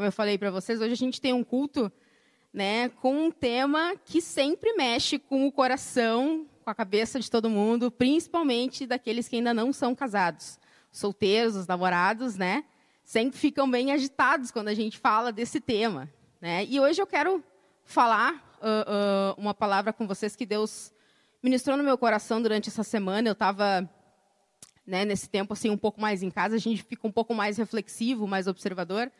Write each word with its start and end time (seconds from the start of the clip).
como 0.00 0.08
eu 0.08 0.12
falei 0.12 0.38
para 0.38 0.50
vocês, 0.50 0.80
hoje 0.80 0.94
a 0.94 0.96
gente 0.96 1.20
tem 1.20 1.34
um 1.34 1.44
culto 1.44 1.92
né, 2.54 2.88
com 2.88 3.26
um 3.26 3.30
tema 3.30 3.94
que 4.02 4.22
sempre 4.22 4.72
mexe 4.72 5.18
com 5.18 5.46
o 5.46 5.52
coração, 5.52 6.46
com 6.64 6.70
a 6.70 6.74
cabeça 6.74 7.20
de 7.20 7.30
todo 7.30 7.50
mundo, 7.50 7.90
principalmente 7.90 8.86
daqueles 8.86 9.28
que 9.28 9.36
ainda 9.36 9.52
não 9.52 9.74
são 9.74 9.94
casados. 9.94 10.58
Solteiros, 10.90 11.54
os 11.54 11.66
namorados, 11.66 12.34
né? 12.34 12.64
Sempre 13.04 13.38
ficam 13.38 13.70
bem 13.70 13.92
agitados 13.92 14.50
quando 14.50 14.68
a 14.68 14.74
gente 14.74 14.96
fala 14.96 15.30
desse 15.30 15.60
tema. 15.60 16.10
Né? 16.40 16.64
E 16.64 16.80
hoje 16.80 17.02
eu 17.02 17.06
quero 17.06 17.44
falar 17.84 18.56
uh, 18.62 19.36
uh, 19.36 19.38
uma 19.38 19.52
palavra 19.52 19.92
com 19.92 20.06
vocês 20.06 20.34
que 20.34 20.46
Deus 20.46 20.94
ministrou 21.42 21.76
no 21.76 21.84
meu 21.84 21.98
coração 21.98 22.40
durante 22.40 22.70
essa 22.70 22.82
semana. 22.82 23.28
Eu 23.28 23.32
estava 23.32 23.86
né, 24.86 25.04
nesse 25.04 25.28
tempo 25.28 25.52
assim 25.52 25.68
um 25.68 25.76
pouco 25.76 26.00
mais 26.00 26.22
em 26.22 26.30
casa, 26.30 26.56
a 26.56 26.58
gente 26.58 26.82
fica 26.84 27.06
um 27.06 27.12
pouco 27.12 27.34
mais 27.34 27.58
reflexivo, 27.58 28.26
mais 28.26 28.46
observador. 28.46 29.12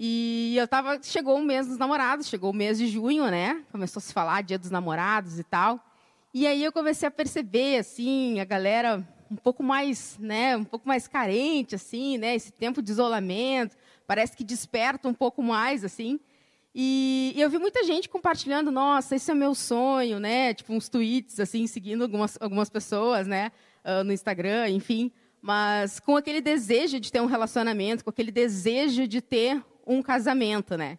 E 0.00 0.54
eu 0.56 0.68
tava, 0.68 1.02
chegou 1.02 1.36
o 1.36 1.42
mês 1.42 1.66
dos 1.66 1.76
namorados, 1.76 2.28
chegou 2.28 2.52
o 2.52 2.54
mês 2.54 2.78
de 2.78 2.86
junho, 2.86 3.28
né? 3.28 3.64
Começou 3.72 3.98
a 3.98 4.00
se 4.00 4.12
falar 4.12 4.44
Dia 4.44 4.56
dos 4.56 4.70
Namorados 4.70 5.40
e 5.40 5.42
tal. 5.42 5.84
E 6.32 6.46
aí 6.46 6.62
eu 6.62 6.70
comecei 6.70 7.08
a 7.08 7.10
perceber 7.10 7.78
assim, 7.78 8.38
a 8.38 8.44
galera 8.44 9.04
um 9.28 9.34
pouco 9.34 9.60
mais, 9.60 10.16
né, 10.20 10.56
um 10.56 10.62
pouco 10.62 10.86
mais 10.86 11.08
carente 11.08 11.74
assim, 11.74 12.16
né, 12.16 12.34
esse 12.34 12.52
tempo 12.52 12.80
de 12.80 12.92
isolamento, 12.92 13.76
parece 14.06 14.36
que 14.36 14.44
desperta 14.44 15.08
um 15.08 15.12
pouco 15.12 15.42
mais 15.42 15.84
assim. 15.84 16.20
E, 16.72 17.32
e 17.34 17.40
eu 17.40 17.50
vi 17.50 17.58
muita 17.58 17.82
gente 17.82 18.08
compartilhando, 18.08 18.70
nossa, 18.70 19.16
esse 19.16 19.28
é 19.28 19.34
meu 19.34 19.52
sonho, 19.52 20.20
né? 20.20 20.54
Tipo 20.54 20.74
uns 20.74 20.88
tweets 20.88 21.40
assim, 21.40 21.66
seguindo 21.66 22.02
algumas 22.02 22.38
algumas 22.40 22.70
pessoas, 22.70 23.26
né, 23.26 23.50
uh, 23.84 24.04
no 24.04 24.12
Instagram, 24.12 24.70
enfim, 24.70 25.10
mas 25.42 25.98
com 25.98 26.16
aquele 26.16 26.40
desejo 26.40 27.00
de 27.00 27.10
ter 27.10 27.20
um 27.20 27.26
relacionamento, 27.26 28.04
com 28.04 28.10
aquele 28.10 28.30
desejo 28.30 29.08
de 29.08 29.20
ter 29.20 29.60
um 29.88 30.02
casamento, 30.02 30.76
né? 30.76 30.98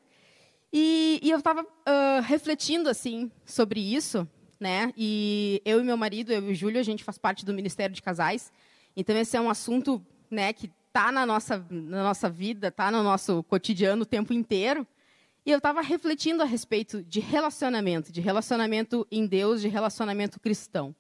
E, 0.74 1.20
e 1.24 1.32
eu 1.32 1.38
estava 1.38 1.62
uh, 1.64 2.22
refletindo 2.24 2.90
assim 2.90 3.32
sobre 3.46 3.80
isso, 3.80 4.28
né? 4.60 4.92
E 4.98 5.62
eu 5.64 5.80
e 5.80 5.84
meu 5.84 5.96
marido, 5.96 6.32
eu 6.32 6.50
e 6.50 6.52
o 6.52 6.56
Júlio, 6.56 6.80
a 6.80 6.84
gente 6.84 7.04
faz 7.04 7.18
parte 7.18 7.46
do 7.46 7.54
Ministério 7.54 7.96
de 7.96 8.02
Casais. 8.02 8.52
Então 8.96 9.16
esse 9.18 9.38
é 9.38 9.42
um 9.42 9.50
assunto, 9.50 10.06
né, 10.30 10.52
que 10.52 10.70
está 10.88 11.12
na 11.12 11.26
nossa 11.26 11.66
na 11.70 12.04
nossa 12.04 12.30
vida, 12.30 12.68
está 12.68 12.92
no 12.92 13.02
nosso 13.02 13.44
cotidiano 13.44 14.02
o 14.02 14.06
tempo 14.06 14.34
inteiro. 14.34 14.86
E 15.46 15.52
eu 15.52 15.58
estava 15.58 15.82
refletindo 15.82 16.44
a 16.44 16.46
respeito 16.46 17.02
de 17.02 17.20
relacionamento, 17.20 18.12
de 18.12 18.22
relacionamento 18.22 19.08
em 19.10 19.26
Deus, 19.26 19.62
de 19.62 19.68
relacionamento 19.68 20.40
cristão. 20.40 20.94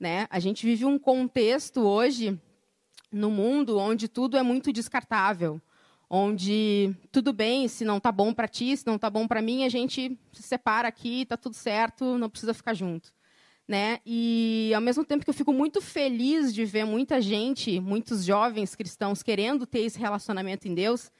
Né? 0.00 0.26
A 0.30 0.40
gente 0.40 0.66
vive 0.66 0.84
um 0.84 0.98
contexto 0.98 1.82
hoje 1.82 2.36
no 3.12 3.30
mundo 3.30 3.78
onde 3.78 4.08
tudo 4.08 4.36
é 4.36 4.42
muito 4.42 4.72
descartável, 4.72 5.60
onde 6.14 6.94
tudo 7.10 7.32
bem, 7.32 7.66
se 7.66 7.86
não 7.86 7.96
está 7.96 8.12
bom 8.12 8.34
para 8.34 8.46
ti, 8.46 8.76
se 8.76 8.86
não 8.86 8.96
está 8.96 9.08
bom 9.08 9.26
para 9.26 9.40
mim, 9.40 9.64
a 9.64 9.68
gente 9.70 10.18
se 10.30 10.42
separa 10.42 10.86
aqui, 10.86 11.22
está 11.22 11.38
tudo 11.38 11.54
certo, 11.54 12.18
não 12.18 12.28
precisa 12.28 12.52
ficar 12.52 12.74
junto. 12.74 13.10
Né? 13.66 13.98
E 14.04 14.72
ao 14.74 14.80
mesmo 14.82 15.06
tempo 15.06 15.24
que 15.24 15.30
eu 15.30 15.34
fico 15.34 15.54
muito 15.54 15.80
feliz 15.80 16.52
de 16.52 16.66
ver 16.66 16.84
muita 16.84 17.18
gente, 17.18 17.80
muitos 17.80 18.26
jovens 18.26 18.74
cristãos 18.74 19.22
querendo 19.22 19.64
ter 19.64 19.80
esse 19.80 19.98
relacionamento 19.98 20.68
em 20.68 20.74
Deus, 20.74 21.10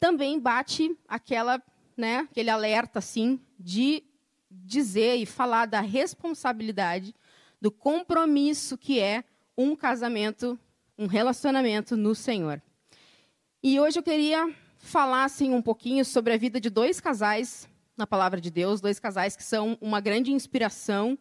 também 0.00 0.40
bate 0.40 0.98
aquela, 1.06 1.62
né, 1.96 2.26
aquele 2.28 2.50
alerta 2.50 2.98
assim 2.98 3.38
de 3.56 4.02
dizer 4.50 5.14
e 5.14 5.26
falar 5.26 5.66
da 5.66 5.80
responsabilidade, 5.80 7.14
do 7.60 7.70
compromisso 7.70 8.76
que 8.76 8.98
é 8.98 9.22
um 9.56 9.76
casamento, 9.76 10.58
um 10.98 11.06
relacionamento 11.06 11.96
no 11.96 12.16
Senhor. 12.16 12.60
E 13.62 13.78
hoje 13.78 13.98
eu 13.98 14.02
queria 14.02 14.50
falar 14.78 15.24
assim, 15.24 15.52
um 15.52 15.60
pouquinho 15.60 16.02
sobre 16.02 16.32
a 16.32 16.38
vida 16.38 16.58
de 16.58 16.70
dois 16.70 16.98
casais 16.98 17.68
na 17.94 18.06
palavra 18.06 18.40
de 18.40 18.50
Deus, 18.50 18.80
dois 18.80 18.98
casais 18.98 19.36
que 19.36 19.44
são 19.44 19.76
uma 19.82 20.00
grande 20.00 20.32
inspiração, 20.32 21.18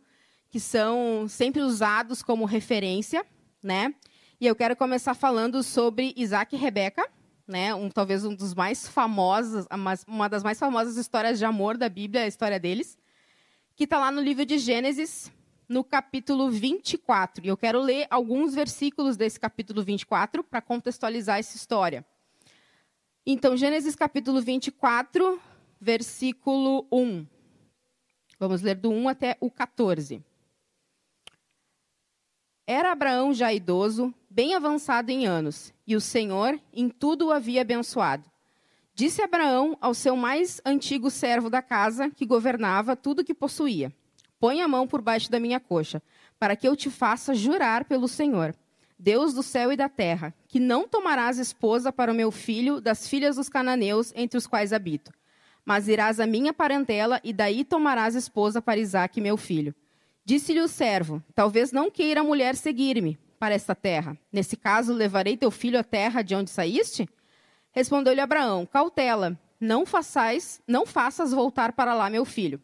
que 0.49 0.57
são 0.57 1.27
sempre 1.27 1.61
usados 1.61 2.23
como 2.23 2.45
referência, 2.45 3.25
né? 3.61 3.93
E 4.39 4.47
eu 4.47 4.55
quero 4.55 4.73
começar 4.73 5.15
falando 5.15 5.61
sobre 5.61 6.13
Isaac 6.15 6.55
e 6.55 6.57
Rebeca, 6.57 7.05
né? 7.45 7.75
Um, 7.75 7.89
talvez 7.89 8.23
um 8.23 8.33
dos 8.33 8.55
mais 8.55 8.87
famosos, 8.87 9.65
uma 10.07 10.29
das 10.29 10.41
mais 10.41 10.57
famosas 10.57 10.95
histórias 10.95 11.39
de 11.39 11.43
amor 11.43 11.77
da 11.77 11.89
Bíblia, 11.89 12.23
a 12.23 12.27
história 12.27 12.57
deles, 12.57 12.97
que 13.75 13.83
está 13.83 13.99
lá 13.99 14.11
no 14.11 14.21
livro 14.21 14.45
de 14.45 14.59
Gênesis, 14.59 15.29
no 15.67 15.83
capítulo 15.83 16.49
24. 16.49 17.45
E 17.45 17.49
eu 17.49 17.57
quero 17.57 17.81
ler 17.81 18.07
alguns 18.09 18.55
versículos 18.55 19.17
desse 19.17 19.37
capítulo 19.37 19.83
24 19.83 20.41
para 20.41 20.61
contextualizar 20.61 21.37
essa 21.37 21.57
história. 21.57 22.05
Então, 23.25 23.55
Gênesis 23.55 23.95
capítulo 23.95 24.41
24, 24.41 25.39
versículo 25.79 26.87
1. 26.91 27.27
Vamos 28.39 28.61
ler 28.61 28.75
do 28.75 28.89
1 28.89 29.09
até 29.09 29.37
o 29.41 29.51
14. 29.51 30.23
Era 32.65 32.91
Abraão 32.91 33.33
já 33.33 33.53
idoso, 33.53 34.13
bem 34.29 34.55
avançado 34.55 35.09
em 35.09 35.27
anos, 35.27 35.73
e 35.85 35.95
o 35.95 36.01
Senhor 36.01 36.59
em 36.73 36.87
tudo 36.87 37.27
o 37.27 37.31
havia 37.31 37.61
abençoado. 37.61 38.23
Disse 38.93 39.21
Abraão 39.21 39.77
ao 39.81 39.93
seu 39.93 40.15
mais 40.15 40.61
antigo 40.65 41.09
servo 41.11 41.49
da 41.49 41.61
casa, 41.61 42.09
que 42.09 42.25
governava 42.25 42.95
tudo 42.95 43.23
que 43.23 43.33
possuía: 43.33 43.93
Põe 44.39 44.61
a 44.61 44.67
mão 44.67 44.87
por 44.87 45.01
baixo 45.01 45.29
da 45.29 45.39
minha 45.39 45.59
coxa, 45.59 46.01
para 46.39 46.55
que 46.55 46.67
eu 46.67 46.75
te 46.75 46.89
faça 46.89 47.35
jurar 47.35 47.83
pelo 47.83 48.07
Senhor 48.07 48.55
Deus 48.99 49.33
do 49.33 49.41
céu 49.41 49.71
e 49.71 49.77
da 49.77 49.87
terra, 49.87 50.33
que 50.45 50.59
não 50.59 50.85
tomarás 50.85 51.37
esposa 51.37 51.89
para 51.89 52.11
o 52.11 52.15
meu 52.15 52.31
filho 52.31 52.81
das 52.81 53.07
filhas 53.07 53.37
dos 53.37 53.47
cananeus 53.47 54.11
entre 54.13 54.37
os 54.37 54.45
quais 54.45 54.73
habito, 54.73 55.13
mas 55.63 55.87
irás 55.87 56.19
à 56.19 56.27
minha 56.27 56.51
parentela 56.51 57.21
e 57.23 57.31
daí 57.31 57.63
tomarás 57.63 58.13
esposa 58.13 58.61
para 58.61 58.79
Isaque, 58.79 59.21
meu 59.21 59.37
filho. 59.37 59.73
Disse-lhe 60.25 60.59
o 60.59 60.67
servo: 60.67 61.23
Talvez 61.33 61.71
não 61.71 61.89
queira 61.89 62.19
a 62.19 62.23
mulher 62.23 62.55
seguir-me 62.55 63.17
para 63.39 63.55
esta 63.55 63.73
terra. 63.73 64.17
Nesse 64.31 64.57
caso, 64.57 64.93
levarei 64.93 65.37
teu 65.37 65.49
filho 65.49 65.79
à 65.79 65.83
terra 65.83 66.21
de 66.21 66.35
onde 66.35 66.49
saíste? 66.49 67.07
Respondeu-lhe 67.71 68.19
Abraão: 68.19 68.65
Cautela, 68.65 69.39
não 69.59 69.85
façais, 69.85 70.61
não 70.67 70.85
faças 70.85 71.31
voltar 71.31 71.71
para 71.71 71.93
lá 71.93 72.09
meu 72.09 72.25
filho. 72.25 72.61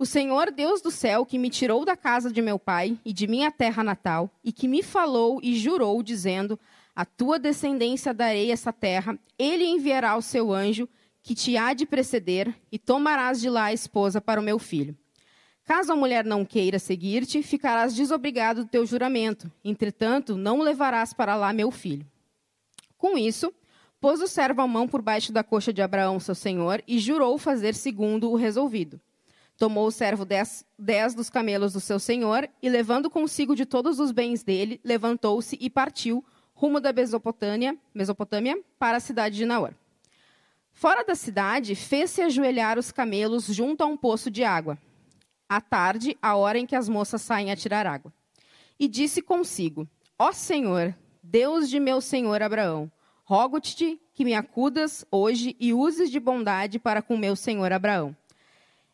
O 0.00 0.06
Senhor 0.06 0.52
Deus 0.52 0.80
do 0.80 0.92
céu, 0.92 1.26
que 1.26 1.36
me 1.36 1.50
tirou 1.50 1.84
da 1.84 1.96
casa 1.96 2.30
de 2.30 2.40
meu 2.40 2.56
pai 2.56 2.96
e 3.04 3.12
de 3.12 3.26
minha 3.26 3.50
terra 3.50 3.82
natal, 3.82 4.30
e 4.44 4.52
que 4.52 4.68
me 4.68 4.80
falou 4.80 5.40
e 5.42 5.56
jurou, 5.58 6.00
dizendo: 6.04 6.56
A 6.94 7.04
tua 7.04 7.36
descendência 7.36 8.14
darei 8.14 8.52
essa 8.52 8.72
terra, 8.72 9.18
ele 9.36 9.64
enviará 9.64 10.16
o 10.16 10.22
seu 10.22 10.52
anjo, 10.52 10.88
que 11.20 11.34
te 11.34 11.56
há 11.56 11.74
de 11.74 11.84
preceder, 11.84 12.54
e 12.70 12.78
tomarás 12.78 13.40
de 13.40 13.50
lá 13.50 13.64
a 13.64 13.72
esposa 13.72 14.20
para 14.20 14.40
o 14.40 14.42
meu 14.42 14.56
filho. 14.60 14.96
Caso 15.64 15.92
a 15.92 15.96
mulher 15.96 16.24
não 16.24 16.44
queira 16.44 16.78
seguir-te, 16.78 17.42
ficarás 17.42 17.92
desobrigado 17.92 18.62
do 18.62 18.70
teu 18.70 18.86
juramento. 18.86 19.50
Entretanto, 19.64 20.36
não 20.36 20.60
levarás 20.60 21.12
para 21.12 21.34
lá 21.34 21.52
meu 21.52 21.72
filho. 21.72 22.06
Com 22.96 23.18
isso, 23.18 23.52
pôs 24.00 24.22
o 24.22 24.28
servo 24.28 24.62
a 24.62 24.66
mão 24.68 24.86
por 24.86 25.02
baixo 25.02 25.32
da 25.32 25.42
coxa 25.42 25.72
de 25.72 25.82
Abraão, 25.82 26.20
seu 26.20 26.36
senhor, 26.36 26.84
e 26.86 27.00
jurou 27.00 27.36
fazer 27.36 27.74
segundo 27.74 28.30
o 28.30 28.36
resolvido. 28.36 29.00
Tomou 29.58 29.88
o 29.88 29.90
servo 29.90 30.24
dez, 30.24 30.64
dez 30.78 31.16
dos 31.16 31.28
camelos 31.28 31.72
do 31.72 31.80
seu 31.80 31.98
senhor 31.98 32.48
e, 32.62 32.68
levando 32.68 33.10
consigo 33.10 33.56
de 33.56 33.66
todos 33.66 33.98
os 33.98 34.12
bens 34.12 34.44
dele, 34.44 34.80
levantou-se 34.84 35.58
e 35.60 35.68
partiu 35.68 36.24
rumo 36.54 36.78
da 36.78 36.92
Mesopotâmia, 36.92 37.76
Mesopotâmia 37.92 38.56
para 38.78 38.98
a 38.98 39.00
cidade 39.00 39.36
de 39.36 39.44
Naor. 39.44 39.74
Fora 40.70 41.02
da 41.02 41.16
cidade, 41.16 41.74
fez-se 41.74 42.22
ajoelhar 42.22 42.78
os 42.78 42.92
camelos 42.92 43.46
junto 43.46 43.82
a 43.82 43.86
um 43.86 43.96
poço 43.96 44.30
de 44.30 44.44
água. 44.44 44.78
À 45.48 45.60
tarde, 45.60 46.16
a 46.22 46.36
hora 46.36 46.56
em 46.56 46.64
que 46.64 46.76
as 46.76 46.88
moças 46.88 47.20
saem 47.20 47.50
a 47.50 47.56
tirar 47.56 47.84
água. 47.84 48.12
E 48.78 48.86
disse 48.86 49.20
consigo: 49.20 49.88
Ó 50.16 50.30
Senhor, 50.30 50.94
Deus 51.20 51.68
de 51.68 51.80
meu 51.80 52.00
senhor 52.00 52.42
Abraão, 52.42 52.88
rogo-te 53.24 54.00
que 54.14 54.24
me 54.24 54.34
acudas 54.34 55.04
hoje 55.10 55.56
e 55.58 55.74
uses 55.74 56.12
de 56.12 56.20
bondade 56.20 56.78
para 56.78 57.02
com 57.02 57.16
meu 57.16 57.34
senhor 57.34 57.72
Abraão 57.72 58.16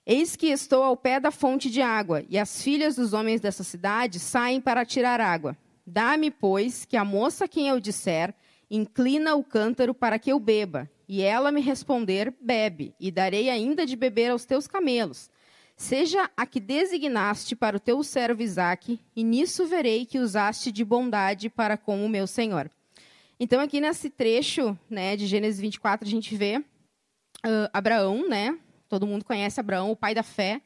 Eis 0.07 0.37
que 0.37 0.49
estou 0.49 0.83
ao 0.83 0.97
pé 0.97 1.19
da 1.19 1.31
fonte 1.31 1.71
de 1.71 1.81
água, 1.81 2.23
e 2.29 2.39
as 2.39 2.63
filhas 2.63 2.97
dos 2.97 3.15
homens 3.15 3.41
dessa 3.41 3.65
cidade 3.65 4.21
saem 4.21 4.61
para 4.61 4.85
tirar 4.85 5.19
água. 5.19 5.57
Dá-me, 5.87 6.31
pois, 6.31 6.85
que 6.85 6.97
a 6.97 7.05
moça 7.05 7.47
a 7.47 7.49
quem 7.49 7.69
eu 7.69 7.81
disser, 7.81 8.35
inclina 8.71 9.35
o 9.35 9.43
cântaro 9.43 9.95
para 9.95 10.19
que 10.19 10.31
eu 10.31 10.39
beba. 10.39 10.91
E 11.09 11.23
ela 11.23 11.51
me 11.51 11.63
responder, 11.63 12.35
bebe, 12.39 12.95
e 13.01 13.11
darei 13.11 13.49
ainda 13.49 13.87
de 13.87 13.97
beber 13.97 14.31
aos 14.31 14.45
teus 14.45 14.67
camelos. 14.67 15.31
Seja 15.77 16.31
a 16.37 16.45
que 16.45 16.61
designaste 16.61 17.57
para 17.57 17.77
o 17.77 17.81
teu 17.81 18.03
servo 18.03 18.43
Isaque, 18.43 19.01
e 19.17 19.25
nisso 19.25 19.67
verei 19.67 20.05
que 20.05 20.19
usaste 20.19 20.71
de 20.71 20.85
bondade 20.85 21.49
para 21.49 21.79
com 21.79 22.05
o 22.05 22.09
meu 22.11 22.27
senhor. 22.27 22.71
Então, 23.41 23.61
aqui 23.61 23.81
nesse 23.81 24.11
trecho 24.11 24.79
né, 24.89 25.17
de 25.17 25.27
Gênesis 25.27 25.61
24, 25.61 26.07
a 26.07 26.11
gente 26.11 26.37
vê 26.37 26.59
uh, 26.59 27.71
Abraão, 27.73 28.29
né, 28.29 28.59
todo 28.95 29.09
mundo 29.09 29.25
conhece 29.25 29.59
Abraão, 29.59 29.91
o 29.91 29.97
pai 29.97 30.15
da 30.15 30.23
fé, 30.23 30.63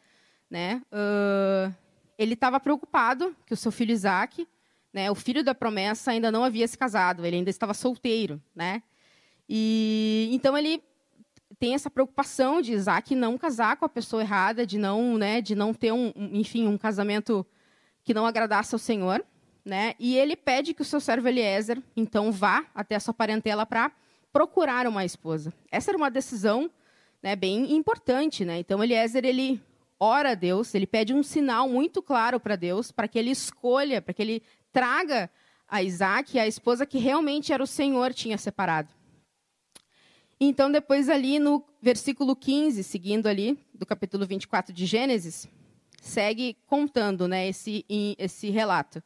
né? 0.51 0.83
Uh, 0.93 1.75
ele 2.19 2.35
estava 2.35 2.61
preocupado 2.61 3.35
que 3.47 3.55
o 3.55 3.57
seu 3.57 3.73
filho 3.73 3.91
Isaac, 3.91 4.47
né, 4.93 5.11
o 5.11 5.15
filho 5.15 5.43
da 5.43 5.55
promessa, 5.55 6.11
ainda 6.11 6.31
não 6.31 6.45
havia 6.45 6.69
se 6.69 6.77
casado, 6.77 7.25
ele 7.25 7.37
ainda 7.37 7.49
estava 7.49 7.73
solteiro, 7.73 8.39
né? 8.55 8.83
E 9.49 10.29
então 10.31 10.59
ele 10.59 10.83
tem 11.59 11.73
essa 11.73 11.89
preocupação 11.89 12.61
de 12.61 12.75
Isaac 12.75 13.15
não 13.15 13.39
casar 13.39 13.79
com 13.79 13.87
a 13.87 13.89
pessoa 13.89 14.21
errada, 14.21 14.67
de 14.67 14.77
não, 14.77 15.17
né, 15.17 15.41
de 15.41 15.55
não 15.55 15.73
ter 15.73 15.91
um, 15.91 16.13
enfim, 16.15 16.67
um 16.67 16.77
casamento 16.77 17.47
que 18.05 18.13
não 18.13 18.27
agradasse 18.27 18.75
ao 18.75 18.79
Senhor, 18.79 19.25
né? 19.65 19.95
E 19.99 20.19
ele 20.19 20.37
pede 20.37 20.75
que 20.75 20.83
o 20.83 20.85
seu 20.85 21.01
servo 21.01 21.29
Eliezer 21.29 21.83
então 21.97 22.31
vá 22.31 22.67
até 22.75 22.95
a 22.95 23.01
sua 23.01 23.15
parentela 23.15 23.65
para 23.65 23.91
procurar 24.31 24.87
uma 24.87 25.03
esposa. 25.03 25.51
Essa 25.71 25.93
era 25.93 25.97
uma 25.97 26.11
decisão, 26.11 26.71
né, 27.23 27.35
bem 27.37 27.75
importante, 27.75 28.45
né? 28.45 28.59
Então 28.59 28.83
Eliezer 28.83 29.25
ele 29.25 29.61
ora 29.99 30.31
a 30.31 30.35
Deus, 30.35 30.75
ele 30.75 30.87
pede 30.87 31.13
um 31.13 31.23
sinal 31.23 31.69
muito 31.69 32.01
claro 32.01 32.39
para 32.39 32.57
Deus, 32.57 32.93
para 32.93 33.09
que 33.09 33.19
ele 33.19 33.31
escolha, 33.31 34.01
para 34.01 34.15
que 34.15 34.23
ele 34.23 34.43
traga 34.73 35.31
a 35.69 35.83
Isaac 35.83 36.39
a 36.39 36.47
esposa 36.47 36.87
que 36.87 36.99
realmente 36.99 37.53
era 37.53 37.63
o 37.63 37.67
Senhor 37.67 38.15
tinha 38.15 38.39
separado. 38.39 38.93
Então, 40.41 40.71
depois 40.71 41.09
ali 41.09 41.39
no 41.39 41.65
versículo 41.83 42.37
15, 42.37 42.85
seguindo 42.85 43.27
ali, 43.27 43.59
do 43.75 43.85
capítulo 43.85 44.25
24 44.25 44.73
de 44.73 44.87
Gênesis, 44.87 45.49
segue 46.01 46.57
contando 46.65 47.27
né, 47.27 47.49
esse, 47.49 47.85
esse 48.17 48.49
relato. 48.49 49.03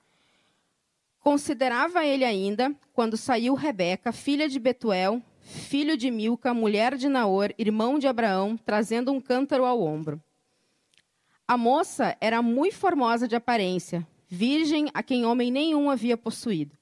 Considerava 1.20 2.04
ele 2.04 2.24
ainda, 2.24 2.74
quando 2.92 3.16
saiu 3.16 3.54
Rebeca, 3.54 4.12
filha 4.12 4.46
de 4.46 4.58
Betuel, 4.58 5.22
filho 5.42 5.96
de 5.96 6.10
Milca, 6.10 6.54
mulher 6.54 6.96
de 6.96 7.08
Naor, 7.08 7.52
irmão 7.58 7.98
de 7.98 8.06
Abraão, 8.06 8.56
trazendo 8.56 9.12
um 9.12 9.20
cântaro 9.20 9.64
ao 9.64 9.82
ombro. 9.82 10.22
A 11.46 11.56
moça 11.56 12.16
era 12.20 12.40
muito 12.40 12.76
formosa 12.76 13.28
de 13.28 13.36
aparência, 13.36 14.06
virgem 14.28 14.88
a 14.94 15.02
quem 15.02 15.26
homem 15.26 15.50
nenhum 15.50 15.90
havia 15.90 16.16
possuído. 16.16 16.76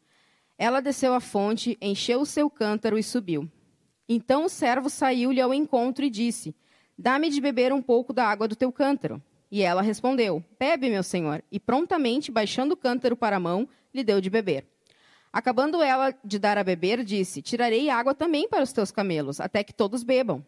Ela 0.56 0.80
desceu 0.80 1.14
à 1.14 1.20
fonte, 1.20 1.76
encheu 1.80 2.20
o 2.20 2.26
seu 2.26 2.48
cântaro 2.50 2.98
e 2.98 3.02
subiu. 3.02 3.50
Então 4.08 4.44
o 4.44 4.48
servo 4.48 4.90
saiu-lhe 4.90 5.40
ao 5.40 5.54
encontro 5.54 6.04
e 6.04 6.10
disse: 6.10 6.54
Dá-me 6.98 7.30
de 7.30 7.40
beber 7.40 7.72
um 7.72 7.80
pouco 7.80 8.12
da 8.12 8.26
água 8.26 8.46
do 8.46 8.54
teu 8.54 8.70
cântaro. 8.70 9.22
E 9.50 9.62
ela 9.62 9.82
respondeu: 9.82 10.44
Bebe, 10.58 10.90
meu 10.90 11.02
senhor. 11.02 11.42
E 11.50 11.58
prontamente, 11.58 12.30
baixando 12.30 12.74
o 12.74 12.76
cântaro 12.76 13.16
para 13.16 13.36
a 13.36 13.40
mão, 13.40 13.68
lhe 13.92 14.04
deu 14.04 14.20
de 14.20 14.28
beber. 14.28 14.66
Acabando 15.32 15.82
ela 15.82 16.12
de 16.24 16.38
dar 16.38 16.58
a 16.58 16.64
beber, 16.64 17.04
disse: 17.04 17.40
Tirarei 17.42 17.88
água 17.88 18.14
também 18.14 18.48
para 18.48 18.64
os 18.64 18.72
teus 18.72 18.90
camelos, 18.90 19.40
até 19.40 19.62
que 19.62 19.72
todos 19.72 20.02
bebam. 20.02 20.44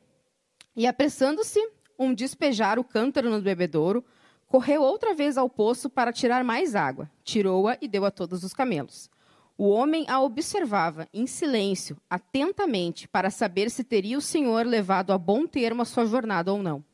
E 0.75 0.87
apressando-se, 0.87 1.61
um 1.99 2.13
despejar 2.13 2.79
o 2.79 2.85
cântaro 2.85 3.31
no 3.31 3.41
bebedouro, 3.41 4.05
correu 4.49 4.83
outra 4.83 5.15
vez 5.15 5.39
ao 5.39 5.49
poço 5.49 5.89
para 5.89 6.13
tirar 6.13 6.43
mais 6.43 6.75
água. 6.75 7.11
Tirou-a 7.23 7.79
e 7.81 7.87
deu 7.87 8.05
a 8.05 8.11
todos 8.11 8.43
os 8.43 8.53
camelos. 8.53 9.11
O 9.57 9.69
homem 9.69 10.05
a 10.09 10.21
observava 10.21 11.07
em 11.13 11.27
silêncio, 11.27 11.97
atentamente, 12.11 13.07
para 13.07 13.31
saber 13.31 13.71
se 13.71 13.85
teria 13.85 14.19
o 14.19 14.23
senhor 14.23 14.67
levado 14.67 15.13
a 15.13 15.19
bom 15.19 15.47
termo 15.47 15.83
a 15.83 15.85
sua 15.85 16.07
jornada 16.07 16.53
ou 16.53 16.63
não. 16.63 16.85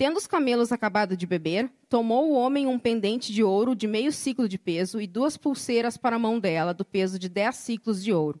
Tendo 0.00 0.16
os 0.16 0.26
camelos 0.26 0.72
acabado 0.72 1.14
de 1.14 1.26
beber, 1.26 1.70
tomou 1.86 2.30
o 2.30 2.32
homem 2.32 2.66
um 2.66 2.78
pendente 2.78 3.34
de 3.34 3.44
ouro 3.44 3.76
de 3.76 3.86
meio 3.86 4.10
ciclo 4.10 4.48
de 4.48 4.56
peso 4.56 4.98
e 4.98 5.06
duas 5.06 5.36
pulseiras 5.36 5.98
para 5.98 6.16
a 6.16 6.18
mão 6.18 6.40
dela, 6.40 6.72
do 6.72 6.86
peso 6.86 7.18
de 7.18 7.28
dez 7.28 7.56
ciclos 7.56 8.02
de 8.02 8.10
ouro. 8.10 8.40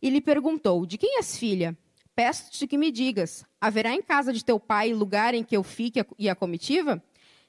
E 0.00 0.08
lhe 0.08 0.18
perguntou: 0.18 0.86
De 0.86 0.96
quem 0.96 1.18
és 1.18 1.36
filha? 1.36 1.76
Peço-te 2.16 2.66
que 2.66 2.78
me 2.78 2.90
digas: 2.90 3.44
haverá 3.60 3.92
em 3.92 4.00
casa 4.00 4.32
de 4.32 4.42
teu 4.42 4.58
pai 4.58 4.94
lugar 4.94 5.34
em 5.34 5.44
que 5.44 5.54
eu 5.54 5.62
fique 5.62 6.02
e 6.18 6.26
a 6.26 6.34
comitiva? 6.34 7.04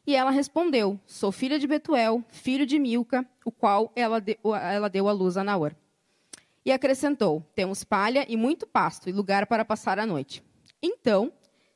E 0.05 0.17
ela 0.17 0.31
respondeu: 0.31 0.99
Sou 1.05 1.31
filha 1.31 1.57
de 1.57 1.65
Betuel, 1.65 2.25
filho 2.27 2.65
de 2.65 2.77
Milca, 2.77 3.25
o 3.45 3.53
qual 3.53 3.89
ela, 3.95 4.19
de, 4.19 4.37
ela 4.43 4.89
deu 4.89 5.07
à 5.07 5.13
luz 5.13 5.37
a 5.37 5.45
Naor. 5.45 5.73
E 6.65 6.73
acrescentou: 6.73 7.41
Temos 7.55 7.85
palha 7.85 8.25
e 8.27 8.35
muito 8.35 8.67
pasto, 8.67 9.07
e 9.07 9.13
lugar 9.13 9.47
para 9.47 9.63
passar 9.63 9.97
a 9.97 10.05
noite. 10.05 10.43
Então 10.83 11.31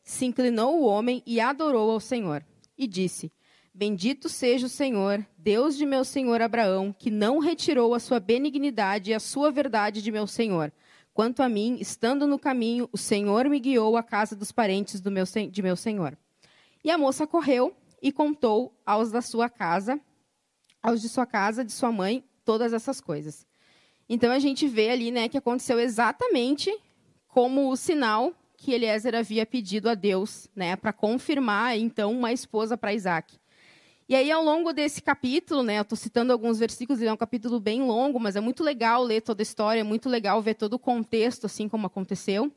se 0.09 0.25
inclinou 0.25 0.81
o 0.81 0.85
homem 0.85 1.21
e 1.23 1.39
adorou 1.39 1.91
ao 1.91 1.99
Senhor. 1.99 2.43
E 2.75 2.87
disse: 2.87 3.31
Bendito 3.71 4.27
seja 4.27 4.65
o 4.65 4.69
Senhor, 4.69 5.23
Deus 5.37 5.77
de 5.77 5.85
meu 5.85 6.03
senhor 6.03 6.41
Abraão, 6.41 6.91
que 6.97 7.11
não 7.11 7.37
retirou 7.37 7.93
a 7.93 7.99
sua 7.99 8.19
benignidade 8.19 9.11
e 9.11 9.13
a 9.13 9.19
sua 9.19 9.51
verdade 9.51 10.01
de 10.01 10.11
meu 10.11 10.25
senhor. 10.25 10.73
Quanto 11.13 11.43
a 11.43 11.47
mim, 11.47 11.77
estando 11.79 12.25
no 12.25 12.39
caminho, 12.39 12.89
o 12.91 12.97
Senhor 12.97 13.47
me 13.47 13.59
guiou 13.59 13.95
à 13.95 14.01
casa 14.01 14.35
dos 14.35 14.51
parentes 14.51 14.99
do 14.99 15.11
meu, 15.11 15.25
de 15.25 15.61
meu 15.61 15.75
senhor. 15.75 16.17
E 16.83 16.89
a 16.89 16.97
moça 16.97 17.27
correu 17.27 17.77
e 18.01 18.11
contou 18.11 18.73
aos 18.83 19.11
da 19.11 19.21
sua 19.21 19.47
casa, 19.47 20.01
aos 20.81 21.01
de 21.01 21.09
sua 21.09 21.27
casa, 21.27 21.63
de 21.63 21.71
sua 21.71 21.91
mãe, 21.91 22.23
todas 22.43 22.73
essas 22.73 22.99
coisas. 22.99 23.45
Então 24.09 24.31
a 24.31 24.39
gente 24.39 24.67
vê 24.67 24.89
ali, 24.89 25.11
né, 25.11 25.29
que 25.29 25.37
aconteceu 25.37 25.79
exatamente 25.79 26.75
como 27.27 27.69
o 27.69 27.75
sinal 27.75 28.33
que 28.59 28.73
Eliezer 28.73 29.15
havia 29.15 29.45
pedido 29.45 29.89
a 29.89 29.95
Deus, 29.95 30.49
né, 30.53 30.75
para 30.75 30.91
confirmar 30.91 31.77
então 31.77 32.11
uma 32.11 32.33
esposa 32.33 32.77
para 32.77 32.93
Isaac. 32.93 33.37
E 34.07 34.15
aí, 34.15 34.31
ao 34.31 34.43
longo 34.43 34.73
desse 34.73 35.01
capítulo, 35.01 35.63
né, 35.63 35.77
eu 35.77 35.83
estou 35.83 35.97
citando 35.97 36.33
alguns 36.33 36.59
versículos, 36.59 36.99
ele 36.99 37.09
é 37.09 37.13
um 37.13 37.17
capítulo 37.17 37.59
bem 37.59 37.83
longo, 37.83 38.19
mas 38.19 38.35
é 38.35 38.41
muito 38.41 38.63
legal 38.63 39.03
ler 39.03 39.21
toda 39.21 39.41
a 39.41 39.43
história, 39.43 39.79
é 39.79 39.83
muito 39.83 40.09
legal 40.09 40.41
ver 40.41 40.55
todo 40.55 40.73
o 40.73 40.79
contexto, 40.79 41.45
assim 41.45 41.69
como 41.69 41.87
aconteceu. 41.87 42.51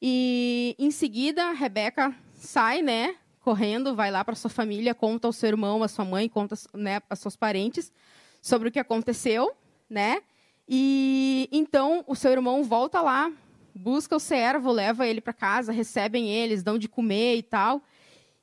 E 0.00 0.74
em 0.78 0.90
seguida, 0.90 1.52
Rebeca 1.52 2.14
sai, 2.32 2.80
né, 2.80 3.16
correndo, 3.40 3.94
vai 3.94 4.10
lá 4.10 4.24
para 4.24 4.34
sua 4.34 4.50
família, 4.50 4.94
conta 4.94 5.26
ao 5.26 5.32
seu 5.32 5.48
irmão, 5.48 5.82
à 5.82 5.88
sua 5.88 6.04
mãe, 6.04 6.28
conta 6.28 6.54
né, 6.72 7.02
aos 7.10 7.18
seus 7.18 7.36
parentes 7.36 7.92
sobre 8.40 8.68
o 8.68 8.72
que 8.72 8.78
aconteceu, 8.78 9.52
né? 9.90 10.22
E 10.68 11.48
então 11.50 12.04
o 12.06 12.14
seu 12.14 12.30
irmão 12.30 12.62
volta 12.62 13.00
lá, 13.00 13.32
busca 13.78 14.16
o 14.16 14.20
servo, 14.20 14.72
leva 14.72 15.06
ele 15.06 15.20
para 15.20 15.32
casa, 15.32 15.70
recebem 15.72 16.28
eles, 16.28 16.62
dão 16.62 16.78
de 16.78 16.88
comer 16.88 17.36
e 17.36 17.42
tal. 17.42 17.82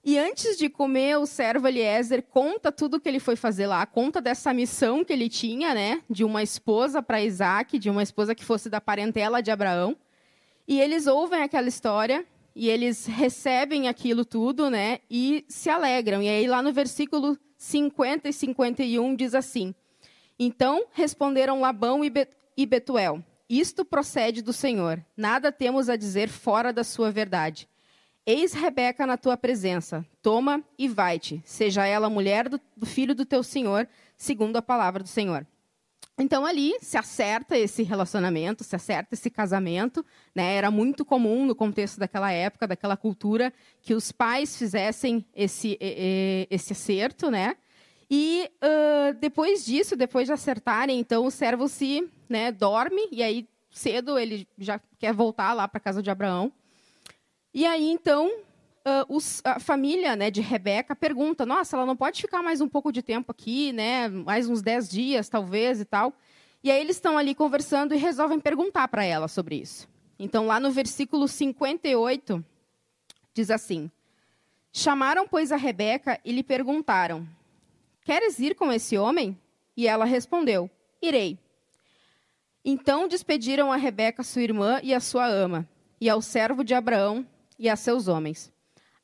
E 0.04 0.18
antes 0.18 0.58
de 0.58 0.70
comer, 0.70 1.18
o 1.18 1.26
servo 1.26 1.68
Eliezer 1.68 2.22
conta 2.22 2.72
tudo 2.72 2.98
o 2.98 3.00
que 3.00 3.10
ele 3.10 3.20
foi 3.20 3.36
fazer 3.36 3.68
lá, 3.68 3.86
conta 3.86 4.22
dessa 4.22 4.54
missão 4.54 5.04
que 5.04 5.12
ele 5.12 5.28
tinha, 5.28 5.74
né, 5.74 6.02
de 6.10 6.24
uma 6.24 6.44
esposa 6.44 7.02
para 7.02 7.24
Isaac, 7.24 7.80
de 7.80 7.90
uma 7.90 8.04
esposa 8.04 8.36
que 8.36 8.46
fosse 8.46 8.70
da 8.70 8.80
parentela 8.80 9.42
de 9.42 9.52
Abraão. 9.52 9.98
E 10.68 10.80
eles 10.80 11.08
ouvem 11.08 11.42
aquela 11.42 11.68
história 11.68 12.26
e 12.56 12.70
eles 12.70 13.06
recebem 13.08 13.88
aquilo 13.88 14.24
tudo, 14.24 14.70
né, 14.70 15.00
e 15.10 15.44
se 15.50 15.70
alegram. 15.70 16.22
E 16.22 16.30
aí 16.30 16.48
lá 16.48 16.62
no 16.62 16.72
versículo 16.72 17.38
50 17.58 18.30
e 18.30 18.34
51 18.34 19.16
diz 19.16 19.34
assim: 19.34 19.74
Então 20.38 20.86
responderam 20.92 21.60
Labão 21.62 22.02
e 22.06 22.66
Betuel: 22.66 23.24
Isto 23.50 23.86
procede 23.86 24.42
do 24.42 24.52
Senhor. 24.52 25.04
Nada 25.16 25.52
temos 25.52 25.88
a 25.88 25.96
dizer 25.96 26.30
fora 26.30 26.74
da 26.74 26.84
sua 26.84 27.12
verdade. 27.12 27.68
Eis 28.26 28.54
Rebeca 28.54 29.06
na 29.06 29.18
tua 29.18 29.38
presença. 29.38 30.04
Toma 30.22 30.64
e 30.80 30.88
vai-te. 30.88 31.44
Seja 31.46 31.86
ela 31.86 32.10
mulher 32.10 32.50
do, 32.50 32.60
filho 32.84 33.14
do 33.14 33.24
teu 33.24 33.44
senhor, 33.44 33.88
segundo 34.18 34.58
a 34.58 34.64
palavra 34.64 35.04
do 35.04 35.10
Senhor. 35.10 35.46
Então 36.18 36.44
ali 36.44 36.74
se 36.82 36.98
acerta 36.98 37.56
esse 37.56 37.84
relacionamento, 37.84 38.64
se 38.64 38.76
acerta 38.76 39.14
esse 39.14 39.30
casamento. 39.30 40.04
Né? 40.34 40.56
Era 40.56 40.72
muito 40.72 41.06
comum 41.06 41.46
no 41.46 41.54
contexto 41.54 42.00
daquela 42.00 42.32
época, 42.32 42.68
daquela 42.68 42.98
cultura, 42.98 43.54
que 43.80 43.94
os 43.94 44.12
pais 44.12 44.58
fizessem 44.58 45.24
esse, 45.36 45.78
esse 46.50 46.74
acerto, 46.74 47.30
né? 47.30 47.56
E 48.10 48.50
uh, 48.62 49.14
depois 49.20 49.66
disso, 49.66 49.96
depois 49.96 50.28
de 50.28 50.34
acertarem, 50.34 51.00
então 51.00 51.26
o 51.26 51.32
servo 51.32 51.68
se 51.68 52.08
né, 52.30 52.52
dorme 52.52 53.08
e 53.12 53.22
aí 53.24 53.48
cedo 53.72 54.18
ele 54.18 54.48
já 54.58 54.80
quer 54.98 55.14
voltar 55.14 55.54
lá 55.54 55.68
para 55.68 55.78
a 55.78 55.82
casa 55.82 56.02
de 56.02 56.10
Abraão. 56.10 56.52
E 57.54 57.66
aí 57.66 57.90
então 57.90 58.32
uh, 58.86 59.16
os, 59.16 59.42
a 59.44 59.60
família 59.60 60.16
né, 60.16 60.30
de 60.30 60.42
Rebeca 60.42 60.96
pergunta: 60.96 61.46
Nossa, 61.46 61.76
ela 61.76 61.86
não 61.86 61.96
pode 61.96 62.22
ficar 62.22 62.42
mais 62.42 62.62
um 62.62 62.70
pouco 62.70 62.92
de 62.92 63.02
tempo 63.02 63.32
aqui, 63.32 63.74
né? 63.74 64.08
Mais 64.08 64.48
uns 64.48 64.62
10 64.62 64.90
dias, 64.90 65.28
talvez 65.28 65.82
e 65.82 65.86
tal. 65.86 66.14
E 66.64 66.72
aí 66.72 66.80
eles 66.80 66.96
estão 66.96 67.18
ali 67.18 67.36
conversando 67.36 67.94
e 67.94 67.98
resolvem 67.98 68.40
perguntar 68.40 68.88
para 68.88 69.04
ela 69.04 69.28
sobre 69.28 69.56
isso. 69.56 69.88
Então, 70.18 70.48
lá 70.48 70.60
no 70.60 70.72
versículo 70.72 71.28
58, 71.28 72.44
diz 73.34 73.52
assim: 73.52 73.92
Chamaram, 74.72 75.28
pois, 75.28 75.52
a 75.52 75.58
Rebeca 75.58 76.20
e 76.24 76.32
lhe 76.32 76.44
perguntaram: 76.44 77.28
Queres 78.04 78.40
ir 78.40 78.56
com 78.56 78.72
esse 78.72 78.98
homem? 78.98 79.38
E 79.76 79.88
ela 79.88 80.06
respondeu: 80.06 80.70
Irei. 81.02 81.38
Então 82.66 83.08
despediram 83.08 83.72
a 83.72 83.78
Rebeca, 83.78 84.24
sua 84.24 84.42
irmã, 84.42 84.82
e 84.84 84.94
a 84.94 85.00
sua 85.00 85.28
ama, 85.28 85.70
e 86.02 86.10
ao 86.10 86.22
servo 86.22 86.64
de 86.64 86.74
Abraão 86.74 87.26
e 87.58 87.70
a 87.70 87.76
seus 87.76 88.08
homens 88.10 88.52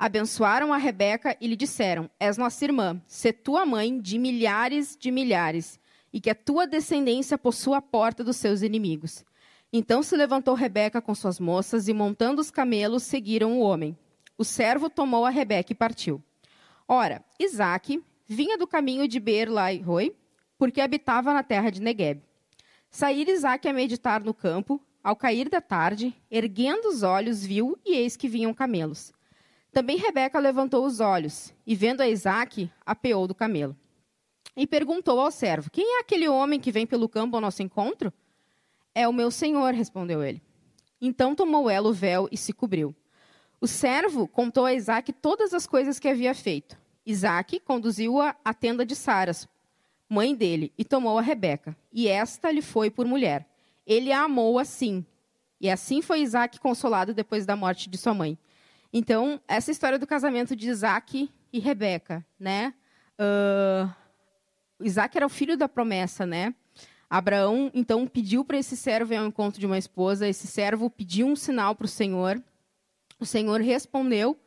abençoaram 0.01 0.74
a 0.74 0.77
Rebeca 0.77 1.38
e 1.39 1.46
lhe 1.46 1.56
disseram: 1.56 2.10
És 2.20 2.36
nossa 2.36 2.65
irmã, 2.65 3.00
se 3.06 3.32
tua 3.32 3.68
mãe 3.68 4.01
de 4.01 4.18
milhares 4.18 4.98
de 5.00 5.12
milhares, 5.12 5.80
e 6.12 6.20
que 6.20 6.32
a 6.32 6.36
tua 6.36 6.65
descendência 6.65 7.38
possua 7.38 7.77
a 7.77 7.82
porta 7.82 8.24
dos 8.24 8.38
seus 8.38 8.63
inimigos. 8.63 9.24
Então 9.72 10.01
se 10.01 10.18
levantou 10.18 10.56
Rebeca 10.56 11.00
com 11.00 11.13
suas 11.13 11.39
moças 11.39 11.88
e, 11.88 11.94
montando 11.94 12.41
os 12.41 12.50
camelos, 12.50 13.03
seguiram 13.03 13.60
o 13.60 13.62
homem. 13.62 13.96
O 14.39 14.44
servo 14.44 14.89
tomou 14.89 15.24
a 15.24 15.30
Rebeca 15.30 15.72
e 15.72 15.75
partiu. 15.75 16.22
Ora, 16.88 17.24
Isaque 17.39 18.03
vinha 18.25 18.58
do 18.58 18.65
caminho 18.65 19.08
de 19.08 19.20
Beer-Lai-Roi, 19.20 20.15
porque 20.58 20.82
habitava 20.82 21.32
na 21.32 21.44
terra 21.44 21.70
de 21.70 21.80
Negueb. 21.80 22.24
Saíra 22.93 23.31
Isaque 23.31 23.69
a 23.69 23.74
meditar 23.74 24.21
no 24.21 24.33
campo, 24.33 24.79
ao 25.01 25.15
cair 25.15 25.48
da 25.48 25.62
tarde, 25.62 26.13
erguendo 26.29 26.89
os 26.89 27.03
olhos, 27.03 27.43
viu 27.43 27.79
e 27.86 27.95
eis 27.95 28.17
que 28.17 28.27
vinham 28.27 28.53
camelos. 28.53 29.13
Também 29.71 29.98
Rebeca 29.98 30.38
levantou 30.38 30.86
os 30.86 31.00
olhos 31.00 31.53
e, 31.65 31.74
vendo 31.74 32.01
a 32.01 32.10
Isaque, 32.10 32.69
apeou 32.86 33.25
do 33.27 33.33
camelo. 33.33 33.75
E 34.57 34.67
perguntou 34.67 35.21
ao 35.21 35.31
servo: 35.31 35.71
Quem 35.71 35.98
é 35.98 36.00
aquele 36.01 36.27
homem 36.27 36.60
que 36.60 36.69
vem 36.69 36.86
pelo 36.86 37.07
campo 37.07 37.38
ao 37.38 37.41
nosso 37.41 37.63
encontro? 37.63 38.12
É 38.93 39.07
o 39.07 39.13
meu 39.13 39.31
senhor, 39.31 39.74
respondeu 39.74 40.21
ele. 40.21 40.41
Então 41.00 41.33
tomou 41.33 41.69
ela 41.69 41.88
o 41.88 41.93
véu 41.93 42.27
e 42.29 42.36
se 42.36 42.51
cobriu. 42.51 42.93
O 43.62 43.67
servo 43.67 44.27
contou 44.27 44.65
a 44.65 44.74
Isaque 44.74 45.13
todas 45.13 45.53
as 45.53 45.65
coisas 45.65 45.98
que 45.98 46.10
havia 46.10 46.36
feito. 46.36 46.77
Isaque 47.05 47.57
conduziu-a 47.57 48.36
à 48.43 48.53
tenda 48.53 48.86
de 48.86 48.98
Saras, 48.98 49.48
mãe 50.12 50.36
dele, 50.36 50.74
e 50.77 50.84
tomou 50.84 51.18
a 51.18 51.22
Rebeca. 51.22 51.74
E 51.89 52.10
esta 52.10 52.51
lhe 52.51 52.62
foi 52.62 52.91
por 52.91 53.06
mulher. 53.06 53.48
Ele 53.88 54.12
a 54.12 54.24
amou 54.24 54.60
assim. 54.60 55.06
E 55.58 55.70
assim 55.70 56.01
foi 56.01 56.20
Isaque 56.20 56.60
consolado 56.60 57.13
depois 57.13 57.46
da 57.46 57.56
morte 57.56 57.89
de 57.89 57.98
sua 57.98 58.13
mãe. 58.13 58.38
Então, 58.91 59.39
essa 59.48 59.72
história 59.72 59.98
do 59.98 60.06
casamento 60.06 60.53
de 60.53 60.68
Isaac 60.68 61.32
e 61.53 61.60
Rebeca, 61.60 62.25
né? 62.38 62.74
Uh, 63.18 63.89
Isaac 64.82 65.15
era 65.15 65.25
o 65.25 65.30
filho 65.30 65.56
da 65.56 65.70
promessa, 65.70 66.25
né? 66.25 66.53
Abraão, 67.10 67.72
então, 67.74 68.06
pediu 68.06 68.44
para 68.44 68.58
esse 68.58 68.75
servo 68.75 69.13
ir 69.13 69.18
ao 69.18 69.25
encontro 69.25 69.62
de 69.62 69.65
uma 69.65 69.77
esposa. 69.77 70.27
Esse 70.27 70.46
servo 70.46 70.89
pediu 70.89 71.25
um 71.25 71.38
sinal 71.38 71.74
para 71.74 71.86
o 71.86 71.88
Senhor. 71.88 72.44
O 73.18 73.25
Senhor 73.25 73.62
respondeu 73.62 74.38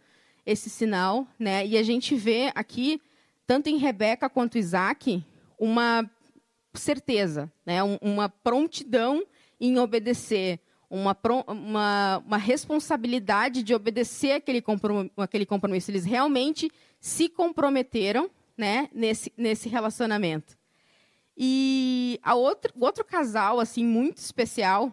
esse 0.45 0.69
sinal, 0.69 1.27
né? 1.39 1.67
E 1.67 1.79
a 1.79 1.83
gente 1.83 2.15
vê 2.15 2.53
aqui, 2.55 3.01
tanto 3.47 3.71
em 3.71 3.79
Rebeca 3.79 4.29
quanto 4.29 4.59
Isaac, 4.59 5.25
uma 5.59 6.09
certeza, 6.75 7.51
né? 7.65 7.83
uma 8.01 8.29
prontidão 8.29 9.25
em 9.61 9.79
obedecer, 9.79 10.61
uma, 10.91 11.17
uma, 11.47 12.19
uma 12.19 12.37
responsabilidade 12.37 13.63
de 13.63 13.75
obedecer 13.75 14.33
aquele 14.33 14.61
compromisso, 14.61 15.13
aquele 15.17 15.47
compromisso. 15.47 15.91
Eles 15.91 16.05
realmente 16.05 16.71
se 17.01 17.29
comprometeram 17.29 18.31
né, 18.57 18.89
nesse, 18.93 19.33
nesse 19.37 19.69
relacionamento. 19.69 20.57
E 21.37 22.19
a 22.23 22.35
outro, 22.35 22.73
outro 22.79 23.05
casal 23.05 23.59
assim 23.59 23.85
muito 23.85 24.19
especial, 24.19 24.93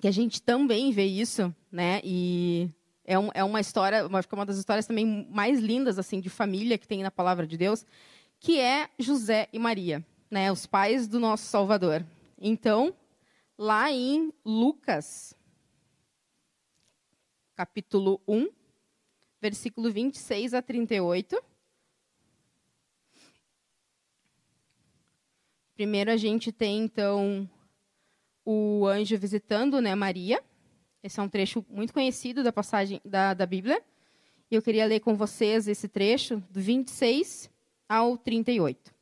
que 0.00 0.08
a 0.08 0.10
gente 0.10 0.40
também 0.42 0.90
vê 0.90 1.04
isso, 1.04 1.54
né, 1.70 2.00
e 2.02 2.70
é, 3.04 3.18
um, 3.18 3.30
é 3.34 3.44
uma 3.44 3.60
história, 3.60 4.06
uma, 4.06 4.20
uma 4.32 4.46
das 4.46 4.56
histórias 4.56 4.86
também 4.86 5.28
mais 5.30 5.60
lindas 5.60 5.98
assim 5.98 6.20
de 6.20 6.30
família 6.30 6.78
que 6.78 6.88
tem 6.88 7.02
na 7.02 7.10
palavra 7.10 7.46
de 7.46 7.56
Deus, 7.56 7.84
que 8.42 8.58
é 8.58 8.90
José 8.98 9.48
e 9.52 9.58
Maria, 9.58 10.04
né, 10.28 10.50
os 10.50 10.66
pais 10.66 11.06
do 11.06 11.20
nosso 11.20 11.44
Salvador. 11.44 12.04
Então, 12.36 12.92
lá 13.56 13.90
em 13.92 14.32
Lucas, 14.44 15.32
capítulo 17.54 18.20
1, 18.26 18.48
versículo 19.40 19.92
26 19.92 20.54
a 20.54 20.60
38. 20.60 21.40
Primeiro 25.74 26.10
a 26.10 26.16
gente 26.16 26.50
tem, 26.50 26.82
então, 26.82 27.48
o 28.44 28.84
anjo 28.88 29.16
visitando 29.16 29.80
né, 29.80 29.94
Maria. 29.94 30.42
Esse 31.00 31.20
é 31.20 31.22
um 31.22 31.28
trecho 31.28 31.64
muito 31.70 31.92
conhecido 31.92 32.42
da 32.42 32.52
passagem 32.52 33.00
da, 33.04 33.34
da 33.34 33.46
Bíblia. 33.46 33.80
E 34.50 34.56
eu 34.56 34.62
queria 34.62 34.84
ler 34.84 34.98
com 34.98 35.14
vocês 35.14 35.68
esse 35.68 35.86
trecho, 35.86 36.42
do 36.50 36.60
26 36.60 37.52
ao 37.88 38.16
38. 38.16 38.92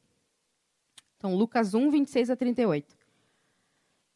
Então, 1.17 1.35
Lucas 1.35 1.75
1, 1.75 1.91
26 1.91 2.31
a 2.31 2.37
38. 2.37 2.97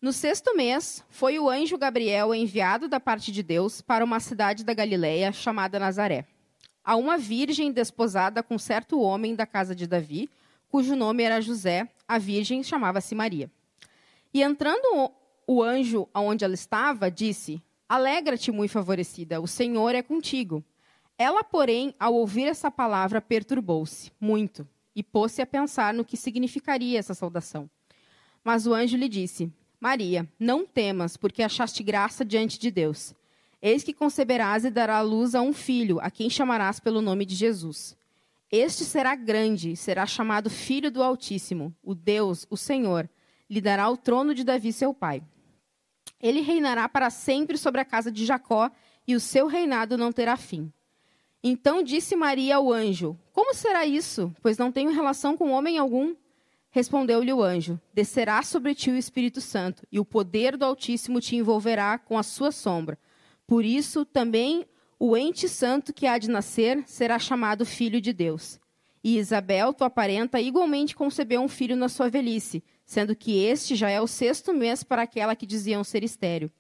No 0.00 0.12
sexto 0.12 0.54
mês, 0.54 1.04
foi 1.09 1.38
o 1.38 1.49
anjo 1.49 1.78
Gabriel 1.78 2.35
enviado 2.35 2.88
da 2.88 3.00
parte 3.00 3.33
de 3.33 3.42
Deus 3.42 3.80
para 3.80 4.04
uma 4.04 4.21
cidade 4.21 4.62
da 4.64 4.75
Galiléia 4.75 5.33
chamada 5.33 5.78
Nazaré, 5.78 6.26
a 6.85 6.97
uma 6.97 7.16
virgem 7.16 7.73
desposada 7.73 8.42
com 8.42 8.59
certo 8.59 9.00
homem 9.00 9.35
da 9.35 9.47
casa 9.47 9.75
de 9.75 9.87
Davi, 9.87 10.28
cujo 10.68 10.94
nome 10.94 11.23
era 11.23 11.40
José, 11.40 11.88
a 12.06 12.18
virgem 12.18 12.62
chamava-se 12.62 13.14
Maria. 13.14 13.50
E 14.33 14.42
entrando 14.42 15.11
o 15.47 15.62
anjo 15.62 16.09
aonde 16.12 16.44
ela 16.44 16.54
estava, 16.54 17.11
disse: 17.11 17.62
Alegra-te, 17.88 18.50
muito 18.50 18.73
favorecida, 18.73 19.40
o 19.40 19.47
Senhor 19.47 19.94
é 19.94 20.02
contigo. 20.02 20.64
Ela, 21.16 21.44
porém, 21.44 21.94
ao 21.99 22.14
ouvir 22.14 22.44
essa 22.44 22.71
palavra, 22.71 23.21
perturbou-se 23.21 24.11
muito 24.21 24.66
e 24.94 25.02
pôs-se 25.02 25.40
a 25.40 25.47
pensar 25.47 25.94
no 25.94 26.04
que 26.04 26.16
significaria 26.16 26.99
essa 26.99 27.14
saudação. 27.14 27.68
Mas 28.42 28.66
o 28.66 28.75
anjo 28.75 28.97
lhe 28.97 29.09
disse: 29.09 29.52
Maria, 29.80 30.28
não 30.38 30.66
temas, 30.66 31.16
porque 31.16 31.42
achaste 31.42 31.83
graça 31.83 32.25
diante 32.25 32.59
de 32.59 32.71
Deus. 32.71 33.14
Eis 33.62 33.83
que 33.83 33.94
conceberás 33.94 34.64
e 34.64 34.71
dará 34.71 35.00
luz 35.00 35.35
a 35.35 35.40
um 35.40 35.52
filho, 35.52 35.99
a 36.00 36.11
quem 36.11 36.28
chamarás 36.28 36.78
pelo 36.78 37.00
nome 37.00 37.25
de 37.25 37.35
Jesus. 37.35 37.97
Este 38.50 38.85
será 38.85 39.14
grande, 39.14 39.75
será 39.75 40.06
chamado 40.06 40.50
Filho 40.50 40.90
do 40.90 41.02
Altíssimo. 41.02 41.75
O 41.83 41.94
Deus, 41.94 42.47
o 42.50 42.56
Senhor, 42.56 43.09
lhe 43.49 43.61
dará 43.61 43.88
o 43.88 43.97
trono 43.97 44.35
de 44.35 44.44
Davi, 44.44 44.73
seu 44.73 44.92
pai. 44.92 45.23
Ele 46.21 46.40
reinará 46.40 46.88
para 46.88 47.11
sempre 47.11 47.56
sobre 47.56 47.80
a 47.80 47.85
casa 47.85 48.12
de 48.12 48.25
Jacó, 48.25 48.71
e 49.06 49.14
o 49.14 49.21
seu 49.21 49.47
reinado 49.47 49.99
não 49.99 50.12
terá 50.12 50.37
fim. 50.37 50.73
Então 51.46 51.82
disse 51.82 52.16
Maria 52.16 52.56
ao 52.56 52.72
anjo: 52.72 53.18
Como 53.30 53.52
será 53.52 53.84
isso? 53.84 54.34
Pois 54.40 54.56
não 54.56 54.72
tenho 54.72 54.90
relação 54.90 55.36
com 55.36 55.50
homem 55.50 55.76
algum. 55.76 56.14
Respondeu-lhe 56.70 57.34
o 57.34 57.42
anjo: 57.42 57.78
Descerá 57.92 58.42
sobre 58.42 58.74
ti 58.74 58.90
o 58.90 58.96
Espírito 58.96 59.42
Santo, 59.42 59.86
e 59.92 60.00
o 60.00 60.06
poder 60.06 60.56
do 60.56 60.64
Altíssimo 60.64 61.20
te 61.20 61.36
envolverá 61.36 61.98
com 61.98 62.16
a 62.16 62.22
sua 62.22 62.50
sombra. 62.50 62.98
Por 63.46 63.62
isso, 63.62 64.06
também 64.06 64.64
o 64.98 65.14
ente 65.14 65.46
santo 65.46 65.92
que 65.92 66.06
há 66.06 66.16
de 66.16 66.30
nascer 66.30 66.82
será 66.86 67.18
chamado 67.18 67.66
Filho 67.66 68.00
de 68.00 68.14
Deus. 68.14 68.58
E 69.04 69.18
Isabel, 69.18 69.74
tua 69.74 69.90
parenta, 69.90 70.40
igualmente 70.40 70.96
concebeu 70.96 71.42
um 71.42 71.48
filho 71.48 71.76
na 71.76 71.90
sua 71.90 72.08
velhice, 72.08 72.64
sendo 72.86 73.14
que 73.14 73.44
este 73.44 73.76
já 73.76 73.90
é 73.90 74.00
o 74.00 74.06
sexto 74.06 74.54
mês 74.54 74.82
para 74.82 75.02
aquela 75.02 75.36
que 75.36 75.44
diziam 75.44 75.84
ser 75.84 76.02
estéril. 76.02 76.50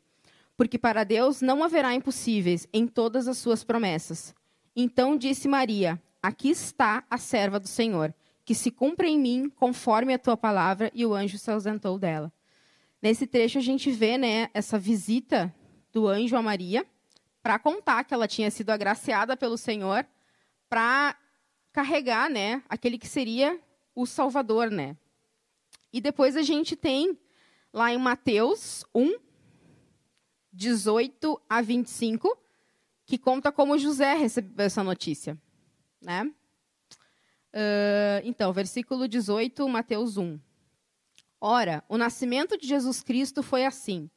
Porque 0.58 0.78
para 0.78 1.04
Deus 1.04 1.40
não 1.40 1.64
haverá 1.64 1.94
impossíveis 1.94 2.68
em 2.70 2.86
todas 2.86 3.26
as 3.26 3.38
suas 3.38 3.64
promessas. 3.64 4.34
Então 4.74 5.16
disse 5.16 5.48
Maria: 5.48 6.00
Aqui 6.22 6.50
está 6.50 7.04
a 7.10 7.18
serva 7.18 7.60
do 7.60 7.68
Senhor 7.68 8.14
que 8.44 8.54
se 8.54 8.70
cumpra 8.70 9.08
em 9.08 9.18
mim 9.18 9.48
conforme 9.48 10.12
a 10.12 10.18
tua 10.18 10.36
palavra, 10.36 10.90
e 10.94 11.06
o 11.06 11.14
anjo 11.14 11.38
se 11.38 11.50
ausentou 11.50 11.98
dela. 11.98 12.32
Nesse 13.00 13.26
trecho 13.26 13.58
a 13.58 13.62
gente 13.62 13.90
vê 13.90 14.18
né, 14.18 14.50
essa 14.52 14.78
visita 14.78 15.54
do 15.92 16.06
anjo 16.06 16.36
a 16.36 16.42
Maria 16.42 16.86
para 17.42 17.58
contar 17.58 18.04
que 18.04 18.12
ela 18.12 18.28
tinha 18.28 18.50
sido 18.50 18.70
agraciada 18.70 19.36
pelo 19.36 19.56
Senhor 19.56 20.06
para 20.68 21.16
carregar 21.72 22.30
né, 22.30 22.62
aquele 22.68 22.98
que 22.98 23.06
seria 23.06 23.58
o 23.94 24.06
Salvador. 24.06 24.70
Né? 24.70 24.96
E 25.92 26.00
depois 26.00 26.36
a 26.36 26.42
gente 26.42 26.76
tem 26.76 27.18
lá 27.72 27.92
em 27.92 27.98
Mateus 27.98 28.84
1, 28.94 29.16
18 30.52 31.40
a 31.48 31.60
25, 31.60 32.38
que 33.06 33.18
conta 33.18 33.52
como 33.52 33.78
José 33.78 34.14
recebeu 34.14 34.66
essa 34.66 34.82
notícia. 34.82 35.38
Né? 36.00 36.24
Uh, 36.24 38.20
então, 38.24 38.52
versículo 38.52 39.06
18, 39.06 39.68
Mateus 39.68 40.16
1. 40.16 40.38
Ora, 41.40 41.84
o 41.88 41.98
nascimento 41.98 42.56
de 42.56 42.66
Jesus 42.66 43.02
Cristo 43.02 43.42
foi 43.42 43.64
assim. 43.64 44.10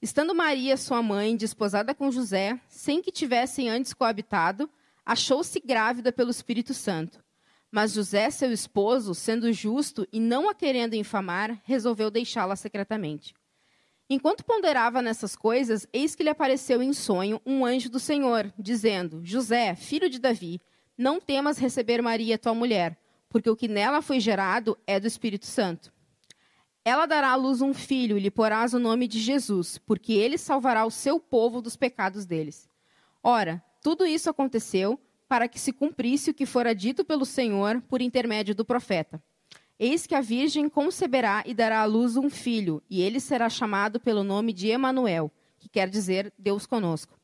Estando 0.00 0.34
Maria, 0.34 0.76
sua 0.76 1.02
mãe, 1.02 1.36
desposada 1.36 1.94
com 1.94 2.10
José, 2.10 2.60
sem 2.68 3.00
que 3.00 3.10
tivessem 3.10 3.70
antes 3.70 3.94
coabitado, 3.94 4.70
achou-se 5.04 5.58
grávida 5.60 6.12
pelo 6.12 6.30
Espírito 6.30 6.74
Santo. 6.74 7.24
Mas 7.70 7.92
José, 7.92 8.30
seu 8.30 8.52
esposo, 8.52 9.14
sendo 9.14 9.52
justo 9.52 10.06
e 10.12 10.20
não 10.20 10.48
a 10.48 10.54
querendo 10.54 10.94
infamar, 10.94 11.58
resolveu 11.64 12.10
deixá-la 12.10 12.54
secretamente. 12.54 13.34
Enquanto 14.08 14.44
ponderava 14.44 15.00
nessas 15.00 15.34
coisas, 15.34 15.86
eis 15.92 16.14
que 16.14 16.22
lhe 16.22 16.28
apareceu 16.28 16.82
em 16.82 16.92
sonho 16.92 17.40
um 17.46 17.64
anjo 17.64 17.88
do 17.88 17.98
Senhor, 17.98 18.52
dizendo: 18.58 19.20
José, 19.24 19.74
filho 19.74 20.10
de 20.10 20.18
Davi, 20.18 20.60
não 20.96 21.20
temas 21.20 21.58
receber 21.58 22.02
Maria, 22.02 22.38
tua 22.38 22.54
mulher, 22.54 22.98
porque 23.30 23.48
o 23.48 23.56
que 23.56 23.66
nela 23.66 24.02
foi 24.02 24.20
gerado 24.20 24.76
é 24.86 25.00
do 25.00 25.06
Espírito 25.06 25.46
Santo. 25.46 25.92
Ela 26.84 27.06
dará 27.06 27.30
à 27.30 27.34
luz 27.34 27.62
um 27.62 27.72
filho 27.72 28.18
e 28.18 28.20
lhe 28.20 28.30
porás 28.30 28.74
o 28.74 28.78
nome 28.78 29.08
de 29.08 29.18
Jesus, 29.18 29.78
porque 29.78 30.12
ele 30.12 30.36
salvará 30.36 30.84
o 30.84 30.90
seu 30.90 31.18
povo 31.18 31.62
dos 31.62 31.76
pecados 31.76 32.26
deles. 32.26 32.68
Ora, 33.22 33.64
tudo 33.82 34.04
isso 34.04 34.28
aconteceu 34.28 35.00
para 35.26 35.48
que 35.48 35.58
se 35.58 35.72
cumprisse 35.72 36.30
o 36.30 36.34
que 36.34 36.44
fora 36.44 36.74
dito 36.74 37.04
pelo 37.04 37.24
Senhor 37.24 37.80
por 37.88 38.02
intermédio 38.02 38.54
do 38.54 38.66
profeta. 38.66 39.22
Eis 39.78 40.06
que 40.06 40.14
a 40.14 40.20
virgem 40.20 40.68
conceberá 40.68 41.42
e 41.44 41.52
dará 41.52 41.80
à 41.80 41.84
luz 41.84 42.16
um 42.16 42.30
filho, 42.30 42.82
e 42.88 43.02
ele 43.02 43.18
será 43.18 43.48
chamado 43.48 43.98
pelo 43.98 44.22
nome 44.22 44.52
de 44.52 44.68
Emanuel, 44.68 45.32
que 45.58 45.68
quer 45.68 45.88
dizer 45.88 46.32
Deus 46.38 46.66
conosco. 46.66 47.18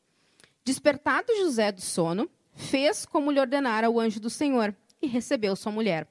Despertado 0.63 1.33
José 1.37 1.71
do 1.71 1.81
sono, 1.81 2.29
fez 2.53 3.05
como 3.05 3.31
lhe 3.31 3.39
ordenara 3.39 3.89
o 3.89 3.99
anjo 3.99 4.19
do 4.19 4.29
Senhor 4.29 4.75
e 5.01 5.07
recebeu 5.07 5.55
sua 5.55 5.71
mulher. 5.71 6.07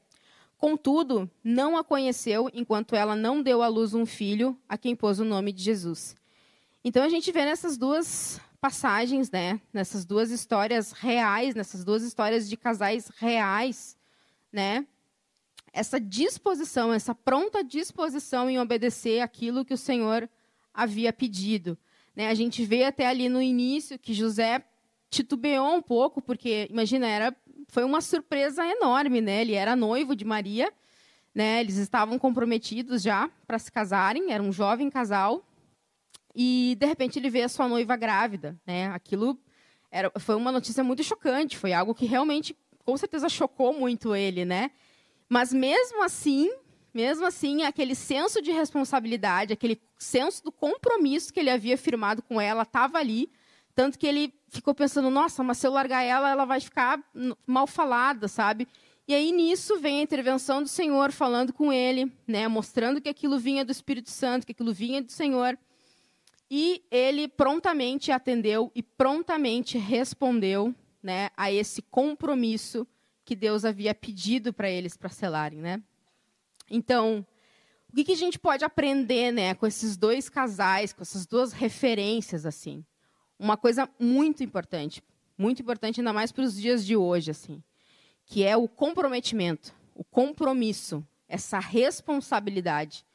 Contudo, 0.57 1.31
não 1.43 1.77
a 1.77 1.85
conheceu 1.85 2.51
enquanto 2.53 2.95
ela 2.95 3.15
não 3.15 3.43
deu 3.43 3.63
à 3.63 3.69
luz 3.69 3.95
um 3.95 4.05
filho, 4.05 4.57
a 4.69 4.77
quem 4.77 4.95
pôs 4.97 5.19
o 5.21 5.25
nome 5.25 5.53
de 5.53 5.63
Jesus. 5.63 6.17
Então 6.85 7.03
a 7.03 7.09
gente 7.09 7.31
vê 7.33 7.45
nessas 7.45 7.77
duas 7.77 8.41
passagens, 8.61 9.31
né, 9.31 9.61
nessas 9.73 10.05
duas 10.05 10.31
histórias 10.31 10.93
reais, 10.93 11.55
nessas 11.55 11.83
duas 11.85 12.03
histórias 12.03 12.49
de 12.49 12.57
casais 12.57 13.11
reais, 13.17 13.97
né, 14.53 14.87
essa 15.73 16.01
disposição, 16.01 16.93
essa 16.93 17.15
pronta 17.15 17.63
disposição 17.63 18.51
em 18.51 18.59
obedecer 18.59 19.21
aquilo 19.21 19.65
que 19.65 19.75
o 19.75 19.79
Senhor 19.79 20.29
havia 20.75 21.13
pedido. 21.13 21.79
Né? 22.15 22.29
A 22.29 22.35
gente 22.35 22.65
vê 22.65 22.85
até 22.85 23.07
ali 23.07 23.29
no 23.29 23.41
início 23.41 23.99
que 23.99 24.13
José 24.13 24.65
titubeou 25.09 25.75
um 25.75 25.83
pouco, 25.83 26.21
porque, 26.21 26.69
imagina, 26.71 27.07
era, 27.07 27.37
foi 27.69 27.85
uma 27.85 28.01
surpresa 28.01 28.65
enorme. 28.67 29.21
Né? 29.21 29.43
Ele 29.43 29.55
era 29.55 29.77
noivo 29.77 30.17
de 30.17 30.25
Maria, 30.25 30.73
né? 31.35 31.61
eles 31.61 31.77
estavam 31.77 32.19
comprometidos 32.19 33.03
já 33.03 33.31
para 33.47 33.59
se 33.59 33.71
casarem, 33.71 34.33
era 34.33 34.43
um 34.43 34.53
jovem 34.53 34.91
casal, 34.91 35.45
e, 36.35 36.77
de 36.79 36.87
repente, 36.87 37.19
ele 37.19 37.29
vê 37.29 37.43
a 37.43 37.49
sua 37.49 37.69
noiva 37.69 37.97
grávida. 37.97 38.57
Né? 38.67 38.87
Aquilo 38.89 39.39
era, 39.91 40.11
foi 40.19 40.37
uma 40.37 40.53
notícia 40.53 40.85
muito 40.85 41.03
chocante, 41.03 41.57
foi 41.57 41.73
algo 41.73 41.95
que 41.95 42.07
realmente, 42.07 42.57
com 42.85 42.97
certeza, 42.97 43.29
chocou 43.29 43.73
muito 43.73 44.15
ele, 44.15 44.45
né? 44.45 44.71
Mas 45.31 45.53
mesmo 45.53 46.03
assim, 46.03 46.51
mesmo 46.93 47.25
assim, 47.25 47.63
aquele 47.63 47.95
senso 47.95 48.43
de 48.43 48.51
responsabilidade, 48.51 49.53
aquele 49.53 49.81
senso 49.97 50.43
do 50.43 50.51
compromisso 50.51 51.33
que 51.33 51.39
ele 51.39 51.51
havia 51.51 51.79
firmado 51.79 52.21
com 52.21 52.41
ela 52.41 52.65
estava 52.65 52.99
ali, 52.99 53.31
tanto 53.73 53.97
que 53.97 54.09
ele 54.09 54.35
ficou 54.49 54.75
pensando, 54.75 55.09
nossa, 55.09 55.45
mas 55.45 55.59
se 55.59 55.69
eu 55.69 55.71
largar 55.71 56.03
ela, 56.03 56.29
ela 56.29 56.45
vai 56.45 56.59
ficar 56.61 57.01
mal 57.47 57.69
falada, 57.69 58.27
sabe? 58.27 58.67
E 59.07 59.15
aí 59.15 59.31
nisso 59.31 59.79
vem 59.79 60.01
a 60.01 60.03
intervenção 60.03 60.65
do 60.65 60.69
Senhor 60.69 61.13
falando 61.13 61.53
com 61.53 61.73
ele, 61.73 62.13
né, 62.27 62.49
mostrando 62.49 63.01
que 63.01 63.09
aquilo 63.09 63.39
vinha 63.39 63.65
do 63.65 63.71
Espírito 63.71 64.11
Santo, 64.11 64.45
que 64.45 64.53
aquilo 64.53 64.75
vinha 64.75 65.01
do 65.01 65.13
Senhor. 65.13 65.57
E 66.51 66.83
ele 66.91 67.29
prontamente 67.29 68.11
atendeu 68.11 68.73
e 68.75 68.83
prontamente 68.83 69.79
respondeu, 69.79 70.75
né, 71.01 71.31
a 71.37 71.53
esse 71.53 71.83
compromisso 71.83 72.85
que 73.31 73.37
Deus 73.37 73.65
havia 73.65 73.95
pedido 73.95 74.53
para 74.53 74.69
eles 74.69 74.97
para 74.97 75.09
selarem, 75.09 75.61
né? 75.61 75.81
Então, 76.69 77.25
o 77.89 77.95
que, 77.95 78.03
que, 78.03 78.11
a 78.11 78.17
gente 78.17 78.41
pode 78.41 78.65
aprender, 78.65 79.31
né, 79.31 79.55
com 79.55 79.69
esses 79.69 79.97
dois 79.97 80.29
casais, 80.29 80.93
com 80.93 81.03
essas 81.03 81.27
duas 81.27 81.53
referências 81.53 82.45
assim? 82.45 82.85
Uma 83.39 83.57
coisa 83.57 83.89
muito 84.01 84.43
importante, 84.43 85.01
muito 85.39 85.63
importante 85.63 86.01
ainda 86.01 86.13
mais 86.13 86.33
para 86.33 86.43
os 86.43 86.61
dias 86.61 86.85
de 86.85 86.97
hoje, 86.97 87.31
assim, 87.31 87.63
que 88.27 88.43
é 88.43 88.57
o 88.57 88.67
comprometimento, 88.67 89.73
o 89.95 90.03
compromisso, 90.03 91.07
essa 91.29 91.61
responsabilidade. 91.61 93.07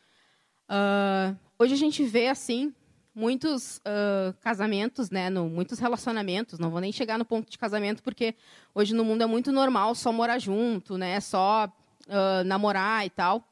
Uh, 0.69 1.37
hoje 1.59 1.73
a 1.73 1.77
gente 1.77 2.05
vê 2.05 2.29
assim 2.29 2.73
muitos 3.15 3.77
uh, 3.77 4.33
casamentos, 4.41 5.09
né, 5.09 5.29
no, 5.29 5.47
muitos 5.47 5.79
relacionamentos. 5.79 6.59
Não 6.59 6.69
vou 6.69 6.81
nem 6.81 6.91
chegar 6.91 7.17
no 7.17 7.23
ponto 7.23 7.49
de 7.49 7.57
casamento 7.57 8.03
porque 8.03 8.35
hoje 8.73 8.93
no 8.93 9.05
mundo 9.05 9.23
é 9.23 9.25
muito 9.25 9.53
normal 9.53 9.95
só 9.95 10.11
morar 10.11 10.37
junto, 10.37 10.97
né, 10.97 11.21
só 11.21 11.71
uh, 12.07 12.43
namorar 12.43 13.05
e 13.05 13.09
tal. 13.09 13.47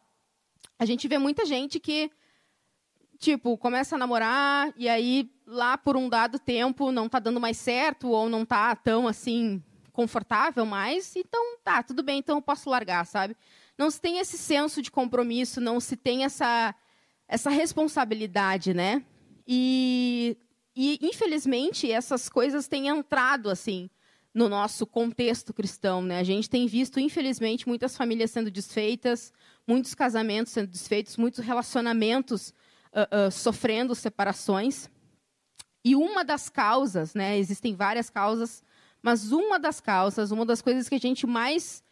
A 0.77 0.85
gente 0.85 1.07
vê 1.07 1.17
muita 1.17 1.45
gente 1.45 1.79
que 1.79 2.11
tipo 3.17 3.57
começa 3.57 3.95
a 3.95 3.97
namorar 3.97 4.73
e 4.75 4.89
aí 4.89 5.31
lá 5.47 5.77
por 5.77 5.95
um 5.95 6.09
dado 6.09 6.37
tempo 6.37 6.91
não 6.91 7.05
está 7.05 7.19
dando 7.19 7.39
mais 7.39 7.55
certo 7.55 8.09
ou 8.09 8.27
não 8.27 8.43
está 8.43 8.75
tão 8.75 9.07
assim 9.07 9.63
confortável 9.93 10.65
mais, 10.65 11.15
então 11.15 11.57
tá 11.63 11.83
tudo 11.83 12.03
bem, 12.03 12.17
então 12.19 12.37
eu 12.37 12.41
posso 12.41 12.69
largar, 12.69 13.05
sabe? 13.05 13.37
Não 13.77 13.89
se 13.89 14.01
tem 14.01 14.17
esse 14.17 14.37
senso 14.37 14.81
de 14.81 14.91
compromisso, 14.91 15.61
não 15.61 15.79
se 15.79 15.95
tem 15.95 16.25
essa 16.25 16.75
essa 17.27 17.49
responsabilidade, 17.49 18.73
né? 18.73 19.03
E, 19.47 20.37
e 20.75 20.99
infelizmente 21.01 21.91
essas 21.91 22.29
coisas 22.29 22.67
têm 22.67 22.87
entrado 22.87 23.49
assim 23.49 23.89
no 24.33 24.49
nosso 24.49 24.87
contexto 24.87 25.53
cristão, 25.53 26.01
né? 26.01 26.17
A 26.17 26.23
gente 26.23 26.49
tem 26.49 26.65
visto 26.65 26.99
infelizmente 26.99 27.67
muitas 27.67 27.95
famílias 27.95 28.31
sendo 28.31 28.49
desfeitas, 28.49 29.31
muitos 29.67 29.93
casamentos 29.93 30.51
sendo 30.51 30.67
desfeitos, 30.67 31.17
muitos 31.17 31.43
relacionamentos 31.43 32.49
uh, 32.91 33.27
uh, 33.27 33.31
sofrendo 33.31 33.93
separações. 33.93 34.89
E 35.85 35.95
uma 35.95 36.23
das 36.23 36.49
causas, 36.49 37.13
né? 37.13 37.37
Existem 37.37 37.75
várias 37.75 38.09
causas, 38.09 38.63
mas 39.01 39.31
uma 39.31 39.59
das 39.59 39.79
causas, 39.79 40.31
uma 40.31 40.45
das 40.45 40.61
coisas 40.61 40.89
que 40.89 40.95
a 40.95 40.99
gente 40.99 41.27
mais 41.27 41.83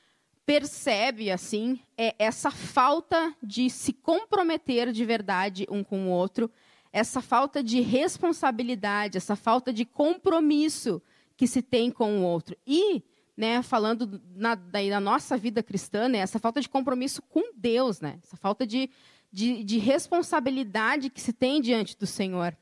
percebe 0.45 1.29
assim 1.29 1.79
é 1.97 2.15
essa 2.17 2.49
falta 2.49 3.35
de 3.43 3.69
se 3.69 3.93
comprometer 3.93 4.91
de 4.91 5.05
verdade 5.05 5.67
um 5.69 5.83
com 5.83 6.07
o 6.07 6.09
outro 6.09 6.49
essa 6.91 7.21
falta 7.21 7.63
de 7.63 7.79
responsabilidade, 7.81 9.17
essa 9.17 9.35
falta 9.35 9.71
de 9.71 9.85
compromisso 9.85 11.01
que 11.37 11.47
se 11.47 11.61
tem 11.61 11.89
com 11.89 12.19
o 12.19 12.23
outro. 12.23 12.55
E, 12.67 13.03
né, 13.35 13.61
falando 13.61 14.21
na, 14.35 14.55
daí, 14.55 14.89
da 14.89 14.99
nossa 14.99 15.37
vida 15.37 15.63
cristã, 15.63 16.07
né, 16.07 16.19
essa 16.19 16.39
falta 16.39 16.61
de 16.61 16.69
compromisso 16.69 17.21
com 17.21 17.53
Deus, 17.55 18.01
né, 18.01 18.19
essa 18.23 18.35
falta 18.35 18.67
de, 18.67 18.89
de, 19.31 19.63
de 19.63 19.77
responsabilidade 19.77 21.09
que 21.09 21.21
se 21.21 21.33
tem 21.33 21.61
diante 21.61 21.97
do 21.97 22.05
Senhor. 22.05 22.55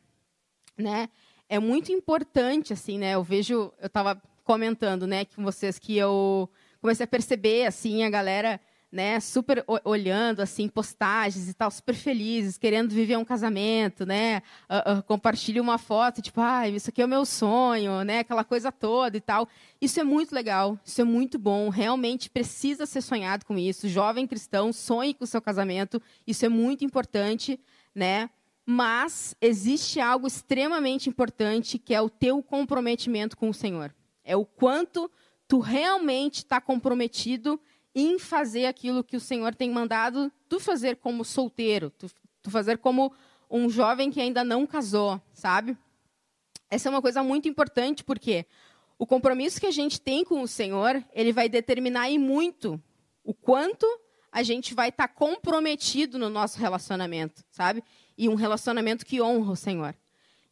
Né, 0.77 1.09
é 1.49 1.59
muito 1.59 1.91
importante, 1.91 2.71
assim, 2.71 2.99
né, 2.99 3.15
eu 3.15 3.23
vejo, 3.23 3.73
eu 3.79 3.87
estava 3.87 4.21
comentando 4.43 5.05
né, 5.05 5.25
com 5.25 5.43
vocês 5.43 5.77
que 5.77 5.97
eu 5.97 6.49
comecei 6.81 7.03
a 7.03 7.07
perceber 7.07 7.65
assim 7.65 8.03
a 8.03 8.09
galera 8.09 8.59
né, 8.91 9.19
super 9.19 9.63
olhando 9.84 10.41
assim 10.41 10.67
postagens 10.67 11.47
e 11.47 11.54
tal, 11.54 11.69
super 11.69 11.93
felizes, 11.93 12.58
querendo 12.58 12.91
viver 12.91 13.17
um 13.17 13.25
casamento, 13.25 14.06
né, 14.06 14.41
uh, 14.69 14.99
uh, 14.99 15.04
compartilha 15.04 15.62
uma 15.62 15.78
foto, 15.78 16.21
tipo, 16.21 16.41
ah, 16.41 16.67
isso 16.67 16.89
aqui 16.89 17.02
é 17.02 17.06
o 17.06 17.08
meu 17.08 17.25
sonho, 17.25 18.04
né, 18.04 18.19
aquela 18.19 18.43
coisa 18.43 18.71
toda 18.71 19.15
e 19.15 19.21
tal. 19.21 19.47
Isso 19.80 19.99
é 19.99 20.04
muito 20.04 20.34
legal, 20.34 20.78
isso 20.84 20.99
é 20.99 21.04
muito 21.04 21.38
bom, 21.38 21.69
realmente 21.69 22.30
precisa 22.30 22.86
ser 22.86 23.02
sonhado 23.02 23.45
com 23.45 23.58
isso. 23.58 23.88
Jovem 23.88 24.25
cristão, 24.25 24.73
sonhe 24.73 25.13
com 25.13 25.23
o 25.23 25.28
seu 25.28 25.41
casamento, 25.41 26.02
isso 26.25 26.45
é 26.45 26.49
muito 26.49 26.84
importante, 26.84 27.60
né? 27.93 28.30
Mas 28.65 29.36
existe 29.41 29.99
algo 29.99 30.28
extremamente 30.28 31.10
importante 31.10 31.80
que 31.80 31.93
é 31.93 32.02
o 32.02 32.10
teu 32.10 32.41
comprometimento 32.43 33.36
com 33.36 33.49
o 33.49 33.54
Senhor. 33.54 33.93
É 34.23 34.36
o 34.36 34.45
quanto 34.45 35.10
tu 35.47 35.60
realmente 35.60 36.38
está 36.38 36.62
comprometido 36.62 37.60
em 37.93 38.19
fazer 38.19 38.65
aquilo 38.65 39.04
que 39.04 39.17
o 39.17 39.19
Senhor 39.19 39.56
tem 39.56 39.69
mandado 39.69 40.32
tu 40.47 40.60
fazer 40.60 40.97
como 40.97 41.25
solteiro, 41.25 41.89
tu, 41.91 42.08
tu 42.41 42.52
fazer 42.52 42.78
como 42.78 43.13
um 43.49 43.69
jovem 43.69 44.12
que 44.12 44.21
ainda 44.21 44.43
não 44.43 44.65
casou, 44.65 45.21
sabe? 45.34 45.78
Essa 46.69 46.88
é 46.88 46.91
uma 46.91 47.02
coisa 47.02 47.23
muito 47.23 47.47
importante 47.47 48.04
porque 48.04 48.45
o 48.97 49.06
compromisso 49.06 49.60
que 49.60 49.65
a 49.65 49.71
gente 49.71 49.99
tem 49.99 50.23
com 50.23 50.41
o 50.41 50.47
Senhor, 50.47 51.04
ele 51.13 51.34
vai 51.34 51.49
determinar 51.49 52.10
em 52.10 52.19
muito 52.19 52.82
o 53.23 53.34
quanto 53.34 53.88
a 54.32 54.43
gente 54.43 54.75
vai 54.75 54.89
estar 54.89 55.08
tá 55.08 55.13
comprometido 55.13 56.19
no 56.19 56.30
nosso 56.30 56.60
relacionamento, 56.60 57.43
sabe? 57.49 57.84
E 58.17 58.30
um 58.30 58.36
relacionamento 58.36 59.06
que 59.06 59.21
honra 59.21 59.52
o 59.52 59.56
Senhor. 59.56 59.95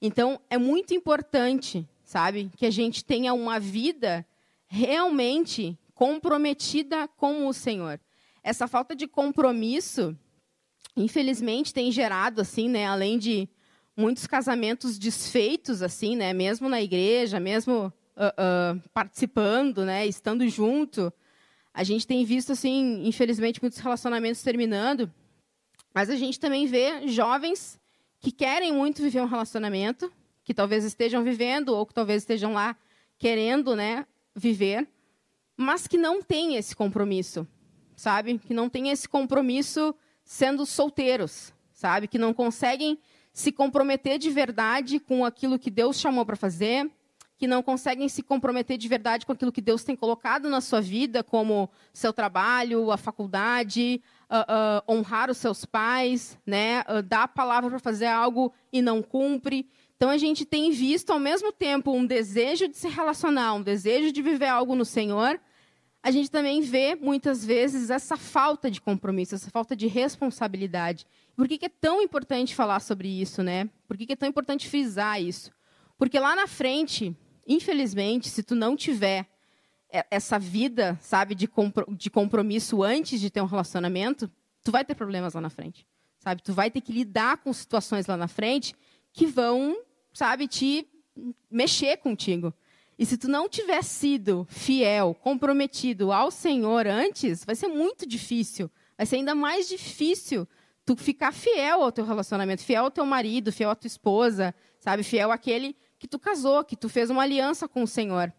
Então, 0.02 0.40
é 0.50 0.58
muito 0.58 0.94
importante, 0.94 1.88
sabe, 2.04 2.52
que 2.56 2.66
a 2.66 2.72
gente 2.72 3.04
tenha 3.04 3.34
uma 3.34 3.60
vida 3.60 4.26
realmente 4.68 5.78
comprometida 5.98 7.08
com 7.08 7.48
o 7.48 7.54
Senhor. 7.54 8.00
Essa 8.44 8.68
falta 8.68 8.96
de 8.96 9.08
compromisso, 9.08 10.16
infelizmente, 10.96 11.74
tem 11.74 11.92
gerado 11.92 12.40
assim, 12.40 12.70
né, 12.70 12.86
além 12.86 13.18
de 13.18 13.50
muitos 13.96 14.28
casamentos 14.28 15.00
desfeitos 15.00 15.82
assim, 15.82 16.16
né, 16.16 16.34
mesmo 16.34 16.70
na 16.70 16.80
igreja, 16.80 17.40
mesmo 17.40 17.92
uh, 18.16 18.78
uh, 18.78 18.90
participando, 18.94 19.84
né, 19.84 20.06
estando 20.06 20.48
junto, 20.48 21.12
a 21.74 21.84
gente 21.84 22.06
tem 22.06 22.24
visto 22.24 22.52
assim, 22.52 23.02
infelizmente, 23.04 23.60
muitos 23.60 23.80
relacionamentos 23.80 24.44
terminando. 24.44 25.12
Mas 25.96 26.12
a 26.12 26.16
gente 26.16 26.40
também 26.40 26.68
vê 26.68 27.08
jovens 27.08 27.80
que 28.20 28.32
querem 28.32 28.72
muito 28.72 29.02
viver 29.02 29.22
um 29.22 29.26
relacionamento, 29.26 30.14
que 30.44 30.54
talvez 30.54 30.84
estejam 30.84 31.24
vivendo 31.24 31.70
ou 31.70 31.88
que 31.88 31.94
talvez 31.94 32.22
estejam 32.22 32.54
lá 32.54 32.78
querendo, 33.18 33.76
né, 33.76 34.06
viver, 34.36 34.88
mas 35.58 35.88
que 35.88 35.98
não 35.98 36.22
tem 36.22 36.56
esse 36.56 36.76
compromisso, 36.76 37.48
sabe? 37.96 38.38
Que 38.38 38.54
não 38.54 38.70
tem 38.70 38.90
esse 38.90 39.10
compromisso 39.10 39.94
sendo 40.24 40.66
solteiros, 40.66 41.52
sabe? 41.74 42.08
Que 42.08 42.20
não 42.20 42.34
conseguem 42.34 43.00
se 43.34 43.52
comprometer 43.52 44.20
de 44.20 44.30
verdade 44.30 45.00
com 45.00 45.26
aquilo 45.26 45.60
que 45.60 45.72
Deus 45.72 46.00
chamou 46.00 46.26
para 46.26 46.36
fazer, 46.36 46.90
que 47.38 47.48
não 47.48 47.62
conseguem 47.62 48.10
se 48.10 48.24
comprometer 48.24 48.78
de 48.78 48.88
verdade 48.88 49.26
com 49.26 49.32
aquilo 49.32 49.52
que 49.52 49.62
Deus 49.62 49.84
tem 49.84 49.96
colocado 49.96 50.50
na 50.50 50.60
sua 50.60 50.82
vida, 50.82 51.24
como 51.24 51.70
seu 51.94 52.12
trabalho, 52.12 52.92
a 52.92 52.98
faculdade, 52.98 54.02
uh, 54.30 54.92
uh, 54.92 54.94
honrar 54.94 55.30
os 55.30 55.38
seus 55.38 55.64
pais, 55.64 56.38
né? 56.46 56.82
Uh, 56.82 57.02
dar 57.04 57.24
a 57.24 57.28
palavra 57.28 57.70
para 57.70 57.80
fazer 57.80 58.08
algo 58.08 58.52
e 58.74 58.82
não 58.82 59.04
cumpre. 59.04 59.70
Então 59.96 60.10
a 60.10 60.18
gente 60.18 60.46
tem 60.46 60.72
visto 60.72 61.12
ao 61.12 61.20
mesmo 61.20 61.52
tempo 61.52 61.92
um 61.92 62.06
desejo 62.06 62.68
de 62.68 62.76
se 62.76 62.88
relacionar, 62.88 63.54
um 63.54 63.62
desejo 63.62 64.12
de 64.12 64.22
viver 64.22 64.48
algo 64.48 64.76
no 64.76 64.86
Senhor, 64.86 65.40
a 66.02 66.12
gente 66.12 66.32
também 66.32 66.62
vê 66.62 66.96
muitas 66.96 67.44
vezes 67.44 67.90
essa 67.90 68.16
falta 68.16 68.72
de 68.72 68.80
compromisso, 68.80 69.36
essa 69.36 69.50
falta 69.50 69.76
de 69.76 69.88
responsabilidade. 69.88 71.06
Por 71.36 71.48
que, 71.48 71.66
é 71.66 71.70
tão 71.70 72.02
importante 72.02 72.56
falar 72.56 72.80
sobre 72.80 73.08
isso, 73.08 73.44
né? 73.44 73.70
Por 73.88 73.98
que, 73.98 74.06
que 74.06 74.14
é 74.14 74.16
tão 74.16 74.30
importante 74.30 74.70
frisar 74.70 75.22
isso? 75.22 75.52
Porque 75.98 76.20
lá 76.20 76.36
na 76.36 76.48
frente, 76.48 77.16
infelizmente, 77.48 78.30
se 78.30 78.44
tu 78.44 78.56
não 78.56 78.76
tiver 78.76 79.28
essa 80.12 80.38
vida, 80.38 80.98
sabe, 81.02 81.34
de, 81.34 81.50
de 81.98 82.10
compromisso 82.10 82.84
antes 82.84 83.20
de 83.20 83.30
ter 83.30 83.42
um 83.42 83.46
relacionamento, 83.46 84.30
tu 84.64 84.72
vai 84.72 84.84
ter 84.84 84.96
problemas 84.96 85.34
lá 85.34 85.42
na 85.42 85.50
frente, 85.50 85.88
sabe? 86.20 86.42
Tu 86.42 86.54
vai 86.54 86.70
ter 86.70 86.82
que 86.82 86.92
lidar 86.92 87.38
com 87.38 87.52
situações 87.54 88.06
lá 88.06 88.18
na 88.18 88.28
frente 88.28 88.76
que 89.14 89.26
vão, 89.26 89.78
sabe, 90.14 90.48
te 90.48 90.88
mexer 91.50 91.98
contigo. 91.98 92.54
E 92.98 93.06
se 93.06 93.18
tu 93.18 93.28
não 93.28 93.48
tiver 93.48 93.84
sido 93.84 94.48
fiel, 94.50 95.14
comprometido 95.14 96.12
ao 96.12 96.32
Senhor 96.32 96.88
antes, 96.88 97.46
vai 97.46 97.56
ser 97.56 97.68
muito 97.68 98.08
difícil. 98.08 98.72
Vai 98.98 99.06
ser 99.06 99.18
ainda 99.18 99.36
mais 99.36 99.68
difícil 99.68 100.48
tu 100.84 100.96
ficar 100.96 101.32
fiel 101.32 101.84
ao 101.84 101.92
teu 101.92 102.06
relacionamento, 102.06 102.64
fiel 102.64 102.86
ao 102.86 102.92
teu 102.92 103.06
marido, 103.06 103.52
fiel 103.52 103.70
à 103.70 103.76
tua 103.76 103.88
esposa, 103.88 104.56
sabe? 104.80 105.04
Fiel 105.04 105.32
àquele 105.32 105.76
que 106.00 106.08
tu 106.08 106.18
casou, 106.18 106.64
que 106.64 106.76
tu 106.76 106.90
fez 106.90 107.10
uma 107.10 107.24
aliança 107.24 107.68
com 107.68 107.84
o 107.84 107.88
Senhor. 107.88 108.34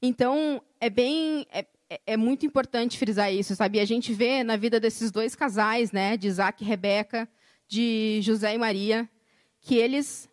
Então, 0.00 0.62
é 0.80 0.90
bem 0.90 1.46
é, 1.50 1.66
é 2.06 2.16
muito 2.16 2.44
importante 2.44 2.98
frisar 2.98 3.32
isso, 3.32 3.54
sabe? 3.54 3.78
E 3.78 3.80
a 3.80 3.84
gente 3.84 4.12
vê 4.12 4.42
na 4.42 4.56
vida 4.56 4.78
desses 4.78 5.10
dois 5.10 5.34
casais, 5.34 5.92
né, 5.92 6.16
de 6.16 6.28
Isaac 6.28 6.62
e 6.62 6.66
Rebeca, 6.66 7.28
de 7.66 8.20
José 8.22 8.54
e 8.54 8.58
Maria, 8.58 9.08
que 9.60 9.74
eles 9.76 10.28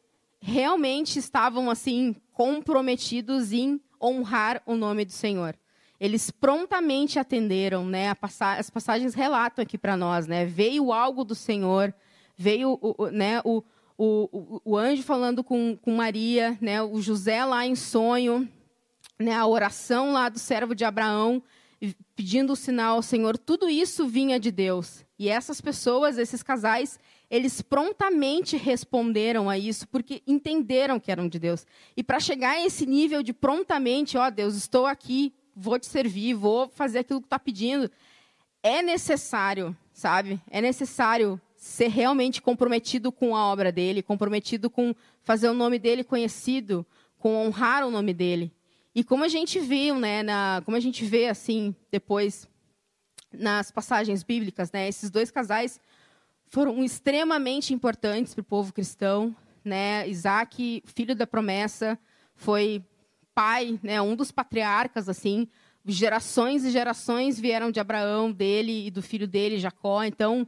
realmente 0.45 1.17
estavam 1.17 1.71
assim 1.71 2.15
comprometidos 2.31 3.51
em 3.51 3.81
honrar 3.99 4.61
o 4.65 4.75
nome 4.75 5.03
do 5.03 5.11
Senhor. 5.11 5.57
Eles 5.99 6.29
prontamente 6.29 7.17
atenderam, 7.17 7.83
né? 7.83 8.15
as 8.39 8.69
passagens 8.69 9.15
relatam 9.15 9.63
aqui 9.63 9.75
para 9.75 9.97
nós, 9.97 10.27
né? 10.27 10.45
Veio 10.45 10.93
algo 10.93 11.23
do 11.23 11.33
Senhor, 11.33 11.91
veio 12.37 12.79
né, 13.11 13.41
o, 13.43 13.63
o, 13.97 14.61
o, 14.63 14.77
anjo 14.77 15.01
falando 15.01 15.43
com, 15.43 15.75
com 15.81 15.95
Maria, 15.95 16.55
né? 16.61 16.79
O 16.83 17.01
José 17.01 17.43
lá 17.43 17.65
em 17.65 17.75
sonho, 17.75 18.47
né? 19.17 19.33
A 19.33 19.47
oração 19.47 20.11
lá 20.11 20.29
do 20.29 20.37
servo 20.37 20.75
de 20.75 20.85
Abraão 20.85 21.41
pedindo 22.15 22.53
o 22.53 22.57
sinal 22.57 22.97
ao 22.97 23.01
Senhor. 23.01 23.35
Tudo 23.37 23.67
isso 23.67 24.05
vinha 24.05 24.39
de 24.39 24.51
Deus. 24.51 25.03
E 25.17 25.27
essas 25.27 25.59
pessoas, 25.59 26.17
esses 26.17 26.43
casais, 26.43 26.99
eles 27.29 27.61
prontamente 27.61 28.57
responderam 28.57 29.49
a 29.49 29.57
isso 29.57 29.87
porque 29.87 30.21
entenderam 30.27 30.99
que 30.99 31.11
eram 31.11 31.27
de 31.27 31.39
Deus. 31.39 31.65
E 31.95 32.03
para 32.03 32.19
chegar 32.19 32.51
a 32.51 32.65
esse 32.65 32.85
nível 32.85 33.23
de 33.23 33.33
prontamente, 33.33 34.17
ó 34.17 34.27
oh, 34.27 34.31
Deus, 34.31 34.55
estou 34.55 34.85
aqui, 34.85 35.33
vou 35.55 35.79
te 35.79 35.87
servir, 35.87 36.33
vou 36.33 36.67
fazer 36.69 36.99
aquilo 36.99 37.21
que 37.21 37.27
está 37.27 37.39
pedindo, 37.39 37.89
é 38.61 38.81
necessário, 38.81 39.75
sabe? 39.93 40.39
É 40.49 40.61
necessário 40.61 41.39
ser 41.55 41.87
realmente 41.87 42.41
comprometido 42.41 43.11
com 43.11 43.35
a 43.35 43.45
obra 43.45 43.71
dele, 43.71 44.03
comprometido 44.03 44.69
com 44.69 44.93
fazer 45.21 45.49
o 45.49 45.53
nome 45.53 45.79
dele 45.79 46.03
conhecido, 46.03 46.85
com 47.17 47.35
honrar 47.35 47.85
o 47.85 47.91
nome 47.91 48.13
dele. 48.13 48.51
E 48.93 49.03
como 49.03 49.23
a 49.23 49.27
gente 49.27 49.59
viu, 49.59 49.99
né, 49.99 50.23
na, 50.23 50.61
como 50.63 50.77
a 50.77 50.79
gente 50.79 51.03
vê 51.03 51.27
assim 51.27 51.75
depois 51.91 52.47
nas 53.33 53.71
passagens 53.71 54.23
bíblicas, 54.23 54.71
né, 54.71 54.87
esses 54.87 55.09
dois 55.09 55.31
casais 55.31 55.79
foram 56.47 56.83
extremamente 56.83 57.73
importantes 57.73 58.33
para 58.33 58.41
o 58.41 58.45
povo 58.45 58.73
cristão. 58.73 59.35
Né? 59.63 60.07
Isaac, 60.07 60.83
filho 60.85 61.15
da 61.15 61.25
promessa, 61.25 61.97
foi 62.35 62.83
pai, 63.33 63.79
né, 63.83 64.01
um 64.01 64.15
dos 64.15 64.31
patriarcas, 64.31 65.09
assim, 65.09 65.47
gerações 65.85 66.63
e 66.63 66.71
gerações 66.71 67.39
vieram 67.39 67.69
de 67.69 67.79
Abraão, 67.79 68.31
dele 68.31 68.87
e 68.87 68.91
do 68.91 69.01
filho 69.01 69.27
dele, 69.27 69.59
Jacó. 69.59 70.03
Então, 70.03 70.47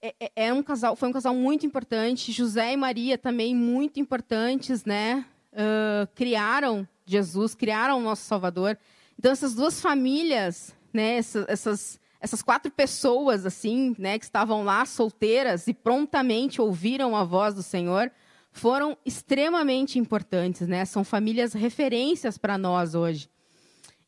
é, 0.00 0.14
é, 0.20 0.32
é 0.46 0.52
um 0.52 0.62
casal, 0.62 0.94
foi 0.94 1.08
um 1.08 1.12
casal 1.12 1.34
muito 1.34 1.64
importante. 1.64 2.32
José 2.32 2.72
e 2.72 2.76
Maria 2.76 3.16
também 3.16 3.54
muito 3.54 3.98
importantes, 3.98 4.84
né? 4.84 5.24
Uh, 5.52 6.06
criaram 6.14 6.86
Jesus, 7.04 7.54
criaram 7.54 7.98
o 7.98 8.02
nosso 8.02 8.24
Salvador. 8.24 8.78
Então, 9.18 9.32
essas 9.32 9.54
duas 9.54 9.80
famílias, 9.80 10.74
né, 10.92 11.16
essas, 11.16 11.46
essas 11.48 12.00
essas 12.22 12.40
quatro 12.40 12.70
pessoas 12.70 13.44
assim, 13.44 13.96
né, 13.98 14.16
que 14.16 14.24
estavam 14.24 14.62
lá 14.62 14.86
solteiras 14.86 15.66
e 15.66 15.74
prontamente 15.74 16.62
ouviram 16.62 17.16
a 17.16 17.24
voz 17.24 17.52
do 17.54 17.62
Senhor, 17.64 18.12
foram 18.52 18.96
extremamente 19.04 19.98
importantes, 19.98 20.68
né? 20.68 20.84
São 20.84 21.02
famílias 21.02 21.52
referências 21.52 22.38
para 22.38 22.56
nós 22.56 22.94
hoje. 22.94 23.28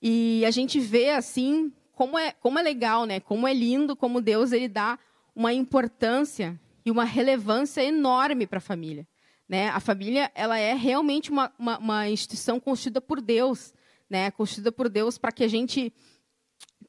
E 0.01 0.45
a 0.47 0.51
gente 0.51 0.79
vê 0.79 1.11
assim 1.11 1.73
como 1.93 2.19
é 2.19 2.31
como 2.33 2.59
é 2.59 2.63
legal, 2.63 3.05
né? 3.05 3.19
Como 3.19 3.49
é 3.49 3.55
lindo, 3.55 3.97
como 3.97 4.21
Deus 4.21 4.53
ele 4.53 4.69
dá 4.69 4.99
uma 5.35 5.53
importância 5.53 6.61
e 6.85 6.91
uma 6.91 7.05
relevância 7.05 7.83
enorme 7.83 8.47
para 8.47 8.59
a 8.59 8.61
família. 8.61 9.09
Né? 9.49 9.69
A 9.71 9.81
família 9.81 10.31
ela 10.35 10.59
é 10.59 10.75
realmente 10.75 11.31
uma, 11.31 11.53
uma, 11.59 11.79
uma 11.79 12.09
instituição 12.09 12.61
construída 12.61 13.01
por 13.01 13.21
Deus, 13.21 13.75
né? 14.09 14.31
Construída 14.31 14.71
por 14.71 14.89
Deus 14.89 15.19
para 15.19 15.33
que 15.33 15.43
a 15.43 15.49
gente 15.49 15.93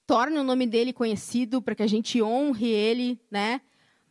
torne 0.05 0.37
o 0.37 0.43
nome 0.43 0.67
dele 0.67 0.93
conhecido, 0.93 1.61
para 1.61 1.75
que 1.75 1.83
a 1.83 1.87
gente 1.87 2.21
honre 2.21 2.67
ele, 2.67 3.19
né? 3.29 3.61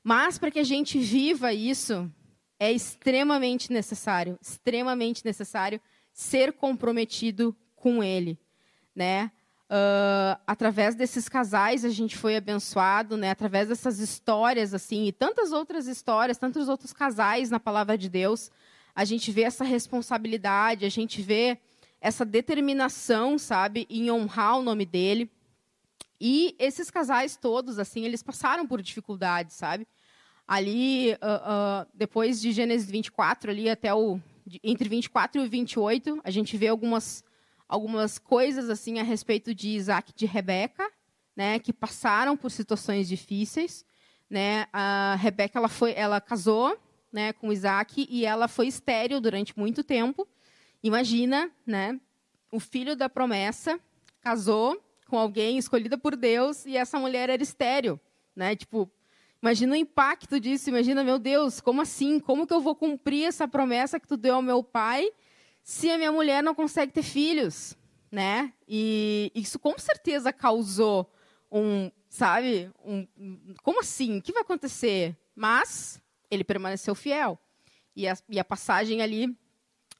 Mas 0.02 0.38
para 0.38 0.50
que 0.50 0.58
a 0.58 0.64
gente 0.64 0.98
viva 0.98 1.52
isso, 1.52 2.10
é 2.58 2.70
extremamente 2.72 3.72
necessário, 3.72 4.38
extremamente 4.40 5.24
necessário 5.24 5.80
ser 6.12 6.52
comprometido 6.52 7.56
com 7.74 8.02
ele, 8.02 8.38
né? 8.94 9.30
Uh, 9.64 10.38
através 10.46 10.94
desses 10.94 11.28
casais 11.28 11.84
a 11.84 11.88
gente 11.88 12.16
foi 12.16 12.36
abençoado, 12.36 13.16
né? 13.16 13.30
Através 13.30 13.68
dessas 13.68 13.98
histórias 13.98 14.74
assim 14.74 15.06
e 15.06 15.12
tantas 15.12 15.52
outras 15.52 15.86
histórias, 15.86 16.38
tantos 16.38 16.68
outros 16.68 16.92
casais 16.92 17.50
na 17.50 17.58
palavra 17.58 17.96
de 17.96 18.08
Deus, 18.08 18.50
a 18.94 19.04
gente 19.04 19.32
vê 19.32 19.42
essa 19.42 19.64
responsabilidade, 19.64 20.84
a 20.84 20.88
gente 20.88 21.20
vê 21.22 21.58
essa 22.00 22.24
determinação, 22.24 23.38
sabe, 23.38 23.86
em 23.88 24.10
honrar 24.10 24.58
o 24.58 24.62
nome 24.62 24.84
dele. 24.84 25.30
E 26.20 26.54
esses 26.58 26.90
casais 26.90 27.36
todos, 27.36 27.78
assim, 27.78 28.04
eles 28.04 28.22
passaram 28.22 28.66
por 28.66 28.80
dificuldades, 28.80 29.56
sabe? 29.56 29.86
Ali, 30.46 31.12
uh, 31.12 31.16
uh, 31.16 31.86
depois 31.94 32.40
de 32.40 32.52
Gênesis 32.52 32.90
24, 32.90 33.50
ali 33.50 33.68
até 33.68 33.94
o 33.94 34.20
entre 34.62 34.88
24 34.88 35.42
e 35.42 35.48
28, 35.48 36.20
a 36.22 36.30
gente 36.30 36.56
vê 36.56 36.68
algumas 36.68 37.24
algumas 37.66 38.18
coisas 38.18 38.68
assim 38.68 39.00
a 39.00 39.02
respeito 39.02 39.54
de 39.54 39.70
Isaac 39.70 40.12
e 40.12 40.14
de 40.14 40.26
Rebeca, 40.26 40.88
né, 41.34 41.58
que 41.58 41.72
passaram 41.72 42.36
por 42.36 42.50
situações 42.50 43.08
difíceis, 43.08 43.84
né? 44.28 44.66
A 44.72 45.16
Rebeca 45.16 45.58
ela 45.58 45.68
foi, 45.68 45.92
ela 45.94 46.20
casou, 46.20 46.78
né, 47.12 47.32
com 47.32 47.52
Isaac 47.52 48.06
e 48.08 48.24
ela 48.26 48.48
foi 48.48 48.68
estéril 48.68 49.20
durante 49.20 49.58
muito 49.58 49.82
tempo. 49.82 50.28
Imagina, 50.82 51.50
né, 51.66 51.98
o 52.52 52.60
filho 52.60 52.94
da 52.94 53.08
promessa 53.08 53.80
casou 54.20 54.80
com 55.14 55.18
alguém 55.20 55.58
escolhida 55.58 55.96
por 55.96 56.16
Deus 56.16 56.66
e 56.66 56.76
essa 56.76 56.98
mulher 56.98 57.30
era 57.30 57.40
estéril, 57.40 58.00
né? 58.34 58.56
Tipo, 58.56 58.90
imagina 59.40 59.74
o 59.74 59.76
impacto 59.76 60.40
disso, 60.40 60.68
imagina, 60.70 61.04
meu 61.04 61.20
Deus, 61.20 61.60
como 61.60 61.80
assim? 61.80 62.18
Como 62.18 62.48
que 62.48 62.52
eu 62.52 62.60
vou 62.60 62.74
cumprir 62.74 63.26
essa 63.26 63.46
promessa 63.46 64.00
que 64.00 64.08
tu 64.08 64.16
deu 64.16 64.34
ao 64.34 64.42
meu 64.42 64.60
pai 64.60 65.08
se 65.62 65.88
a 65.88 65.96
minha 65.96 66.10
mulher 66.10 66.42
não 66.42 66.52
consegue 66.52 66.90
ter 66.90 67.04
filhos, 67.04 67.76
né? 68.10 68.52
E 68.66 69.30
isso 69.36 69.56
com 69.56 69.78
certeza 69.78 70.32
causou 70.32 71.08
um, 71.48 71.92
sabe, 72.08 72.72
um, 72.84 73.06
como 73.62 73.82
assim? 73.82 74.18
O 74.18 74.22
que 74.22 74.32
vai 74.32 74.42
acontecer? 74.42 75.16
Mas 75.32 76.02
ele 76.28 76.42
permaneceu 76.42 76.92
fiel. 76.96 77.38
E 77.94 78.08
a, 78.08 78.18
e 78.28 78.40
a 78.40 78.44
passagem 78.44 79.00
ali 79.00 79.32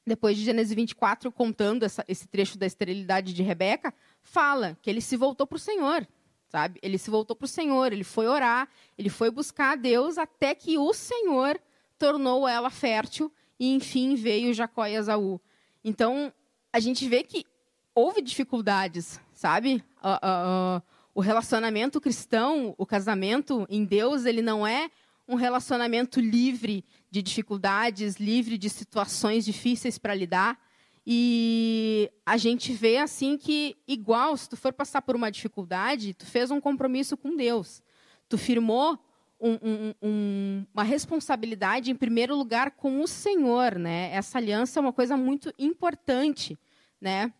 depois 0.05 0.37
de 0.37 0.43
Gênesis 0.43 0.73
24, 0.73 1.31
contando 1.31 1.83
essa, 1.83 2.05
esse 2.07 2.27
trecho 2.27 2.57
da 2.57 2.65
esterilidade 2.65 3.33
de 3.33 3.41
Rebeca, 3.41 3.93
fala 4.25 4.77
que 4.81 4.89
ele 4.89 4.99
se 4.99 5.15
voltou 5.15 5.45
para 5.45 5.55
o 5.55 5.59
Senhor, 5.59 6.05
sabe? 6.49 6.79
Ele 6.81 6.97
se 6.97 7.09
voltou 7.09 7.35
para 7.35 7.45
o 7.45 7.47
Senhor, 7.47 7.93
ele 7.93 8.03
foi 8.03 8.27
orar, 8.27 8.67
ele 8.97 9.09
foi 9.09 9.29
buscar 9.29 9.73
a 9.73 9.75
Deus 9.75 10.17
até 10.17 10.53
que 10.55 10.77
o 10.77 10.91
Senhor 10.93 11.59
tornou 11.97 12.47
ela 12.47 12.69
fértil 12.69 13.31
e, 13.57 13.73
enfim, 13.73 14.15
veio 14.15 14.53
Jacó 14.53 14.85
e 14.85 14.95
Esaú. 14.95 15.39
Então, 15.83 16.33
a 16.73 16.79
gente 16.79 17.07
vê 17.07 17.23
que 17.23 17.45
houve 17.93 18.21
dificuldades, 18.21 19.21
sabe? 19.31 19.83
Uh, 20.03 20.07
uh, 20.07 20.77
uh, 20.77 20.81
o 21.13 21.21
relacionamento 21.21 22.01
cristão, 22.01 22.73
o 22.77 22.85
casamento 22.85 23.65
em 23.69 23.85
Deus, 23.85 24.25
ele 24.25 24.41
não 24.41 24.65
é 24.67 24.89
um 25.27 25.35
relacionamento 25.35 26.19
livre 26.19 26.83
de 27.09 27.21
dificuldades, 27.21 28.15
livre 28.15 28.57
de 28.57 28.69
situações 28.69 29.45
difíceis 29.45 29.97
para 29.97 30.15
lidar. 30.15 30.59
E 31.05 32.11
a 32.25 32.35
gente 32.35 32.73
vê 32.73 32.97
assim 32.97 33.37
que, 33.37 33.75
igual, 33.87 34.35
se 34.35 34.49
tu 34.49 34.57
for 34.57 34.73
passar 34.73 35.01
por 35.03 35.15
uma 35.15 35.31
dificuldade, 35.31 36.13
tu 36.13 36.25
fez 36.25 36.49
um 36.49 36.59
compromisso 36.59 37.15
com 37.15 37.35
Deus. 37.35 37.83
Tu 38.27 38.37
firmou 38.37 38.97
um, 39.39 39.51
um, 39.51 39.93
um, 40.01 40.65
uma 40.73 40.83
responsabilidade, 40.83 41.91
em 41.91 41.95
primeiro 41.95 42.35
lugar, 42.35 42.71
com 42.71 43.01
o 43.01 43.07
Senhor. 43.07 43.77
Né? 43.77 44.09
Essa 44.13 44.39
aliança 44.39 44.79
é 44.79 44.81
uma 44.81 44.93
coisa 44.93 45.15
muito 45.15 45.53
importante. 45.59 46.57
Né? 46.99 47.31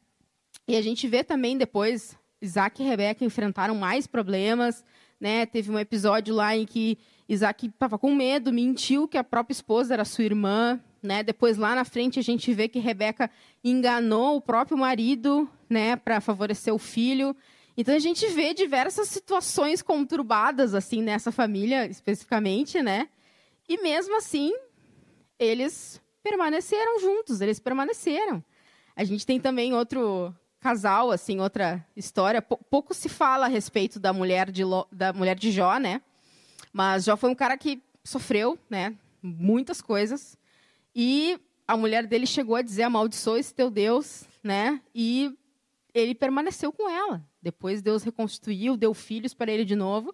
E 0.67 0.75
a 0.75 0.81
gente 0.81 1.07
vê 1.07 1.23
também 1.23 1.57
depois, 1.57 2.15
Isaac 2.39 2.81
e 2.81 2.85
Rebeca 2.85 3.25
enfrentaram 3.25 3.73
mais 3.73 4.05
problemas, 4.05 4.83
né? 5.19 5.45
Teve 5.45 5.71
um 5.71 5.79
episódio 5.79 6.35
lá 6.35 6.55
em 6.55 6.65
que 6.65 6.97
Isaac 7.27 7.67
estava 7.67 7.97
com 7.97 8.13
medo, 8.13 8.51
mentiu 8.51 9.07
que 9.07 9.17
a 9.17 9.23
própria 9.23 9.53
esposa 9.53 9.93
era 9.93 10.05
sua 10.05 10.25
irmã, 10.25 10.79
né? 11.05 11.23
Depois 11.23 11.57
lá 11.57 11.75
na 11.75 11.85
frente 11.85 12.19
a 12.19 12.23
gente 12.23 12.53
vê 12.53 12.67
que 12.67 12.79
Rebeca 12.79 13.29
enganou 13.63 14.35
o 14.35 14.41
próprio 14.41 14.77
marido, 14.77 15.49
né, 15.69 15.95
para 15.95 16.19
favorecer 16.19 16.73
o 16.73 16.79
filho. 16.79 17.35
Então 17.77 17.93
a 17.93 17.99
gente 17.99 18.27
vê 18.27 18.53
diversas 18.53 19.09
situações 19.09 19.81
conturbadas 19.81 20.73
assim 20.73 21.01
nessa 21.01 21.31
família 21.31 21.85
especificamente, 21.85 22.81
né? 22.81 23.09
E 23.67 23.81
mesmo 23.81 24.17
assim, 24.17 24.53
eles 25.39 26.01
permaneceram 26.23 26.99
juntos, 26.99 27.41
eles 27.41 27.59
permaneceram. 27.59 28.43
A 28.95 29.03
gente 29.03 29.25
tem 29.25 29.39
também 29.39 29.73
outro 29.73 30.33
casal, 30.59 31.11
assim, 31.11 31.39
outra 31.39 31.85
história. 31.95 32.41
Pouco 32.41 32.93
se 32.93 33.09
fala 33.09 33.45
a 33.45 33.49
respeito 33.49 33.99
da 33.99 34.11
mulher 34.11 34.49
de, 34.49 34.63
da 34.91 35.13
mulher 35.13 35.35
de 35.35 35.51
Jó, 35.51 35.77
né? 35.77 36.01
Mas 36.73 37.03
Jó 37.03 37.15
foi 37.15 37.29
um 37.29 37.35
cara 37.35 37.57
que 37.57 37.83
sofreu, 38.03 38.57
né? 38.69 38.95
Muitas 39.21 39.81
coisas. 39.81 40.37
E 40.95 41.37
a 41.67 41.75
mulher 41.75 42.07
dele 42.07 42.25
chegou 42.25 42.55
a 42.55 42.61
dizer: 42.61 42.83
amaldiçoa 42.83 43.39
esse 43.39 43.53
teu 43.53 43.69
Deus, 43.69 44.23
né? 44.43 44.81
E 44.93 45.37
ele 45.93 46.15
permaneceu 46.15 46.71
com 46.71 46.89
ela. 46.89 47.25
Depois 47.41 47.81
Deus 47.81 48.03
reconstruiu, 48.03 48.77
deu 48.77 48.93
filhos 48.93 49.33
para 49.33 49.51
ele 49.51 49.65
de 49.65 49.75
novo. 49.75 50.13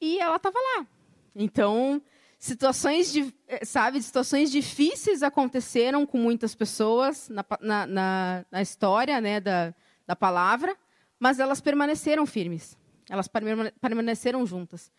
E 0.00 0.18
ela 0.18 0.36
estava 0.36 0.58
lá. 0.58 0.86
Então, 1.34 2.02
situações, 2.38 3.12
de, 3.12 3.34
eh, 3.46 3.64
sabe, 3.64 4.02
situações 4.02 4.50
difíceis 4.50 5.22
aconteceram 5.22 6.06
com 6.06 6.18
muitas 6.18 6.54
pessoas 6.54 7.28
na, 7.28 7.44
na, 7.60 7.86
na, 7.86 8.46
na 8.50 8.62
história 8.62 9.20
né, 9.20 9.40
da, 9.40 9.74
da 10.06 10.16
palavra, 10.16 10.76
mas 11.18 11.38
elas 11.38 11.60
permaneceram 11.60 12.26
firmes. 12.26 12.76
Elas 13.08 13.28
permaneceram 13.80 14.44
juntas. 14.44 14.90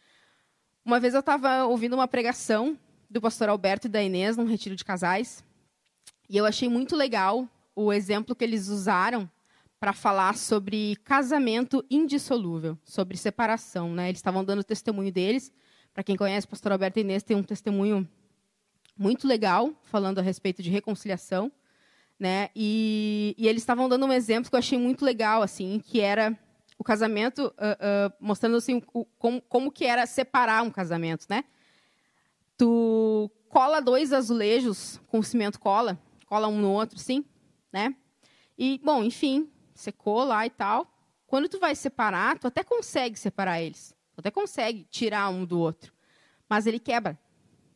Uma 0.86 1.00
vez 1.00 1.14
eu 1.14 1.20
estava 1.20 1.66
ouvindo 1.66 1.94
uma 1.94 2.08
pregação 2.08 2.78
do 3.10 3.22
pastor 3.22 3.50
Alberto 3.50 3.88
e 3.88 3.90
da 3.90 4.02
Inês 4.02 4.38
num 4.38 4.46
retiro 4.46 4.76
de 4.76 4.84
casais, 4.84 5.44
e 6.30 6.36
eu 6.36 6.46
achei 6.46 6.68
muito 6.68 6.96
legal 6.96 7.48
o 7.76 7.94
exemplo 7.94 8.36
que 8.36 8.44
eles 8.44 8.68
usaram 8.68 9.30
para 9.80 9.94
falar 9.94 10.36
sobre 10.36 10.96
casamento 11.04 11.86
indissolúvel, 11.90 12.78
sobre 12.84 13.16
separação. 13.16 13.94
Né? 13.94 14.10
Eles 14.10 14.20
estavam 14.20 14.44
dando 14.44 14.60
o 14.60 14.64
testemunho 14.64 15.12
deles, 15.12 15.52
para 15.94 16.04
quem 16.04 16.16
conhece, 16.16 16.46
o 16.46 16.50
pastor 16.50 16.72
Alberto 16.72 17.00
Inês 17.00 17.24
tem 17.24 17.36
um 17.36 17.42
testemunho 17.42 18.08
muito 18.96 19.28
legal 19.28 19.72
falando 19.84 20.20
a 20.20 20.22
respeito 20.22 20.62
de 20.62 20.70
reconciliação, 20.70 21.52
né? 22.20 22.50
E, 22.56 23.36
e 23.36 23.48
eles 23.48 23.64
estavam 23.64 23.90
dando 23.90 24.06
um 24.06 24.14
exemplo 24.14 24.50
que 24.50 24.56
eu 24.56 24.60
achei 24.60 24.78
muito 24.78 25.04
legal, 25.04 25.42
assim, 25.42 25.80
que 25.84 26.00
era 26.00 26.38
o 26.78 26.84
casamento, 26.84 27.48
uh, 27.48 27.50
uh, 27.50 28.14
mostrando 28.20 28.58
assim 28.58 28.82
o, 28.94 29.06
como, 29.18 29.42
como 29.42 29.72
que 29.72 29.86
era 29.86 30.06
separar 30.06 30.62
um 30.62 30.70
casamento, 30.70 31.26
né? 31.30 31.44
Tu 32.58 33.30
cola 33.50 33.80
dois 33.80 34.12
azulejos 34.12 35.00
com 35.08 35.22
cimento 35.22 35.60
cola, 35.60 36.00
cola 36.26 36.48
um 36.48 36.60
no 36.60 36.72
outro, 36.72 36.98
sim, 36.98 37.24
né? 37.72 37.96
E 38.58 38.82
bom, 38.84 39.04
enfim, 39.04 39.50
secou 39.76 40.24
lá 40.24 40.46
e 40.46 40.50
tal. 40.50 40.92
Quando 41.28 41.48
tu 41.48 41.60
vai 41.60 41.76
separar, 41.76 42.40
tu 42.40 42.48
até 42.48 42.64
consegue 42.64 43.18
separar 43.18 43.62
eles 43.62 43.96
até 44.18 44.32
consegue 44.32 44.86
tirar 44.90 45.30
um 45.30 45.46
do 45.46 45.60
outro. 45.60 45.94
Mas 46.50 46.66
ele 46.66 46.80
quebra, 46.80 47.18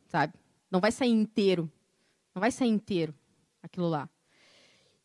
sabe? 0.08 0.34
Não 0.70 0.80
vai 0.80 0.92
sair 0.92 1.12
inteiro. 1.12 1.72
Não 2.34 2.40
vai 2.40 2.52
sair 2.52 2.70
inteiro 2.70 3.14
aquilo 3.62 3.88
lá. 3.90 4.10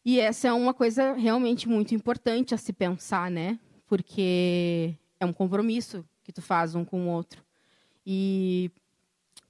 E 0.05 0.21
essa 0.21 0.49
é 0.49 0.53
uma 0.53 0.73
coisa 0.73 1.13
realmente 1.13 1.69
muito 1.69 1.95
importante 1.95 2.55
a 2.55 2.59
se 2.59 2.73
pensar, 2.73 3.31
né? 3.31 3.59
Porque 3.87 4.95
é 5.21 5.27
um 5.27 5.33
compromisso 5.33 6.05
que 6.23 6.33
tu 6.33 6.41
faz 6.41 6.75
um 6.75 6.85
com 6.85 7.07
o 7.07 7.11
outro. 7.11 7.45
E 8.07 8.71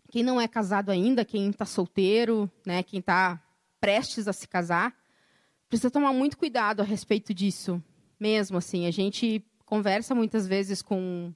quem 0.08 0.22
não 0.22 0.40
é 0.40 0.48
casado 0.48 0.90
ainda, 0.90 1.24
quem 1.24 1.50
está 1.50 1.64
solteiro, 1.64 2.50
né, 2.64 2.82
quem 2.82 3.00
está 3.00 3.42
prestes 3.80 4.26
a 4.28 4.32
se 4.32 4.48
casar, 4.48 4.94
precisa 5.68 5.90
tomar 5.90 6.12
muito 6.12 6.36
cuidado 6.36 6.80
a 6.80 6.84
respeito 6.84 7.34
disso. 7.34 7.82
Mesmo 8.18 8.56
assim, 8.56 8.86
a 8.86 8.90
gente 8.90 9.44
conversa 9.64 10.14
muitas 10.14 10.46
vezes 10.46 10.80
com 10.80 11.32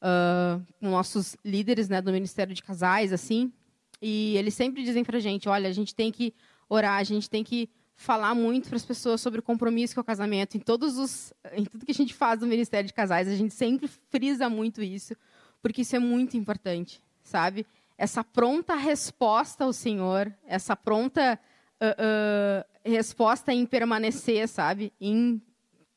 uh, 0.00 0.64
com 0.78 0.90
nossos 0.90 1.36
líderes 1.44 1.88
né, 1.88 2.00
do 2.00 2.12
Ministério 2.12 2.54
de 2.54 2.62
Casais, 2.62 3.12
assim, 3.12 3.52
e 4.00 4.36
eles 4.36 4.54
sempre 4.54 4.82
dizem 4.82 5.04
para 5.04 5.18
a 5.18 5.20
gente, 5.20 5.48
olha, 5.48 5.68
a 5.68 5.72
gente 5.72 5.94
tem 5.94 6.10
que 6.10 6.34
orar, 6.68 6.98
a 6.98 7.04
gente 7.04 7.28
tem 7.28 7.44
que 7.44 7.68
falar 7.94 8.34
muito 8.34 8.68
para 8.68 8.76
as 8.76 8.84
pessoas 8.84 9.20
sobre 9.20 9.40
o 9.40 9.42
compromisso 9.42 9.94
com 9.94 10.00
o 10.00 10.04
casamento. 10.04 10.56
Em 10.56 10.60
todos 10.60 10.96
os, 10.96 11.34
em 11.52 11.64
tudo 11.64 11.84
que 11.84 11.92
a 11.92 11.94
gente 11.94 12.14
faz 12.14 12.40
no 12.40 12.46
Ministério 12.46 12.86
de 12.86 12.94
Casais, 12.94 13.28
a 13.28 13.36
gente 13.36 13.52
sempre 13.52 13.88
frisa 14.08 14.48
muito 14.48 14.82
isso, 14.82 15.14
porque 15.60 15.82
isso 15.82 15.94
é 15.94 15.98
muito 15.98 16.36
importante, 16.36 17.02
sabe? 17.22 17.66
Essa 18.00 18.24
pronta 18.24 18.76
resposta 18.76 19.64
ao 19.64 19.74
Senhor, 19.74 20.34
essa 20.46 20.74
pronta 20.74 21.38
uh, 21.78 21.84
uh, 21.84 22.90
resposta 22.90 23.52
em 23.52 23.66
permanecer, 23.66 24.48
sabe? 24.48 24.90
Em, 24.98 25.38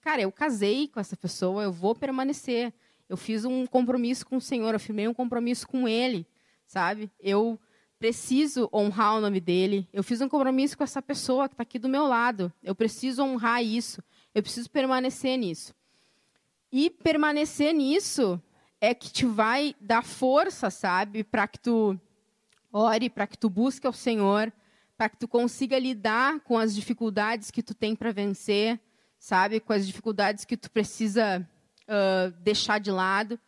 cara, 0.02 0.22
eu 0.22 0.30
casei 0.30 0.90
com 0.90 1.00
essa 1.00 1.16
pessoa, 1.16 1.64
eu 1.64 1.72
vou 1.72 1.96
permanecer. 1.96 2.74
Eu 3.08 3.16
fiz 3.16 3.46
um 3.46 3.66
compromisso 3.66 4.26
com 4.26 4.36
o 4.36 4.42
Senhor, 4.42 4.74
eu 4.74 4.82
firmei 4.82 5.08
um 5.08 5.14
compromisso 5.14 5.66
com 5.66 5.88
Ele, 5.88 6.28
sabe? 6.68 7.10
Eu 7.22 7.58
preciso 7.98 8.70
honrar 8.74 9.16
o 9.16 9.22
nome 9.22 9.40
dele. 9.40 9.88
Eu 9.94 10.04
fiz 10.04 10.20
um 10.20 10.28
compromisso 10.28 10.78
com 10.78 10.84
essa 10.84 11.02
pessoa 11.02 11.48
que 11.48 11.54
está 11.54 11.64
aqui 11.64 11.80
do 11.80 11.88
meu 11.88 12.06
lado. 12.06 12.52
Eu 12.62 12.76
preciso 12.76 13.24
honrar 13.24 13.64
isso. 13.64 14.04
Eu 14.36 14.44
preciso 14.44 14.70
permanecer 14.70 15.38
nisso. 15.38 15.74
E 16.70 16.90
permanecer 16.90 17.74
nisso 17.74 18.42
é 18.84 18.94
que 18.94 19.10
te 19.10 19.26
vai 19.26 19.74
dar 19.80 20.04
força, 20.04 20.70
sabe? 20.70 21.24
Para 21.24 21.48
que 21.48 21.58
tu 21.58 21.98
ore, 22.70 23.10
para 23.10 23.26
que 23.26 23.38
tu 23.38 23.50
busque 23.50 23.88
ao 23.88 23.94
Senhor, 23.94 24.52
para 24.98 25.08
que 25.08 25.16
tu 25.16 25.26
consiga 25.26 25.80
lidar 25.80 26.42
com 26.42 26.58
as 26.58 26.76
dificuldades 26.76 27.50
que 27.50 27.64
tu 27.64 27.74
tem 27.74 27.96
para 27.96 28.12
vencer, 28.12 28.78
sabe? 29.18 29.62
Com 29.62 29.72
as 29.72 29.88
dificuldades 29.88 30.44
que 30.44 30.58
tu 30.58 30.70
precisa 30.70 31.48
uh, 31.88 32.30
deixar 32.42 32.78
de 32.78 32.92
lado. 32.92 33.40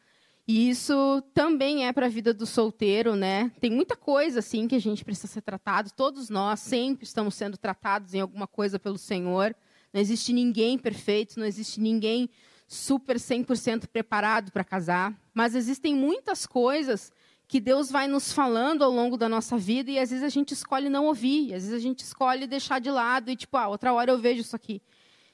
E 0.48 0.70
isso 0.70 1.22
também 1.34 1.86
é 1.86 1.92
para 1.92 2.06
a 2.06 2.10
vida 2.10 2.34
do 2.34 2.46
solteiro, 2.46 3.14
né? 3.18 3.52
Tem 3.60 3.70
muita 3.70 3.98
coisa 3.98 4.40
assim 4.40 4.70
que 4.70 4.76
a 4.76 4.80
gente 4.80 5.04
precisa 5.04 5.28
ser 5.28 5.42
tratado. 5.42 5.92
Todos 5.92 6.30
nós 6.30 6.62
sempre 6.62 7.04
estamos 7.04 7.36
sendo 7.36 7.58
tratados 7.58 8.14
em 8.14 8.22
alguma 8.22 8.48
coisa 8.48 8.80
pelo 8.80 8.98
Senhor. 8.98 9.54
Não 9.92 10.00
existe 10.00 10.32
ninguém 10.32 10.78
perfeito, 10.78 11.38
não 11.38 11.46
existe 11.46 11.82
ninguém 11.82 12.30
super 12.70 13.18
100% 13.18 13.88
preparado 13.88 14.50
para 14.50 14.64
casar, 14.64 15.14
mas 15.36 15.54
existem 15.54 15.94
muitas 15.94 16.48
coisas 16.48 17.12
que 17.46 17.60
Deus 17.60 17.92
vai 17.92 18.08
nos 18.08 18.32
falando 18.32 18.84
ao 18.84 18.90
longo 18.90 19.18
da 19.18 19.28
nossa 19.28 19.58
vida 19.58 19.92
e 19.92 20.00
às 20.00 20.10
vezes 20.10 20.24
a 20.24 20.30
gente 20.30 20.54
escolhe 20.54 20.90
não 20.90 21.06
ouvir, 21.06 21.54
às 21.54 21.64
vezes 21.64 21.74
a 21.74 21.80
gente 21.80 22.00
escolhe 22.00 22.48
deixar 22.48 22.80
de 22.80 22.90
lado 22.90 23.30
e 23.30 23.36
tipo, 23.36 23.56
ah, 23.58 23.68
outra 23.68 23.94
hora 23.94 24.10
eu 24.10 24.18
vejo 24.18 24.40
isso 24.40 24.56
aqui. 24.56 24.82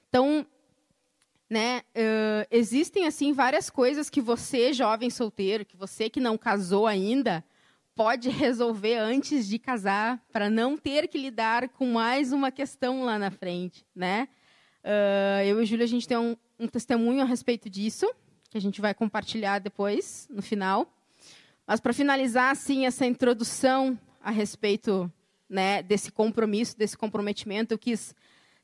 Então, 0.09 0.45
né? 1.47 1.81
Uh, 1.95 2.47
existem 2.49 3.05
assim 3.05 3.31
várias 3.31 3.69
coisas 3.69 4.09
que 4.09 4.19
você, 4.19 4.73
jovem 4.73 5.09
solteiro, 5.09 5.65
que 5.65 5.77
você 5.77 6.09
que 6.09 6.19
não 6.19 6.37
casou 6.37 6.87
ainda, 6.87 7.43
pode 7.93 8.27
resolver 8.29 8.95
antes 8.97 9.47
de 9.47 9.59
casar, 9.59 10.19
para 10.31 10.49
não 10.49 10.77
ter 10.77 11.07
que 11.07 11.17
lidar 11.17 11.69
com 11.69 11.85
mais 11.85 12.33
uma 12.33 12.51
questão 12.51 13.03
lá 13.03 13.19
na 13.19 13.29
frente, 13.29 13.85
né? 13.95 14.27
Uh, 14.83 15.45
eu 15.45 15.61
e 15.61 15.65
Júlia 15.65 15.83
a 15.83 15.87
gente 15.87 16.07
tem 16.07 16.17
um, 16.17 16.35
um 16.59 16.67
testemunho 16.67 17.21
a 17.21 17.25
respeito 17.25 17.69
disso 17.69 18.09
que 18.51 18.57
a 18.57 18.61
gente 18.61 18.79
vai 18.79 18.93
compartilhar 18.93 19.57
depois 19.57 20.27
no 20.29 20.43
final. 20.43 20.93
Mas 21.65 21.79
para 21.79 21.93
finalizar 21.93 22.51
assim 22.51 22.85
essa 22.85 23.07
introdução 23.07 23.97
a 24.21 24.29
respeito 24.29 25.11
né, 25.49 25.81
desse 25.81 26.11
compromisso, 26.11 26.77
desse 26.77 26.95
comprometimento, 26.95 27.73
eu 27.73 27.79
quis 27.79 28.13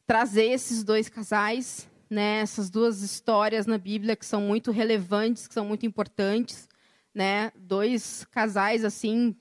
trazer 0.06 0.45
esses 0.45 0.84
dois 0.84 1.10
casais 1.10 1.89
né, 2.10 2.39
essas 2.39 2.69
duas 2.69 3.02
histórias 3.02 3.65
na 3.65 3.78
Bíblia 3.78 4.15
que 4.15 4.26
são 4.26 4.41
muito 4.41 4.71
relevantes, 4.71 5.47
que 5.47 5.54
são 5.54 5.65
muito 5.65 5.86
importantes, 5.86 6.67
né, 7.13 7.52
dois 7.56 8.26
casais 8.32 8.86
assim 8.86 9.36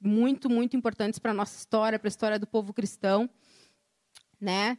muito 0.00 0.48
muito 0.48 0.76
importantes 0.76 1.18
para 1.18 1.32
a 1.32 1.34
nossa 1.34 1.58
história, 1.58 1.98
para 1.98 2.06
a 2.06 2.10
história 2.10 2.38
do 2.38 2.46
povo 2.46 2.72
cristão, 2.72 3.28
né? 4.40 4.78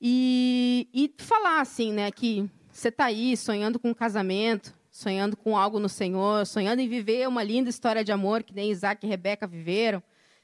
E, 0.00 0.88
e 0.92 1.14
falar 1.22 1.60
assim, 1.60 1.92
né, 1.92 2.10
que 2.10 2.50
você 2.76 2.88
está 2.88 3.06
aí 3.06 3.36
sonhando 3.36 3.78
com 3.78 3.88
um 3.88 3.94
casamento, 3.94 4.74
sonhando 4.90 5.36
com 5.36 5.56
algo 5.56 5.78
no 5.78 5.88
Senhor, 5.88 6.46
sonhando 6.46 6.80
em 6.80 6.88
viver 6.88 7.26
uma 7.26 7.42
linda 7.42 7.70
história 7.70 8.04
de 8.04 8.12
amor 8.12 8.42
que 8.42 8.54
nem 8.54 8.70
Isaac 8.70 9.04
e 9.04 9.08
Rebeca 9.08 9.46
viveram, 9.46 10.02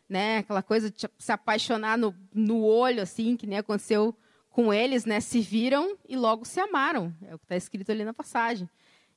né? 0.09 0.39
Aquela 0.39 0.63
coisa 0.63 0.91
de 0.91 1.07
se 1.19 1.33
apaixonar 1.33 1.99
no, 1.99 2.15
no 2.33 2.65
olho, 2.65 3.03
assim, 3.03 3.37
que 3.37 3.47
nem 3.47 3.59
aconteceu 3.59 4.17
com 4.49 4.73
eles, 4.73 5.05
né, 5.05 5.21
se 5.21 5.41
viram 5.41 5.97
e 6.07 6.17
logo 6.17 6.45
se 6.45 6.61
amaram. 6.61 7.15
É 7.23 7.35
o 7.35 7.39
que 7.39 7.45
está 7.45 7.57
escrito 7.57 7.91
ali 7.91 8.05
na 8.05 8.13
passagem. 8.13 8.69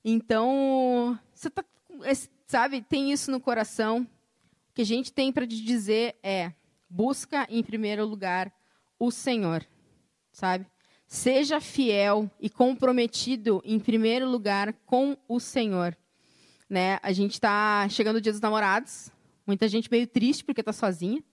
Então, 0.04 1.18
você 1.34 1.50
tá, 1.50 1.64
sabe, 2.48 2.82
tem 2.82 3.12
isso 3.12 3.32
no 3.32 3.40
coração. 3.40 4.08
O 4.70 4.74
que 4.74 4.82
a 4.82 4.86
gente 4.86 5.12
tem 5.12 5.32
para 5.32 5.48
te 5.48 5.62
dizer 5.62 6.18
é: 6.22 6.52
busca 6.90 7.48
em 7.50 7.64
primeiro 7.64 8.06
lugar 8.06 8.52
o 9.00 9.10
Senhor, 9.10 9.66
sabe? 10.32 10.66
Seja 11.08 11.62
fiel 11.62 12.30
e 12.40 12.50
comprometido, 12.50 13.62
em 13.64 13.80
primeiro 13.80 14.28
lugar, 14.28 14.74
com 14.86 15.16
o 15.28 15.40
Senhor. 15.40 15.96
Né? 16.70 17.00
A 17.04 17.12
gente 17.12 17.34
está 17.34 17.88
chegando 17.90 18.18
o 18.18 18.22
dia 18.22 18.32
dos 18.32 18.42
namorados. 18.42 19.12
Muita 19.46 19.68
gente 19.68 19.90
meio 19.90 20.08
triste 20.08 20.44
porque 20.44 20.62
está 20.62 20.74
sozinha. 20.74 21.24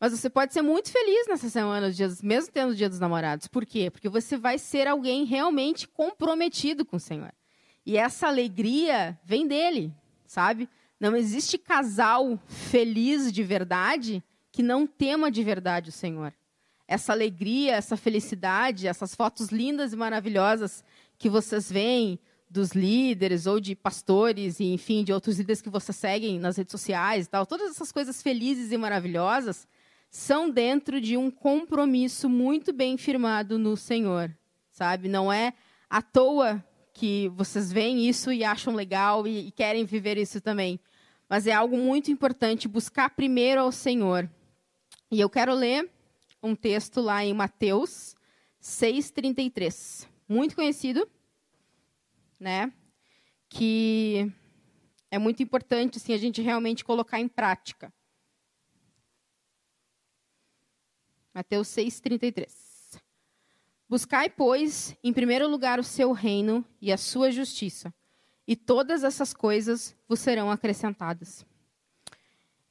Mas 0.00 0.18
você 0.18 0.28
pode 0.28 0.52
ser 0.52 0.62
muito 0.62 0.90
feliz 0.90 1.28
nessa 1.28 1.48
semana, 1.48 1.88
mesmo 2.22 2.52
tendo 2.52 2.72
o 2.72 2.74
dia 2.74 2.88
dos 2.88 2.98
namorados. 2.98 3.46
Por 3.46 3.64
quê? 3.64 3.90
Porque 3.90 4.08
você 4.08 4.36
vai 4.36 4.58
ser 4.58 4.88
alguém 4.88 5.24
realmente 5.24 5.86
comprometido 5.86 6.84
com 6.84 6.96
o 6.96 7.00
Senhor. 7.00 7.32
E 7.84 7.96
essa 7.96 8.26
alegria 8.26 9.18
vem 9.24 9.46
dele, 9.46 9.92
sabe? 10.26 10.68
Não 10.98 11.14
existe 11.14 11.58
casal 11.58 12.40
feliz 12.46 13.32
de 13.32 13.42
verdade 13.42 14.22
que 14.50 14.62
não 14.62 14.86
tema 14.86 15.30
de 15.30 15.44
verdade 15.44 15.90
o 15.90 15.92
Senhor 15.92 16.34
essa 16.92 17.12
alegria, 17.12 17.74
essa 17.74 17.96
felicidade, 17.96 18.86
essas 18.86 19.14
fotos 19.14 19.48
lindas 19.48 19.94
e 19.94 19.96
maravilhosas 19.96 20.84
que 21.18 21.30
vocês 21.30 21.72
veem 21.72 22.20
dos 22.50 22.72
líderes 22.72 23.46
ou 23.46 23.58
de 23.58 23.74
pastores 23.74 24.60
e 24.60 24.64
enfim 24.64 25.02
de 25.02 25.10
outros 25.10 25.38
líderes 25.38 25.62
que 25.62 25.70
vocês 25.70 25.96
seguem 25.96 26.38
nas 26.38 26.58
redes 26.58 26.70
sociais 26.70 27.24
e 27.24 27.30
tal, 27.30 27.46
todas 27.46 27.70
essas 27.70 27.90
coisas 27.90 28.20
felizes 28.20 28.70
e 28.72 28.76
maravilhosas 28.76 29.66
são 30.10 30.50
dentro 30.50 31.00
de 31.00 31.16
um 31.16 31.30
compromisso 31.30 32.28
muito 32.28 32.74
bem 32.74 32.98
firmado 32.98 33.58
no 33.58 33.74
Senhor, 33.74 34.30
sabe? 34.70 35.08
Não 35.08 35.32
é 35.32 35.54
à 35.88 36.02
toa 36.02 36.62
que 36.92 37.30
vocês 37.30 37.72
veem 37.72 38.06
isso 38.06 38.30
e 38.30 38.44
acham 38.44 38.74
legal 38.74 39.26
e, 39.26 39.48
e 39.48 39.50
querem 39.50 39.86
viver 39.86 40.18
isso 40.18 40.42
também, 40.42 40.78
mas 41.26 41.46
é 41.46 41.52
algo 41.52 41.78
muito 41.78 42.10
importante 42.10 42.68
buscar 42.68 43.08
primeiro 43.08 43.62
ao 43.62 43.72
Senhor. 43.72 44.28
E 45.10 45.18
eu 45.18 45.30
quero 45.30 45.54
ler 45.54 45.90
um 46.42 46.54
texto 46.54 47.00
lá 47.00 47.24
em 47.24 47.32
Mateus 47.32 48.16
6:33, 48.58 50.08
muito 50.28 50.54
conhecido, 50.54 51.08
né? 52.38 52.72
Que 53.48 54.32
é 55.10 55.18
muito 55.18 55.42
importante 55.42 55.98
assim 55.98 56.12
a 56.12 56.18
gente 56.18 56.42
realmente 56.42 56.84
colocar 56.84 57.20
em 57.20 57.28
prática. 57.28 57.92
Mateus 61.34 61.68
6:33. 61.68 63.00
Buscai, 63.88 64.30
pois, 64.30 64.96
em 65.04 65.12
primeiro 65.12 65.46
lugar 65.46 65.78
o 65.78 65.84
seu 65.84 66.12
reino 66.12 66.64
e 66.80 66.90
a 66.90 66.96
sua 66.96 67.30
justiça, 67.30 67.94
e 68.46 68.56
todas 68.56 69.04
essas 69.04 69.34
coisas 69.34 69.94
vos 70.08 70.18
serão 70.18 70.50
acrescentadas. 70.50 71.44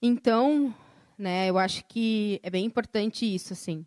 Então, 0.02 0.76
né? 1.22 1.48
Eu 1.48 1.58
acho 1.60 1.86
que 1.86 2.40
é 2.42 2.50
bem 2.50 2.66
importante 2.66 3.32
isso, 3.32 3.54
assim. 3.54 3.86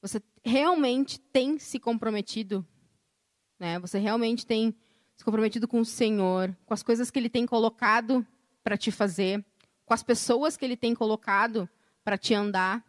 Você 0.00 0.22
realmente 0.44 1.18
tem 1.18 1.58
se 1.58 1.78
comprometido, 1.78 2.64
né? 3.58 3.78
Você 3.80 3.98
realmente 3.98 4.46
tem 4.46 4.74
se 5.16 5.24
comprometido 5.24 5.66
com 5.66 5.80
o 5.80 5.84
Senhor, 5.84 6.56
com 6.64 6.72
as 6.72 6.82
coisas 6.82 7.10
que 7.10 7.18
Ele 7.18 7.28
tem 7.28 7.44
colocado 7.44 8.24
para 8.62 8.76
te 8.76 8.92
fazer, 8.92 9.44
com 9.84 9.92
as 9.92 10.04
pessoas 10.04 10.56
que 10.56 10.64
Ele 10.64 10.76
tem 10.76 10.94
colocado 10.94 11.68
para 12.04 12.16
te 12.16 12.32
andar. 12.32 12.84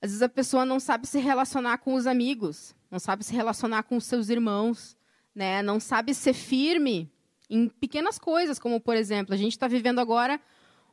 Às 0.00 0.10
vezes 0.10 0.22
a 0.22 0.28
pessoa 0.28 0.66
não 0.66 0.78
sabe 0.78 1.06
se 1.06 1.18
relacionar 1.18 1.78
com 1.78 1.94
os 1.94 2.06
amigos, 2.06 2.74
não 2.90 2.98
sabe 2.98 3.24
se 3.24 3.34
relacionar 3.34 3.84
com 3.84 3.96
os 3.96 4.04
seus 4.04 4.28
irmãos, 4.28 4.94
né? 5.34 5.62
Não 5.62 5.80
sabe 5.80 6.12
ser 6.12 6.34
firme 6.34 7.10
em 7.48 7.66
pequenas 7.68 8.18
coisas, 8.18 8.58
como 8.58 8.78
por 8.78 8.94
exemplo, 8.94 9.34
a 9.34 9.38
gente 9.38 9.52
está 9.52 9.66
vivendo 9.66 10.00
agora 10.00 10.38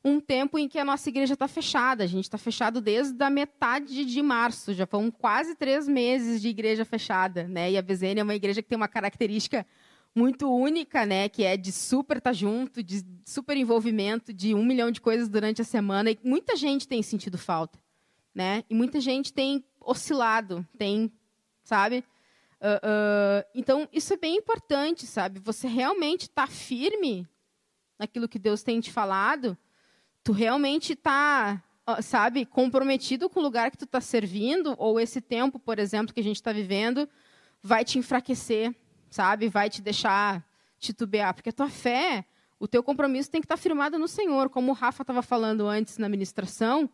um 0.04 0.20
tempo 0.20 0.60
em 0.60 0.68
que 0.68 0.78
a 0.78 0.84
nossa 0.84 1.08
igreja 1.08 1.34
está 1.34 1.48
fechada. 1.48 2.04
A 2.04 2.08
gente 2.08 2.26
está 2.26 2.38
fechado 2.38 2.82
desde 2.82 3.24
a 3.24 3.30
metade 3.30 4.04
de 4.04 4.22
março, 4.22 4.74
já 4.74 4.86
foram 4.86 5.10
quase 5.10 5.56
três 5.56 5.88
meses 5.88 6.42
de 6.42 6.50
igreja 6.50 6.84
fechada. 6.84 7.48
Né? 7.48 7.72
E 7.72 7.78
a 7.78 7.82
BZN 7.82 8.20
é 8.20 8.24
uma 8.24 8.36
igreja 8.36 8.62
que 8.62 8.68
tem 8.68 8.76
uma 8.76 8.88
característica 8.88 9.66
muito 10.13 10.52
única, 10.54 11.06
né? 11.06 11.30
que 11.30 11.44
é 11.44 11.56
de 11.56 11.72
super 11.72 12.18
estar 12.18 12.32
tá 12.32 12.34
junto, 12.34 12.84
de 12.84 13.04
super 13.26 13.56
envolvimento, 13.56 14.34
de 14.34 14.54
um 14.54 14.66
milhão 14.66 14.92
de 14.92 15.00
coisas 15.00 15.30
durante 15.30 15.62
a 15.62 15.66
semana. 15.66 16.12
E 16.12 16.20
muita 16.24 16.56
gente 16.58 16.86
tem 16.88 17.02
sentido 17.02 17.38
falta. 17.38 17.80
Né? 18.36 18.63
E 18.70 18.76
muita 18.76 19.00
gente 19.00 19.32
tem 19.32 19.63
oscilado, 19.80 20.68
tem, 20.78 21.12
sabe? 21.63 22.04
Uh, 22.60 22.80
uh, 22.82 23.46
então, 23.54 23.88
isso 23.94 24.13
é 24.13 24.18
bem 24.18 24.38
importante, 24.38 25.06
sabe? 25.06 25.39
Você 25.42 25.68
realmente 25.68 26.24
está 26.24 26.48
firme 26.48 27.28
naquilo 28.00 28.28
que 28.28 28.39
Deus 28.39 28.63
tem 28.63 28.80
te 28.80 28.92
falado 28.92 29.58
tu 30.23 30.31
realmente 30.31 30.93
está, 30.93 31.62
sabe, 32.01 32.45
comprometido 32.45 33.29
com 33.29 33.39
o 33.39 33.43
lugar 33.43 33.69
que 33.69 33.77
tu 33.77 33.86
está 33.86 33.99
servindo, 33.99 34.73
ou 34.77 34.99
esse 34.99 35.19
tempo, 35.19 35.59
por 35.59 35.79
exemplo, 35.79 36.13
que 36.13 36.19
a 36.19 36.23
gente 36.23 36.38
está 36.38 36.53
vivendo, 36.53 37.07
vai 37.62 37.83
te 37.83 37.99
enfraquecer, 37.99 38.73
sabe, 39.09 39.49
vai 39.49 39.69
te 39.69 39.81
deixar 39.81 40.43
titubear, 40.79 41.33
porque 41.33 41.49
a 41.49 41.53
tua 41.53 41.69
fé, 41.69 42.25
o 42.59 42.67
teu 42.67 42.81
compromisso 42.81 43.29
tem 43.29 43.41
que 43.41 43.45
estar 43.45 43.57
tá 43.57 43.62
firmado 43.62 43.99
no 43.99 44.07
Senhor, 44.07 44.49
como 44.49 44.71
o 44.71 44.75
Rafa 44.75 45.03
estava 45.03 45.21
falando 45.21 45.67
antes 45.67 45.97
na 45.97 46.07
ministração, 46.07 46.89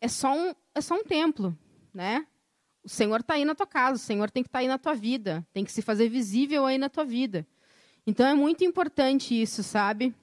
é 0.00 0.08
só 0.08 0.34
um, 0.34 0.54
é 0.74 0.80
só 0.80 0.94
um 0.94 1.04
templo, 1.04 1.56
né? 1.92 2.26
O 2.82 2.88
Senhor 2.88 3.20
está 3.20 3.34
aí 3.34 3.44
na 3.44 3.54
tua 3.54 3.66
casa, 3.66 3.96
o 3.96 3.98
Senhor 3.98 4.30
tem 4.30 4.42
que 4.42 4.48
estar 4.48 4.58
tá 4.58 4.62
aí 4.62 4.68
na 4.68 4.78
tua 4.78 4.94
vida, 4.94 5.46
tem 5.52 5.64
que 5.64 5.72
se 5.72 5.82
fazer 5.82 6.08
visível 6.08 6.64
aí 6.64 6.78
na 6.78 6.88
tua 6.88 7.04
vida. 7.04 7.46
Então 8.06 8.26
é 8.26 8.34
muito 8.34 8.64
importante 8.64 9.38
isso, 9.38 9.62
sabe? 9.62 10.14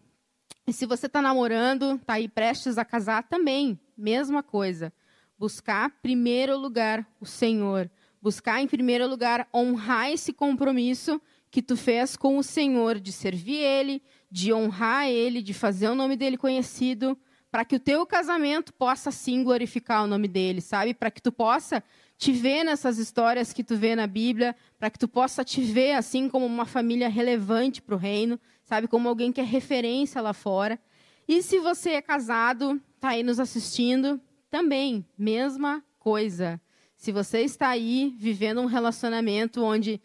E 0.69 0.73
se 0.73 0.85
você 0.85 1.05
está 1.05 1.21
namorando, 1.21 1.95
está 1.95 2.15
aí 2.15 2.27
prestes 2.27 2.77
a 2.77 2.83
casar, 2.83 3.23
também, 3.23 3.79
mesma 3.97 4.43
coisa. 4.43 4.91
Buscar, 5.39 5.89
primeiro 6.01 6.57
lugar, 6.57 7.07
o 7.21 7.25
Senhor. 7.25 7.89
Buscar, 8.21 8.61
em 8.61 8.67
primeiro 8.67 9.07
lugar, 9.07 9.47
honrar 9.53 10.11
esse 10.11 10.33
compromisso 10.33 11.21
que 11.49 11.61
tu 11.61 11.77
fez 11.77 12.17
com 12.17 12.37
o 12.37 12.43
Senhor, 12.43 12.99
de 12.99 13.13
servir 13.13 13.59
Ele, 13.59 14.03
de 14.29 14.51
honrar 14.51 15.07
Ele, 15.07 15.41
de 15.41 15.53
fazer 15.53 15.87
o 15.87 15.95
nome 15.95 16.17
dEle 16.17 16.35
conhecido, 16.35 17.17
para 17.49 17.63
que 17.63 17.77
o 17.77 17.79
teu 17.79 18.05
casamento 18.05 18.73
possa, 18.73 19.09
sim, 19.09 19.45
glorificar 19.45 20.03
o 20.03 20.07
nome 20.07 20.27
dEle, 20.27 20.59
sabe? 20.59 20.93
Para 20.93 21.09
que 21.09 21.21
tu 21.21 21.31
possa 21.31 21.81
te 22.17 22.33
ver 22.33 22.65
nessas 22.65 22.97
histórias 22.97 23.53
que 23.53 23.63
tu 23.63 23.77
vê 23.77 23.95
na 23.95 24.05
Bíblia, 24.05 24.53
para 24.77 24.89
que 24.89 24.99
tu 24.99 25.07
possa 25.07 25.45
te 25.45 25.61
ver, 25.61 25.93
assim, 25.93 26.27
como 26.27 26.45
uma 26.45 26.65
família 26.65 27.07
relevante 27.07 27.81
para 27.81 27.95
o 27.95 27.97
reino, 27.97 28.37
sabe? 28.67 28.87
Como 28.87 29.07
alguém 29.07 29.31
que 29.31 29.41
é 29.41 29.43
referência 29.43 30.21
lá 30.21 30.33
fora. 30.33 30.79
E 31.27 31.41
se 31.41 31.59
você 31.59 31.91
é 31.91 32.01
casado, 32.01 32.79
está 32.95 33.09
aí 33.09 33.23
nos 33.23 33.39
assistindo, 33.39 34.21
também, 34.49 35.05
mesma 35.17 35.83
coisa. 35.97 36.61
Se 36.95 37.11
você 37.11 37.41
está 37.41 37.69
aí 37.69 38.13
vivendo 38.17 38.61
um 38.61 38.65
relacionamento 38.65 39.63
onde 39.63 40.01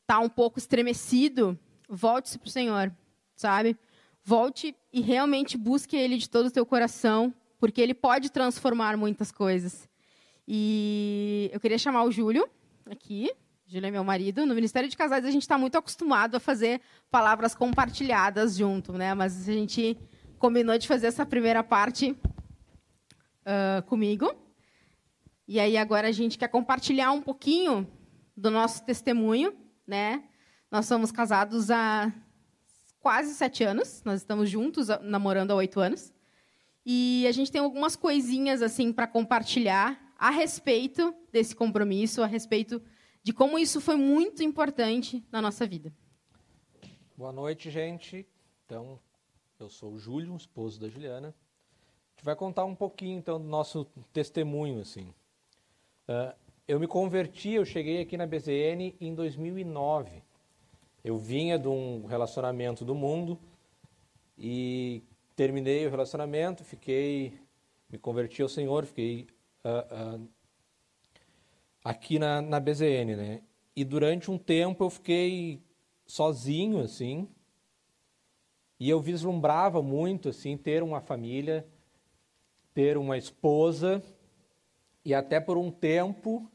está 0.00 0.18
um 0.18 0.28
pouco 0.28 0.58
estremecido, 0.58 1.58
volte-se 1.88 2.38
para 2.38 2.48
o 2.48 2.50
Senhor, 2.50 2.92
sabe? 3.34 3.76
Volte 4.24 4.74
e 4.92 5.00
realmente 5.00 5.56
busque 5.56 5.96
Ele 5.96 6.16
de 6.16 6.28
todo 6.28 6.46
o 6.46 6.50
teu 6.50 6.64
coração, 6.64 7.34
porque 7.58 7.80
Ele 7.80 7.94
pode 7.94 8.30
transformar 8.30 8.96
muitas 8.96 9.30
coisas. 9.30 9.88
E 10.48 11.50
eu 11.52 11.60
queria 11.60 11.78
chamar 11.78 12.04
o 12.04 12.10
Júlio 12.10 12.48
aqui. 12.86 13.30
Júlio 13.68 13.88
é 13.88 13.90
meu 13.90 14.04
marido. 14.04 14.46
No 14.46 14.54
Ministério 14.54 14.88
de 14.88 14.96
Casais 14.96 15.24
a 15.24 15.30
gente 15.30 15.42
está 15.42 15.58
muito 15.58 15.76
acostumado 15.76 16.36
a 16.36 16.40
fazer 16.40 16.80
palavras 17.10 17.52
compartilhadas 17.52 18.56
junto, 18.56 18.92
né? 18.92 19.12
Mas 19.12 19.48
a 19.48 19.52
gente 19.52 19.98
combinou 20.38 20.78
de 20.78 20.86
fazer 20.86 21.08
essa 21.08 21.26
primeira 21.26 21.64
parte 21.64 22.12
uh, 22.12 23.82
comigo. 23.86 24.32
E 25.48 25.58
aí 25.58 25.76
agora 25.76 26.06
a 26.06 26.12
gente 26.12 26.38
quer 26.38 26.46
compartilhar 26.46 27.10
um 27.10 27.20
pouquinho 27.20 27.90
do 28.36 28.52
nosso 28.52 28.84
testemunho, 28.84 29.52
né? 29.84 30.22
Nós 30.70 30.86
somos 30.86 31.10
casados 31.10 31.68
há 31.68 32.12
quase 33.00 33.34
sete 33.34 33.64
anos. 33.64 34.00
Nós 34.04 34.20
estamos 34.20 34.48
juntos, 34.48 34.86
namorando 35.02 35.50
há 35.50 35.56
oito 35.56 35.80
anos. 35.80 36.12
E 36.84 37.26
a 37.26 37.32
gente 37.32 37.50
tem 37.50 37.60
algumas 37.60 37.96
coisinhas 37.96 38.62
assim 38.62 38.92
para 38.92 39.08
compartilhar 39.08 40.14
a 40.16 40.30
respeito 40.30 41.12
desse 41.32 41.56
compromisso, 41.56 42.22
a 42.22 42.26
respeito 42.26 42.80
de 43.26 43.32
como 43.32 43.58
isso 43.58 43.80
foi 43.80 43.96
muito 43.96 44.44
importante 44.44 45.20
na 45.32 45.42
nossa 45.42 45.66
vida. 45.66 45.92
Boa 47.16 47.32
noite, 47.32 47.72
gente. 47.72 48.24
Então, 48.64 49.00
eu 49.58 49.68
sou 49.68 49.94
o 49.94 49.98
Júlio, 49.98 50.36
esposo 50.36 50.78
da 50.78 50.88
Juliana. 50.88 51.30
A 51.30 52.10
gente 52.10 52.24
vai 52.24 52.36
contar 52.36 52.64
um 52.64 52.74
pouquinho, 52.76 53.18
então, 53.18 53.40
do 53.40 53.48
nosso 53.48 53.84
testemunho, 54.12 54.80
assim. 54.80 55.12
Uh, 56.08 56.32
eu 56.68 56.78
me 56.78 56.86
converti, 56.86 57.50
eu 57.50 57.64
cheguei 57.64 58.00
aqui 58.00 58.16
na 58.16 58.28
BZN 58.28 58.94
em 59.00 59.12
2009. 59.12 60.22
Eu 61.02 61.18
vinha 61.18 61.58
de 61.58 61.66
um 61.66 62.06
relacionamento 62.06 62.84
do 62.84 62.94
mundo 62.94 63.40
e 64.38 65.02
terminei 65.34 65.84
o 65.84 65.90
relacionamento, 65.90 66.62
fiquei, 66.62 67.36
me 67.90 67.98
converti 67.98 68.40
ao 68.40 68.48
Senhor, 68.48 68.86
fiquei 68.86 69.26
uh, 69.64 70.14
uh, 70.16 70.28
aqui 71.86 72.18
na, 72.18 72.42
na 72.42 72.58
BZN, 72.58 73.14
né? 73.14 73.42
E 73.76 73.84
durante 73.84 74.28
um 74.28 74.36
tempo 74.36 74.82
eu 74.82 74.90
fiquei 74.90 75.62
sozinho, 76.04 76.80
assim, 76.80 77.28
e 78.80 78.90
eu 78.90 79.00
vislumbrava 79.00 79.80
muito, 79.80 80.30
assim, 80.30 80.56
ter 80.56 80.82
uma 80.82 81.00
família, 81.00 81.64
ter 82.74 82.98
uma 82.98 83.16
esposa, 83.16 84.02
e 85.04 85.14
até 85.14 85.38
por 85.38 85.56
um 85.56 85.70
tempo 85.70 86.50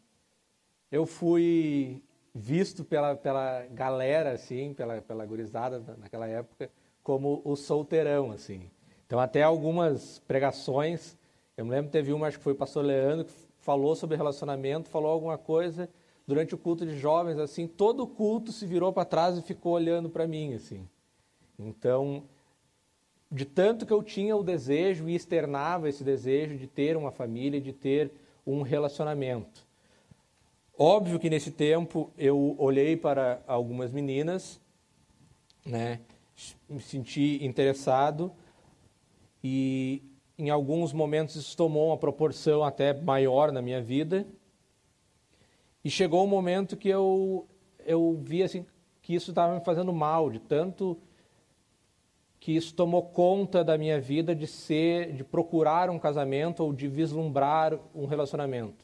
eu 0.91 1.05
fui 1.05 2.03
visto 2.35 2.83
pela, 2.83 3.15
pela 3.15 3.65
galera, 3.67 4.33
assim, 4.33 4.73
pela, 4.73 5.01
pela 5.01 5.25
gurizada 5.25 5.79
naquela 5.97 6.27
época, 6.27 6.69
como 7.01 7.41
o 7.45 7.55
solteirão, 7.55 8.31
assim. 8.33 8.69
Então, 9.07 9.17
até 9.17 9.43
algumas 9.43 10.19
pregações, 10.19 11.17
eu 11.55 11.63
me 11.63 11.71
lembro 11.71 11.89
teve 11.89 12.11
uma, 12.11 12.27
acho 12.27 12.37
que 12.37 12.43
foi 12.43 12.53
o 12.53 12.57
pastor 12.57 12.83
Leandro, 12.83 13.33
falou 13.61 13.95
sobre 13.95 14.17
relacionamento, 14.17 14.89
falou 14.89 15.11
alguma 15.11 15.37
coisa 15.37 15.89
durante 16.27 16.53
o 16.53 16.57
culto 16.57 16.85
de 16.85 16.97
jovens, 16.97 17.37
assim, 17.37 17.67
todo 17.67 18.03
o 18.03 18.07
culto 18.07 18.51
se 18.51 18.65
virou 18.65 18.91
para 18.93 19.05
trás 19.05 19.37
e 19.37 19.41
ficou 19.41 19.73
olhando 19.73 20.09
para 20.09 20.27
mim, 20.27 20.53
assim. 20.53 20.87
Então, 21.57 22.23
de 23.31 23.45
tanto 23.45 23.85
que 23.85 23.93
eu 23.93 24.03
tinha 24.03 24.35
o 24.35 24.43
desejo 24.43 25.07
e 25.07 25.15
externava 25.15 25.87
esse 25.87 26.03
desejo 26.03 26.57
de 26.57 26.67
ter 26.67 26.97
uma 26.97 27.11
família, 27.11 27.61
de 27.61 27.71
ter 27.71 28.11
um 28.45 28.61
relacionamento. 28.61 29.65
Óbvio 30.77 31.19
que 31.19 31.29
nesse 31.29 31.51
tempo 31.51 32.11
eu 32.17 32.55
olhei 32.57 32.97
para 32.97 33.41
algumas 33.45 33.91
meninas, 33.91 34.59
né, 35.65 35.99
me 36.67 36.81
senti 36.81 37.43
interessado 37.43 38.31
e 39.43 40.01
em 40.41 40.49
alguns 40.49 40.91
momentos 40.91 41.35
isso 41.35 41.55
tomou 41.55 41.89
uma 41.89 41.97
proporção 41.97 42.63
até 42.63 42.93
maior 42.93 43.51
na 43.51 43.61
minha 43.61 43.79
vida. 43.79 44.25
E 45.85 45.89
chegou 45.89 46.23
um 46.23 46.27
momento 46.27 46.75
que 46.75 46.89
eu 46.89 47.47
eu 47.85 48.19
vi 48.23 48.41
assim 48.41 48.65
que 49.03 49.13
isso 49.13 49.29
estava 49.29 49.53
me 49.53 49.63
fazendo 49.63 49.93
mal, 49.93 50.31
de 50.31 50.39
tanto 50.39 50.97
que 52.39 52.55
isso 52.55 52.73
tomou 52.73 53.03
conta 53.03 53.63
da 53.63 53.77
minha 53.77 54.01
vida 54.01 54.33
de 54.33 54.47
ser, 54.47 55.13
de 55.13 55.23
procurar 55.23 55.91
um 55.91 55.99
casamento 55.99 56.63
ou 56.63 56.73
de 56.73 56.87
vislumbrar 56.87 57.77
um 57.93 58.07
relacionamento. 58.07 58.83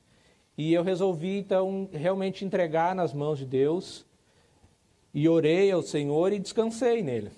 E 0.55 0.71
eu 0.71 0.83
resolvi 0.83 1.39
então 1.39 1.89
realmente 1.91 2.45
entregar 2.45 2.93
nas 2.93 3.15
mãos 3.15 3.39
de 3.39 3.45
Deus 3.45 4.05
e 5.11 5.27
orei 5.27 5.71
ao 5.71 5.81
Senhor 5.81 6.31
e 6.31 6.37
descansei 6.37 7.01
nele. 7.01 7.31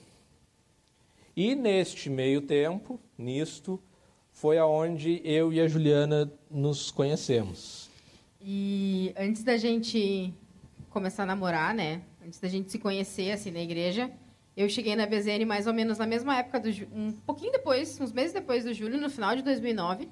E 1.38 1.56
neste 1.56 2.10
meio 2.10 2.42
tempo, 2.42 3.00
nisto, 3.18 3.82
foi 4.40 4.58
aonde 4.58 5.22
eu 5.26 5.52
e 5.52 5.60
a 5.60 5.68
Juliana 5.68 6.32
nos 6.50 6.92
conhecemos. 6.92 7.90
E 8.42 9.14
antes 9.18 9.44
da 9.44 9.58
gente 9.58 10.34
começar 10.90 11.24
a 11.24 11.26
namorar, 11.26 11.76
né? 11.76 12.02
Antes 12.26 12.40
da 12.40 12.48
gente 12.48 12.72
se 12.72 12.80
conhecer 12.80 13.32
assim 13.32 13.52
na 13.52 13.60
igreja, 13.60 14.10
eu 14.56 14.70
cheguei 14.70 14.96
na 14.96 15.06
BZN 15.06 15.44
mais 15.46 15.68
ou 15.68 15.74
menos 15.74 15.98
na 15.98 16.08
mesma 16.08 16.38
época 16.38 16.58
do 16.58 16.70
um 16.94 17.12
pouquinho 17.12 17.52
depois, 17.52 18.00
uns 18.00 18.14
meses 18.14 18.32
depois 18.32 18.64
do 18.64 18.74
Júlio, 18.74 18.98
no 18.98 19.10
final 19.10 19.36
de 19.36 19.42
2009. 19.42 20.08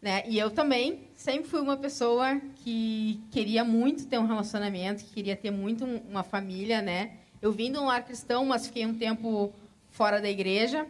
Né? 0.00 0.22
E 0.28 0.38
eu 0.38 0.52
também 0.52 1.08
sempre 1.16 1.50
fui 1.50 1.60
uma 1.60 1.76
pessoa 1.76 2.40
que 2.62 3.20
queria 3.32 3.64
muito 3.64 4.06
ter 4.06 4.18
um 4.18 4.26
relacionamento, 4.26 5.02
que 5.02 5.12
queria 5.12 5.34
ter 5.34 5.50
muito 5.50 5.84
uma 6.08 6.22
família, 6.22 6.80
né? 6.80 7.14
Eu 7.42 7.50
vim 7.50 7.72
de 7.72 7.78
um 7.78 7.86
lar 7.86 8.04
cristão, 8.04 8.44
mas 8.44 8.68
fiquei 8.68 8.86
um 8.86 8.94
tempo 8.94 9.52
fora 9.90 10.20
da 10.20 10.30
igreja. 10.30 10.86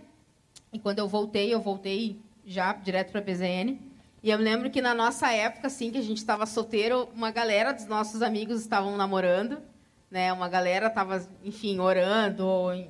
E 0.70 0.78
quando 0.78 0.98
eu 0.98 1.08
voltei, 1.08 1.52
eu 1.52 1.60
voltei 1.60 2.20
já 2.50 2.72
direto 2.72 3.12
para 3.12 3.20
a 3.20 3.22
BZN. 3.22 3.78
E 4.22 4.28
eu 4.28 4.36
me 4.36 4.42
lembro 4.42 4.70
que 4.70 4.82
na 4.82 4.92
nossa 4.92 5.32
época, 5.32 5.68
assim, 5.68 5.92
que 5.92 5.98
a 5.98 6.02
gente 6.02 6.18
estava 6.18 6.44
solteiro, 6.46 7.08
uma 7.14 7.30
galera 7.30 7.72
dos 7.72 7.86
nossos 7.86 8.22
amigos 8.22 8.60
estavam 8.60 8.96
namorando, 8.96 9.62
né? 10.10 10.32
Uma 10.32 10.48
galera 10.48 10.88
estava, 10.88 11.24
enfim, 11.44 11.78
orando, 11.78 12.44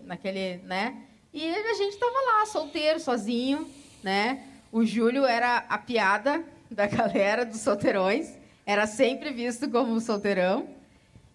naquele, 0.07 0.57
né? 0.65 1.03
E 1.33 1.47
a 1.47 1.75
gente 1.75 1.93
estava 1.93 2.11
lá, 2.11 2.47
solteiro, 2.47 2.99
sozinho, 2.99 3.71
né? 4.03 4.45
O 4.73 4.83
Júlio 4.83 5.27
era 5.27 5.59
a 5.69 5.77
piada 5.77 6.43
da 6.71 6.87
galera 6.87 7.45
dos 7.45 7.61
solteirões, 7.61 8.39
era 8.65 8.87
sempre 8.87 9.31
visto 9.31 9.69
como 9.71 10.01
solteirão. 10.01 10.69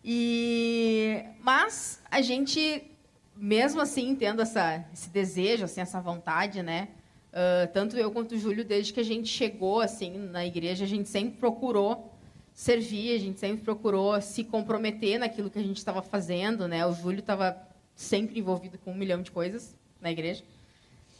E 0.03 1.23
mas 1.41 2.01
a 2.09 2.21
gente, 2.21 2.91
mesmo 3.35 3.81
assim, 3.81 4.15
tendo 4.15 4.41
essa, 4.41 4.83
esse 4.91 5.09
desejo, 5.09 5.65
assim, 5.65 5.79
essa 5.79 6.01
vontade, 6.01 6.63
né? 6.63 6.87
Uh, 7.35 7.67
tanto 7.73 7.97
eu 7.97 8.09
quanto 8.11 8.33
o 8.33 8.37
Júlio, 8.37 8.63
desde 8.63 8.93
que 8.93 8.99
a 9.01 9.03
gente 9.03 9.27
chegou 9.27 9.81
assim 9.81 10.17
na 10.17 10.45
igreja, 10.45 10.85
a 10.85 10.87
gente 10.87 11.09
sempre 11.09 11.37
procurou 11.37 12.13
servir, 12.53 13.13
a 13.13 13.19
gente 13.19 13.37
sempre 13.37 13.61
procurou 13.61 14.21
se 14.21 14.45
comprometer 14.45 15.19
naquilo 15.19 15.49
que 15.49 15.59
a 15.59 15.61
gente 15.61 15.75
estava 15.75 16.01
fazendo, 16.01 16.65
né? 16.65 16.85
O 16.85 16.93
Júlio 16.93 17.19
estava 17.19 17.61
sempre 17.93 18.39
envolvido 18.39 18.77
com 18.77 18.91
um 18.91 18.95
milhão 18.95 19.21
de 19.21 19.31
coisas 19.31 19.75
na 19.99 20.09
igreja. 20.09 20.45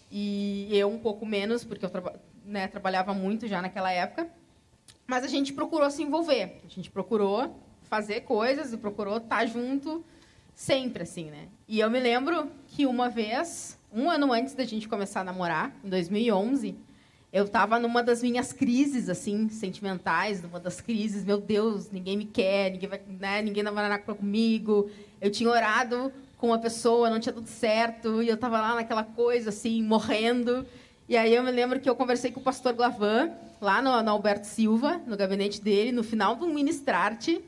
E 0.09 0.70
eu 0.72 0.89
um 0.89 0.99
pouco 0.99 1.26
menos, 1.26 1.66
porque 1.66 1.86
eu 1.86 1.91
né, 2.45 2.68
trabalhava 2.68 3.13
muito 3.13 3.45
já 3.45 3.61
naquela 3.61 3.91
época. 3.91 4.30
Mas 5.05 5.26
a 5.26 5.28
gente 5.28 5.51
procurou 5.51 5.91
se 5.91 6.01
envolver. 6.01 6.61
A 6.66 6.70
gente 6.70 6.89
procurou 6.89 7.59
fazer 7.84 8.22
coisas 8.22 8.72
e 8.72 8.78
procurou 8.78 9.18
estar 9.18 9.45
junto 9.45 10.03
sempre, 10.53 11.03
assim, 11.03 11.26
né? 11.26 11.49
E 11.68 11.80
eu 11.80 11.89
me 11.89 11.99
lembro 11.99 12.49
que 12.68 12.86
uma 12.86 13.09
vez, 13.09 13.78
um 13.96 14.12
ano 14.12 14.34
antes 14.34 14.54
da 14.54 14.66
gente 14.66 14.89
começar 14.89 15.22
a 15.22 15.24
namorar, 15.24 15.74
em 15.82 15.88
2011, 15.88 16.76
eu 17.32 17.46
estava 17.46 17.80
numa 17.80 18.04
das 18.04 18.22
minhas 18.22 18.52
crises, 18.52 19.08
assim, 19.08 19.48
sentimentais, 19.48 20.43
numa 20.43 20.60
das 20.60 20.82
crises, 20.82 21.24
meu 21.24 21.39
Deus, 21.39 21.89
ninguém 21.89 22.18
me 22.18 22.26
quer, 22.26 22.72
ninguém 22.72 22.89
vai, 22.89 23.02
né, 23.08 23.41
ninguém 23.41 23.64
namorar 23.64 24.00
comigo. 24.00 24.89
Eu 25.22 25.32
tinha 25.32 25.50
orado 25.50 26.12
com 26.38 26.48
uma 26.48 26.60
pessoa, 26.60 27.10
não 27.10 27.22
tinha 27.22 27.32
tudo 27.32 27.48
certo, 27.48 28.22
e 28.22 28.28
eu 28.28 28.36
estava 28.36 28.60
lá 28.60 28.76
naquela 28.76 29.04
coisa, 29.04 29.50
assim, 29.50 29.82
morrendo. 29.82 30.66
E 31.08 31.16
aí 31.16 31.34
eu 31.34 31.41
me 31.41 31.52
lembro 31.52 31.80
que 31.80 31.89
eu 31.89 31.96
conversei 31.96 32.32
com 32.32 32.41
o 32.41 32.43
pastor 32.43 32.74
Glavan, 32.74 33.32
lá 33.62 33.82
no, 33.82 34.04
no 34.04 34.12
Alberto 34.12 34.46
Silva, 34.46 35.02
no 35.08 35.16
gabinete 35.16 35.62
dele, 35.62 35.93
no 35.93 36.04
final 36.04 36.36
do 36.36 36.48
Ministrarte, 36.48 37.41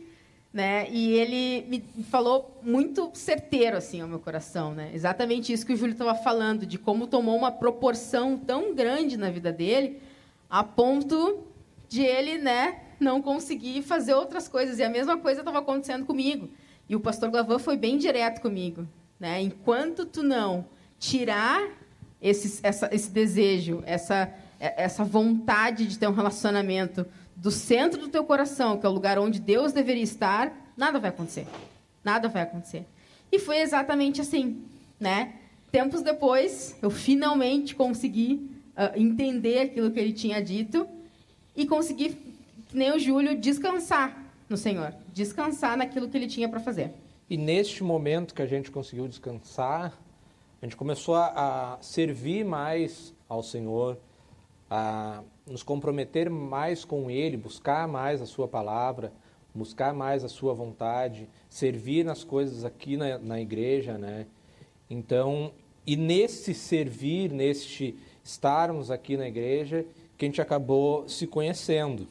né? 0.57 0.87
E 0.89 1.13
ele 1.13 1.67
me 1.69 2.03
falou 2.05 2.59
muito 2.63 3.11
certeiro, 3.13 3.77
assim, 3.77 4.01
ao 4.01 4.07
meu 4.07 4.17
coração, 4.17 4.73
né? 4.73 4.89
Exatamente 4.91 5.53
isso 5.53 5.63
que 5.63 5.73
o 5.73 5.77
Júlio 5.77 5.91
estava 5.91 6.15
falando, 6.15 6.65
de 6.65 6.79
como 6.79 7.05
tomou 7.05 7.37
uma 7.37 7.51
proporção 7.51 8.35
tão 8.35 8.73
grande 8.73 9.17
na 9.17 9.29
vida 9.29 9.51
dele, 9.51 10.01
a 10.49 10.63
ponto 10.63 11.43
de 11.87 12.01
ele, 12.01 12.39
né, 12.39 12.79
não 12.99 13.21
conseguir 13.21 13.83
fazer 13.83 14.15
outras 14.15 14.47
coisas. 14.47 14.79
E 14.79 14.83
a 14.83 14.89
mesma 14.89 15.15
coisa 15.15 15.41
estava 15.41 15.59
acontecendo 15.59 16.07
comigo. 16.07 16.49
E 16.89 16.95
o 16.95 16.99
pastor 16.99 17.29
Glavan 17.29 17.59
foi 17.59 17.77
bem 17.77 17.99
direto 17.99 18.41
comigo. 18.41 18.87
Né? 19.19 19.39
Enquanto 19.43 20.07
tu 20.07 20.23
não 20.23 20.65
tirar 20.97 21.67
esse, 22.19 22.61
essa, 22.63 22.89
esse 22.91 23.11
desejo, 23.11 23.83
essa, 23.85 24.33
essa 24.59 25.03
vontade 25.03 25.85
de 25.85 25.99
ter 25.99 26.07
um 26.07 26.13
relacionamento 26.13 27.05
do 27.37 27.51
centro 27.51 28.01
do 28.01 28.09
teu 28.09 28.23
coração, 28.23 28.79
que 28.79 28.85
é 28.85 28.89
o 28.89 28.91
lugar 28.91 29.19
onde 29.19 29.39
Deus 29.39 29.71
deveria 29.71 30.03
estar, 30.03 30.51
nada 30.75 30.99
vai 30.99 31.11
acontecer. 31.11 31.45
Nada 32.03 32.27
vai 32.27 32.41
acontecer. 32.41 32.83
E 33.31 33.37
foi 33.37 33.59
exatamente 33.59 34.19
assim. 34.19 34.63
Né? 34.99 35.35
Tempos 35.71 36.01
depois, 36.01 36.75
eu 36.81 36.89
finalmente 36.89 37.75
consegui 37.75 38.49
uh, 38.75 38.99
entender 38.99 39.59
aquilo 39.59 39.91
que 39.91 39.99
ele 39.99 40.13
tinha 40.13 40.41
dito 40.41 40.87
e 41.55 41.67
consegui, 41.67 42.17
que 42.67 42.75
nem 42.75 42.91
o 42.91 42.97
Júlio, 42.97 43.39
descansar 43.39 44.25
no 44.49 44.57
Senhor, 44.57 44.95
descansar 45.13 45.77
naquilo 45.77 46.09
que 46.09 46.17
ele 46.17 46.27
tinha 46.27 46.49
para 46.49 46.59
fazer. 46.59 46.91
E 47.29 47.37
neste 47.37 47.83
momento 47.83 48.33
que 48.33 48.41
a 48.41 48.47
gente 48.47 48.71
conseguiu 48.71 49.07
descansar, 49.07 49.93
a 50.59 50.65
gente 50.65 50.75
começou 50.75 51.13
a, 51.13 51.75
a 51.75 51.77
servir 51.81 52.43
mais 52.43 53.13
ao 53.29 53.43
Senhor, 53.43 53.99
a 54.69 55.23
nos 55.45 55.63
comprometer 55.63 56.29
mais 56.29 56.83
com 56.83 57.09
Ele, 57.09 57.37
buscar 57.37 57.87
mais 57.87 58.21
a 58.21 58.25
Sua 58.25 58.47
palavra, 58.47 59.11
buscar 59.53 59.93
mais 59.93 60.23
a 60.23 60.29
Sua 60.29 60.53
vontade, 60.53 61.29
servir 61.49 62.03
nas 62.03 62.23
coisas 62.23 62.65
aqui 62.65 62.97
na, 62.97 63.17
na 63.17 63.39
igreja, 63.39 63.97
né? 63.97 64.25
Então, 64.89 65.51
e 65.85 65.95
nesse 65.95 66.53
servir, 66.53 67.31
neste 67.31 67.95
estarmos 68.23 68.91
aqui 68.91 69.15
na 69.15 69.27
igreja, 69.27 69.85
que 70.17 70.25
a 70.25 70.27
gente 70.27 70.41
acabou 70.41 71.07
se 71.07 71.25
conhecendo. 71.25 72.07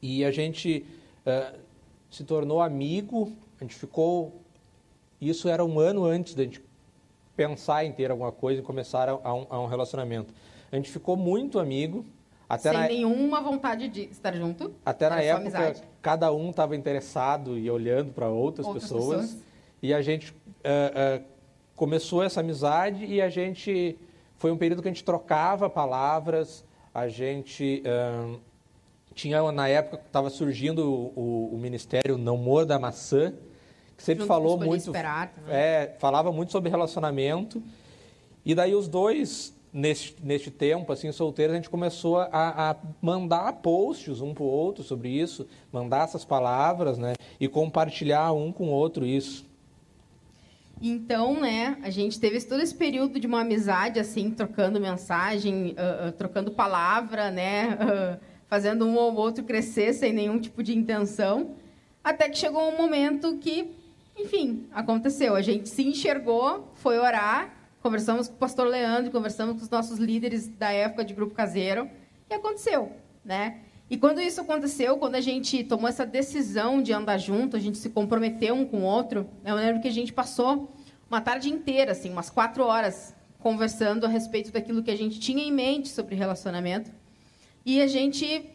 E 0.00 0.24
a 0.24 0.30
gente 0.30 0.84
uh, 1.26 1.58
se 2.10 2.22
tornou 2.24 2.60
amigo, 2.60 3.32
a 3.60 3.64
gente 3.64 3.74
ficou. 3.74 4.32
Isso 5.20 5.48
era 5.48 5.64
um 5.64 5.78
ano 5.78 6.04
antes 6.04 6.34
da 6.34 6.44
gente 6.44 6.60
pensar 7.36 7.84
em 7.84 7.92
ter 7.92 8.10
alguma 8.10 8.30
coisa 8.30 8.60
e 8.60 8.64
começar 8.64 9.08
a, 9.08 9.12
a, 9.12 9.34
um, 9.34 9.46
a 9.48 9.60
um, 9.60 9.66
relacionamento. 9.66 10.32
A 10.72 10.76
gente 10.76 10.90
ficou 10.90 11.16
muito 11.18 11.58
amigo. 11.58 12.06
Até 12.48 12.70
Sem 12.70 12.80
na... 12.80 12.88
nenhuma 12.88 13.42
vontade 13.42 13.88
de 13.88 14.04
estar 14.04 14.34
junto. 14.34 14.74
Até 14.84 15.08
na 15.08 15.20
época, 15.20 15.74
cada 16.00 16.32
um 16.32 16.48
estava 16.50 16.74
interessado 16.74 17.58
e 17.58 17.70
olhando 17.70 18.12
para 18.12 18.28
outras, 18.28 18.66
outras 18.66 18.84
pessoas, 18.84 19.20
pessoas, 19.20 19.42
E 19.82 19.92
a 19.92 20.00
gente 20.00 20.32
uh, 20.32 21.20
uh, 21.20 21.24
começou 21.76 22.22
essa 22.22 22.40
amizade 22.40 23.04
e 23.04 23.20
a 23.20 23.28
gente. 23.28 23.98
Foi 24.36 24.50
um 24.50 24.56
período 24.56 24.82
que 24.82 24.88
a 24.88 24.90
gente 24.90 25.04
trocava 25.04 25.68
palavras, 25.68 26.64
a 26.92 27.06
gente. 27.06 27.82
Uh, 27.86 28.40
tinha, 29.14 29.52
na 29.52 29.68
época, 29.68 30.02
estava 30.06 30.30
surgindo 30.30 30.90
o, 30.90 31.12
o, 31.14 31.54
o, 31.54 31.58
Ministério 31.58 32.16
Não 32.16 32.64
da 32.64 32.78
Maçã, 32.78 33.34
que 33.94 34.02
sempre 34.02 34.22
Junto 34.22 34.28
falou 34.28 34.58
muito. 34.58 34.86
Esperar, 34.86 35.34
é, 35.48 35.94
falava 35.98 36.32
muito 36.32 36.50
sobre 36.50 36.70
relacionamento. 36.70 37.62
E 38.44 38.54
daí 38.54 38.74
os 38.74 38.88
dois 38.88 39.51
neste, 39.72 40.16
neste 40.22 40.50
tempo, 40.50 40.92
assim, 40.92 41.10
solteiros, 41.10 41.54
a 41.54 41.56
gente 41.56 41.70
começou 41.70 42.18
a, 42.18 42.28
a 42.32 42.76
mandar 43.00 43.52
posts 43.54 44.20
um 44.20 44.34
para 44.34 44.42
o 44.42 44.46
outro 44.46 44.84
sobre 44.84 45.08
isso, 45.08 45.46
mandar 45.72 46.04
essas 46.04 46.24
palavras, 46.24 46.98
né? 46.98 47.14
E 47.40 47.48
compartilhar 47.48 48.32
um 48.32 48.52
com 48.52 48.68
o 48.68 48.72
outro 48.72 49.06
isso. 49.06 49.50
Então, 50.84 51.40
né, 51.40 51.78
a 51.82 51.90
gente 51.90 52.18
teve 52.18 52.40
todo 52.40 52.60
esse 52.60 52.74
período 52.74 53.20
de 53.20 53.26
uma 53.26 53.42
amizade, 53.42 54.00
assim, 54.00 54.30
trocando 54.30 54.80
mensagem, 54.80 55.76
uh, 55.78 56.08
uh, 56.08 56.12
trocando 56.12 56.50
palavra, 56.50 57.30
né, 57.30 57.78
uh, 57.80 58.20
fazendo 58.48 58.84
um 58.84 58.96
ou 58.96 59.14
outro 59.14 59.44
crescer 59.44 59.92
sem 59.92 60.12
nenhum 60.12 60.40
tipo 60.40 60.60
de 60.60 60.76
intenção, 60.76 61.52
até 62.02 62.28
que 62.28 62.36
chegou 62.36 62.68
um 62.68 62.76
momento 62.76 63.38
que, 63.38 63.70
enfim, 64.18 64.66
aconteceu. 64.72 65.36
A 65.36 65.40
gente 65.40 65.68
se 65.68 65.86
enxergou, 65.86 66.68
foi 66.74 66.98
orar, 66.98 67.61
conversamos 67.82 68.28
com 68.28 68.34
o 68.34 68.38
pastor 68.38 68.66
Leandro, 68.68 69.10
conversamos 69.10 69.56
com 69.56 69.62
os 69.62 69.68
nossos 69.68 69.98
líderes 69.98 70.46
da 70.46 70.70
época 70.70 71.04
de 71.04 71.12
grupo 71.12 71.34
caseiro, 71.34 71.90
e 72.30 72.34
aconteceu, 72.34 72.92
né? 73.24 73.58
E 73.90 73.96
quando 73.98 74.20
isso 74.20 74.40
aconteceu, 74.40 74.96
quando 74.96 75.16
a 75.16 75.20
gente 75.20 75.62
tomou 75.64 75.88
essa 75.88 76.06
decisão 76.06 76.80
de 76.80 76.92
andar 76.92 77.18
junto, 77.18 77.56
a 77.56 77.60
gente 77.60 77.76
se 77.76 77.90
comprometeu 77.90 78.54
um 78.54 78.64
com 78.64 78.78
o 78.78 78.84
outro, 78.84 79.28
eu 79.44 79.54
lembro 79.54 79.82
que 79.82 79.88
a 79.88 79.92
gente 79.92 80.12
passou 80.12 80.72
uma 81.10 81.20
tarde 81.20 81.50
inteira, 81.50 81.92
assim, 81.92 82.10
umas 82.10 82.30
quatro 82.30 82.64
horas, 82.64 83.14
conversando 83.38 84.06
a 84.06 84.08
respeito 84.08 84.50
daquilo 84.50 84.82
que 84.82 84.90
a 84.90 84.96
gente 84.96 85.20
tinha 85.20 85.42
em 85.42 85.52
mente 85.52 85.88
sobre 85.88 86.14
relacionamento. 86.14 86.90
E 87.66 87.82
a 87.82 87.86
gente 87.86 88.48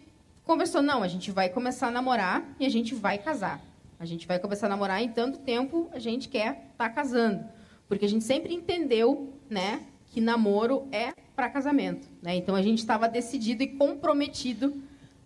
conversou, 0.43 0.81
não, 0.81 1.03
a 1.03 1.07
gente 1.07 1.29
vai 1.29 1.49
começar 1.49 1.89
a 1.89 1.91
namorar 1.91 2.43
e 2.59 2.65
a 2.65 2.69
gente 2.69 2.95
vai 2.95 3.17
casar. 3.17 3.61
A 3.99 4.05
gente 4.05 4.25
vai 4.25 4.39
começar 4.39 4.67
a 4.67 4.69
namorar 4.69 5.03
em 5.03 5.09
tanto 5.09 5.39
tempo 5.39 5.89
a 5.93 5.99
gente 5.99 6.29
quer 6.29 6.69
estar 6.71 6.71
tá 6.77 6.89
casando. 6.89 7.45
Porque 7.87 8.05
a 8.05 8.09
gente 8.09 8.23
sempre 8.23 8.53
entendeu, 8.53 9.33
né, 9.49 9.85
que 10.07 10.19
namoro 10.19 10.87
é 10.91 11.13
para 11.35 11.49
casamento, 11.49 12.07
né? 12.21 12.35
Então 12.35 12.55
a 12.55 12.61
gente 12.61 12.79
estava 12.79 13.07
decidido 13.07 13.63
e 13.63 13.67
comprometido 13.67 14.73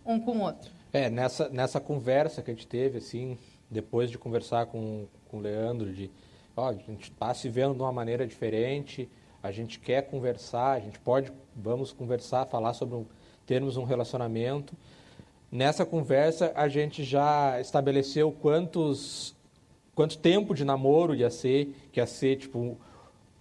um 0.04 0.20
com 0.20 0.38
o 0.38 0.40
outro. 0.42 0.70
É, 0.92 1.08
nessa 1.08 1.48
nessa 1.48 1.80
conversa 1.80 2.42
que 2.42 2.50
a 2.50 2.54
gente 2.54 2.66
teve 2.66 2.98
assim, 2.98 3.38
depois 3.70 4.10
de 4.10 4.18
conversar 4.18 4.66
com 4.66 5.06
com 5.32 5.38
o 5.38 5.40
Leandro 5.40 5.90
de, 5.92 6.10
ó, 6.54 6.68
a 6.68 6.74
gente 6.74 7.10
está 7.10 7.32
se 7.32 7.48
vendo 7.48 7.74
de 7.74 7.80
uma 7.80 7.90
maneira 7.90 8.26
diferente, 8.26 9.08
a 9.42 9.50
gente 9.50 9.80
quer 9.80 10.02
conversar, 10.02 10.72
a 10.72 10.80
gente 10.80 10.98
pode, 10.98 11.32
vamos 11.56 11.90
conversar, 11.90 12.46
falar 12.46 12.74
sobre 12.74 12.96
um, 12.96 13.06
termos 13.46 13.78
um 13.78 13.84
relacionamento. 13.84 14.76
Nessa 15.50 15.86
conversa 15.86 16.52
a 16.54 16.68
gente 16.68 17.02
já 17.02 17.58
estabeleceu 17.60 18.30
quantos 18.30 19.34
quanto 19.94 20.18
tempo 20.18 20.54
de 20.54 20.64
namoro 20.64 21.14
ia 21.14 21.30
ser, 21.30 21.74
que 21.92 22.00
ia 22.00 22.06
ser 22.06 22.36
tipo 22.36 22.58
um, 22.58 22.76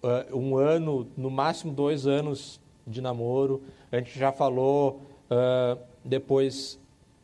uh, 0.03 0.37
um 0.37 0.57
ano, 0.57 1.07
no 1.15 1.29
máximo 1.29 1.73
dois 1.73 2.05
anos 2.05 2.59
de 2.85 3.01
namoro. 3.01 3.61
A 3.91 3.97
gente 3.97 4.17
já 4.17 4.31
falou 4.31 5.01
uh, 5.29 5.79
depois 6.03 6.79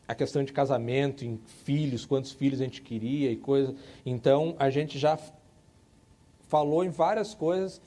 a 0.06 0.14
questão 0.14 0.42
de 0.42 0.52
casamento, 0.52 1.24
em 1.24 1.38
filhos, 1.64 2.06
quantos 2.06 2.32
filhos 2.32 2.60
a 2.60 2.64
gente 2.64 2.80
queria 2.80 3.30
e 3.30 3.36
coisa. 3.36 3.74
Então 4.06 4.56
a 4.58 4.70
gente 4.70 4.98
já 4.98 5.18
falou 6.48 6.82
em 6.82 6.90
várias 6.90 7.34
coisas 7.34 7.80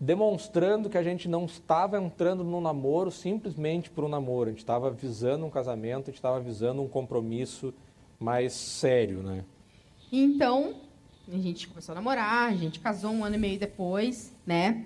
demonstrando 0.00 0.88
que 0.88 0.96
a 0.96 1.02
gente 1.02 1.28
não 1.28 1.46
estava 1.46 1.98
entrando 1.98 2.44
no 2.44 2.60
namoro 2.60 3.10
simplesmente 3.10 3.90
por 3.90 4.04
um 4.04 4.08
namoro, 4.08 4.48
a 4.48 4.52
gente 4.52 4.60
estava 4.60 4.88
visando 4.88 5.44
um 5.44 5.50
casamento, 5.50 6.02
a 6.02 6.06
gente 6.06 6.14
estava 6.14 6.38
visando 6.38 6.80
um 6.80 6.88
compromisso 6.88 7.74
mais 8.20 8.52
sério, 8.52 9.20
né? 9.20 9.44
Então, 10.16 10.74
a 11.26 11.36
gente 11.38 11.66
começou 11.66 11.92
a 11.92 11.96
namorar, 11.96 12.48
a 12.48 12.54
gente 12.54 12.78
casou 12.78 13.10
um 13.10 13.24
ano 13.24 13.34
e 13.34 13.38
meio 13.38 13.58
depois, 13.58 14.32
né? 14.46 14.84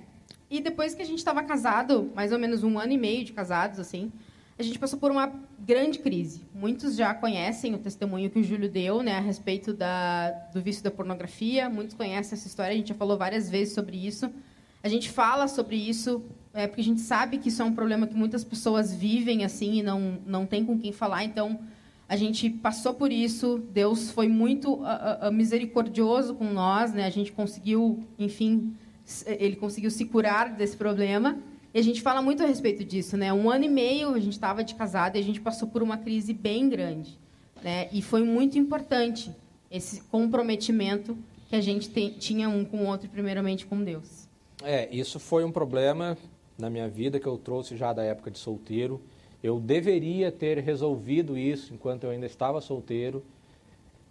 E 0.50 0.58
depois 0.58 0.94
que 0.94 1.02
a 1.02 1.04
gente 1.04 1.18
estava 1.18 1.42
casado, 1.42 2.10
mais 2.14 2.32
ou 2.32 2.38
menos 2.38 2.64
um 2.64 2.78
ano 2.78 2.92
e 2.92 2.96
meio 2.96 3.22
de 3.26 3.34
casados, 3.34 3.78
assim, 3.78 4.10
a 4.58 4.62
gente 4.62 4.78
passou 4.78 4.98
por 4.98 5.10
uma 5.10 5.30
grande 5.58 5.98
crise. 5.98 6.40
Muitos 6.54 6.96
já 6.96 7.12
conhecem 7.12 7.74
o 7.74 7.78
testemunho 7.78 8.30
que 8.30 8.38
o 8.38 8.42
Júlio 8.42 8.70
deu, 8.70 9.02
né, 9.02 9.18
a 9.18 9.20
respeito 9.20 9.74
da, 9.74 10.30
do 10.54 10.62
vício 10.62 10.82
da 10.82 10.90
pornografia. 10.90 11.68
Muitos 11.68 11.94
conhecem 11.94 12.34
essa 12.34 12.46
história, 12.46 12.72
a 12.72 12.76
gente 12.76 12.88
já 12.88 12.94
falou 12.94 13.18
várias 13.18 13.50
vezes 13.50 13.74
sobre 13.74 13.98
isso. 13.98 14.32
A 14.82 14.88
gente 14.88 15.10
fala 15.10 15.46
sobre 15.46 15.76
isso 15.76 16.24
é, 16.54 16.66
porque 16.66 16.80
a 16.80 16.84
gente 16.84 17.02
sabe 17.02 17.36
que 17.36 17.50
isso 17.50 17.60
é 17.60 17.64
um 17.66 17.74
problema 17.74 18.06
que 18.06 18.14
muitas 18.14 18.44
pessoas 18.44 18.94
vivem 18.94 19.44
assim 19.44 19.80
e 19.80 19.82
não 19.82 20.18
não 20.24 20.46
tem 20.46 20.64
com 20.64 20.78
quem 20.78 20.90
falar. 20.90 21.22
Então, 21.22 21.60
a 22.08 22.16
gente 22.16 22.48
passou 22.48 22.94
por 22.94 23.12
isso, 23.12 23.58
Deus 23.70 24.10
foi 24.10 24.28
muito 24.28 24.76
uh, 24.76 25.28
uh, 25.28 25.32
misericordioso 25.32 26.34
com 26.34 26.50
nós, 26.50 26.94
né? 26.94 27.04
A 27.04 27.10
gente 27.10 27.30
conseguiu, 27.30 28.02
enfim, 28.18 28.74
ele 29.26 29.56
conseguiu 29.56 29.90
se 29.90 30.06
curar 30.06 30.54
desse 30.54 30.74
problema. 30.74 31.38
E 31.74 31.78
a 31.78 31.82
gente 31.82 32.00
fala 32.00 32.22
muito 32.22 32.42
a 32.42 32.46
respeito 32.46 32.82
disso, 32.82 33.14
né? 33.18 33.30
Um 33.30 33.50
ano 33.50 33.66
e 33.66 33.68
meio 33.68 34.14
a 34.14 34.18
gente 34.18 34.32
estava 34.32 34.64
de 34.64 34.74
casado 34.74 35.16
e 35.16 35.18
a 35.20 35.22
gente 35.22 35.38
passou 35.38 35.68
por 35.68 35.82
uma 35.82 35.98
crise 35.98 36.32
bem 36.32 36.66
grande, 36.70 37.18
né? 37.62 37.90
E 37.92 38.00
foi 38.00 38.24
muito 38.24 38.58
importante 38.58 39.30
esse 39.70 40.00
comprometimento 40.04 41.16
que 41.50 41.56
a 41.56 41.60
gente 41.60 41.90
tem, 41.90 42.10
tinha 42.12 42.48
um 42.48 42.64
com 42.64 42.78
o 42.78 42.86
outro, 42.86 43.06
primeiramente 43.10 43.66
com 43.66 43.84
Deus. 43.84 44.26
É, 44.64 44.88
isso 44.90 45.20
foi 45.20 45.44
um 45.44 45.52
problema 45.52 46.16
na 46.56 46.70
minha 46.70 46.88
vida 46.88 47.20
que 47.20 47.26
eu 47.26 47.36
trouxe 47.36 47.76
já 47.76 47.92
da 47.92 48.02
época 48.02 48.30
de 48.30 48.38
solteiro 48.38 48.98
eu 49.42 49.60
deveria 49.60 50.32
ter 50.32 50.58
resolvido 50.58 51.36
isso 51.36 51.72
enquanto 51.72 52.04
eu 52.04 52.10
ainda 52.10 52.26
estava 52.26 52.60
solteiro. 52.60 53.22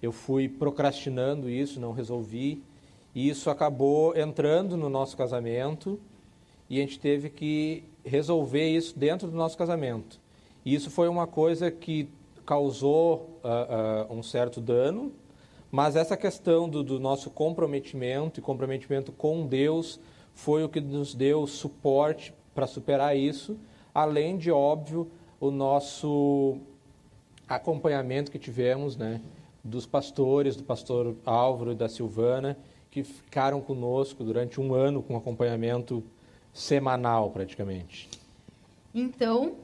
Eu 0.01 0.11
fui 0.11 0.47
procrastinando 0.47 1.49
isso, 1.49 1.79
não 1.79 1.91
resolvi. 1.91 2.63
E 3.13 3.29
isso 3.29 3.49
acabou 3.49 4.15
entrando 4.15 4.77
no 4.77 4.89
nosso 4.89 5.17
casamento 5.17 5.99
e 6.69 6.77
a 6.77 6.81
gente 6.81 6.99
teve 6.99 7.29
que 7.29 7.83
resolver 8.05 8.69
isso 8.69 8.97
dentro 8.97 9.27
do 9.27 9.35
nosso 9.35 9.57
casamento. 9.57 10.19
E 10.63 10.73
isso 10.73 10.89
foi 10.89 11.07
uma 11.07 11.27
coisa 11.27 11.71
que 11.71 12.09
causou 12.45 13.39
uh, 13.43 14.11
uh, 14.11 14.13
um 14.13 14.23
certo 14.23 14.61
dano, 14.61 15.11
mas 15.69 15.95
essa 15.95 16.15
questão 16.15 16.69
do, 16.69 16.83
do 16.83 16.99
nosso 16.99 17.29
comprometimento 17.29 18.39
e 18.39 18.43
comprometimento 18.43 19.11
com 19.11 19.45
Deus 19.45 19.99
foi 20.33 20.63
o 20.63 20.69
que 20.69 20.79
nos 20.79 21.13
deu 21.13 21.45
suporte 21.47 22.33
para 22.55 22.67
superar 22.67 23.17
isso, 23.17 23.57
além 23.97 24.37
de, 24.37 24.51
óbvio, 24.51 25.09
o 25.39 25.49
nosso 25.49 26.59
acompanhamento 27.49 28.29
que 28.31 28.37
tivemos, 28.37 28.95
né, 28.95 29.19
dos 29.63 29.87
pastores, 29.87 30.55
do 30.55 30.63
pastor 30.63 31.15
Álvaro 31.25 31.71
e 31.71 31.75
da 31.75 31.89
Silvana, 31.89 32.55
que 32.91 33.03
ficaram 33.03 33.59
conosco 33.59 34.23
durante 34.23 34.61
um 34.61 34.75
ano 34.75 35.01
com 35.01 35.17
acompanhamento 35.17 36.03
semanal, 36.53 37.31
praticamente. 37.31 38.07
Então, 38.93 39.55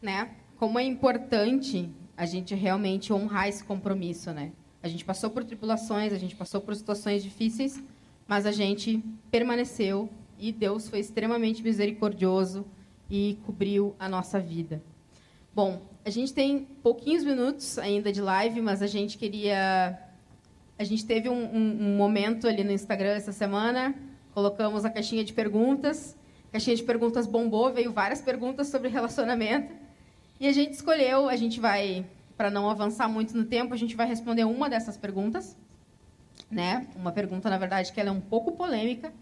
né, 0.00 0.36
como 0.56 0.78
é 0.78 0.84
importante 0.84 1.90
a 2.16 2.24
gente 2.24 2.54
realmente 2.54 3.12
honrar 3.12 3.48
esse 3.48 3.62
compromisso, 3.62 4.32
né? 4.32 4.52
A 4.82 4.88
gente 4.88 5.04
passou 5.04 5.28
por 5.28 5.44
tribulações, 5.44 6.14
a 6.14 6.18
gente 6.18 6.34
passou 6.34 6.62
por 6.62 6.74
situações 6.74 7.22
difíceis, 7.22 7.78
mas 8.26 8.46
a 8.46 8.52
gente 8.52 9.04
permaneceu 9.30 10.08
e 10.38 10.50
Deus 10.50 10.88
foi 10.88 11.00
extremamente 11.00 11.62
misericordioso 11.62 12.64
e 13.12 13.38
cobriu 13.44 13.94
a 13.98 14.08
nossa 14.08 14.40
vida. 14.40 14.82
Bom, 15.54 15.82
a 16.02 16.08
gente 16.08 16.32
tem 16.32 16.60
pouquinhos 16.82 17.22
minutos 17.22 17.78
ainda 17.78 18.10
de 18.10 18.22
live, 18.22 18.62
mas 18.62 18.80
a 18.80 18.86
gente 18.86 19.18
queria. 19.18 19.98
A 20.78 20.82
gente 20.82 21.04
teve 21.04 21.28
um, 21.28 21.34
um, 21.34 21.78
um, 21.82 21.96
momento 21.96 22.48
ali 22.48 22.64
no 22.64 22.72
Instagram 22.72 23.10
essa 23.10 23.30
semana, 23.30 23.94
colocamos 24.32 24.86
a 24.86 24.90
caixinha 24.90 25.22
de 25.22 25.34
perguntas. 25.34 26.16
A 26.48 26.52
caixinha 26.52 26.74
de 26.74 26.82
perguntas 26.84 27.26
bombou, 27.26 27.70
veio 27.70 27.92
várias 27.92 28.22
perguntas 28.22 28.68
sobre 28.68 28.88
relacionamento. 28.88 29.74
E 30.40 30.48
a 30.48 30.52
gente 30.52 30.72
escolheu, 30.72 31.28
a 31.28 31.36
gente 31.36 31.60
vai, 31.60 32.06
para 32.34 32.50
não 32.50 32.70
avançar 32.70 33.08
muito 33.08 33.36
no 33.36 33.44
tempo, 33.44 33.74
a 33.74 33.76
gente 33.76 33.94
vai 33.94 34.06
responder 34.06 34.44
uma 34.44 34.70
dessas 34.70 34.96
perguntas. 34.96 35.54
Né? 36.50 36.86
Uma 36.96 37.12
pergunta, 37.12 37.50
na 37.50 37.58
verdade, 37.58 37.92
que 37.92 38.00
ela 38.00 38.08
é 38.08 38.12
um 38.12 38.22
pouco 38.22 38.52
polêmica, 38.52 39.12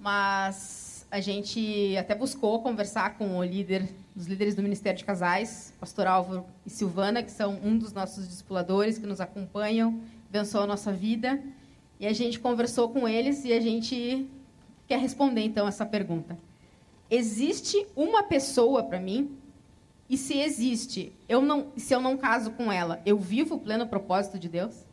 mas 0.00 0.87
a 1.10 1.20
gente 1.20 1.96
até 1.96 2.14
buscou 2.14 2.60
conversar 2.62 3.16
com 3.16 3.38
o 3.38 3.44
líder, 3.44 3.88
os 4.14 4.26
líderes 4.26 4.54
do 4.54 4.62
Ministério 4.62 4.98
de 4.98 5.04
Casais, 5.04 5.72
pastor 5.80 6.06
Álvaro 6.06 6.44
e 6.66 6.70
Silvana, 6.70 7.22
que 7.22 7.30
são 7.30 7.58
um 7.64 7.78
dos 7.78 7.92
nossos 7.92 8.28
discipuladores 8.28 8.98
que 8.98 9.06
nos 9.06 9.20
acompanham, 9.20 10.00
abençoam 10.28 10.64
a 10.64 10.66
nossa 10.66 10.92
vida. 10.92 11.42
E 11.98 12.06
a 12.06 12.12
gente 12.12 12.38
conversou 12.38 12.90
com 12.90 13.08
eles 13.08 13.44
e 13.44 13.52
a 13.52 13.60
gente 13.60 14.28
quer 14.86 14.98
responder 14.98 15.40
então 15.40 15.66
essa 15.66 15.86
pergunta. 15.86 16.38
Existe 17.10 17.86
uma 17.96 18.22
pessoa 18.22 18.82
para 18.82 19.00
mim? 19.00 19.36
E 20.10 20.16
se 20.16 20.38
existe, 20.38 21.12
eu 21.28 21.40
não, 21.42 21.68
se 21.76 21.94
eu 21.94 22.00
não 22.00 22.16
caso 22.16 22.50
com 22.52 22.70
ela, 22.70 23.00
eu 23.04 23.18
vivo 23.18 23.56
o 23.56 23.60
pleno 23.60 23.86
propósito 23.86 24.38
de 24.38 24.48
Deus? 24.48 24.84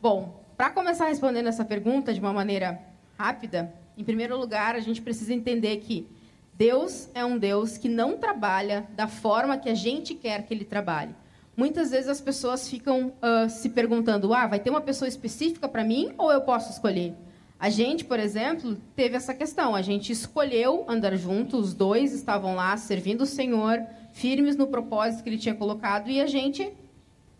Bom, 0.00 0.42
para 0.56 0.70
começar 0.70 1.06
respondendo 1.06 1.48
essa 1.48 1.64
pergunta 1.64 2.14
de 2.14 2.20
uma 2.20 2.32
maneira 2.32 2.80
rápida, 3.18 3.72
em 3.96 4.04
primeiro 4.04 4.38
lugar, 4.38 4.74
a 4.74 4.80
gente 4.80 5.02
precisa 5.02 5.34
entender 5.34 5.76
que 5.78 6.06
Deus 6.54 7.08
é 7.14 7.24
um 7.24 7.38
Deus 7.38 7.76
que 7.78 7.88
não 7.88 8.16
trabalha 8.16 8.86
da 8.94 9.06
forma 9.06 9.58
que 9.58 9.68
a 9.68 9.74
gente 9.74 10.14
quer 10.14 10.46
que 10.46 10.52
ele 10.52 10.64
trabalhe. 10.64 11.14
Muitas 11.56 11.90
vezes 11.90 12.08
as 12.08 12.20
pessoas 12.20 12.68
ficam 12.68 13.08
uh, 13.08 13.48
se 13.48 13.68
perguntando: 13.70 14.32
ah, 14.32 14.46
vai 14.46 14.58
ter 14.58 14.70
uma 14.70 14.80
pessoa 14.80 15.08
específica 15.08 15.68
para 15.68 15.84
mim 15.84 16.12
ou 16.16 16.30
eu 16.30 16.40
posso 16.40 16.70
escolher? 16.70 17.14
A 17.58 17.70
gente, 17.70 18.04
por 18.04 18.18
exemplo, 18.18 18.76
teve 18.96 19.16
essa 19.16 19.32
questão. 19.32 19.74
A 19.74 19.82
gente 19.82 20.10
escolheu 20.10 20.84
andar 20.88 21.14
junto, 21.16 21.56
os 21.56 21.72
dois 21.72 22.12
estavam 22.12 22.56
lá 22.56 22.76
servindo 22.76 23.22
o 23.22 23.26
Senhor, 23.26 23.80
firmes 24.12 24.56
no 24.56 24.66
propósito 24.66 25.22
que 25.22 25.28
Ele 25.30 25.38
tinha 25.38 25.54
colocado, 25.54 26.10
e 26.10 26.20
a 26.20 26.26
gente 26.26 26.72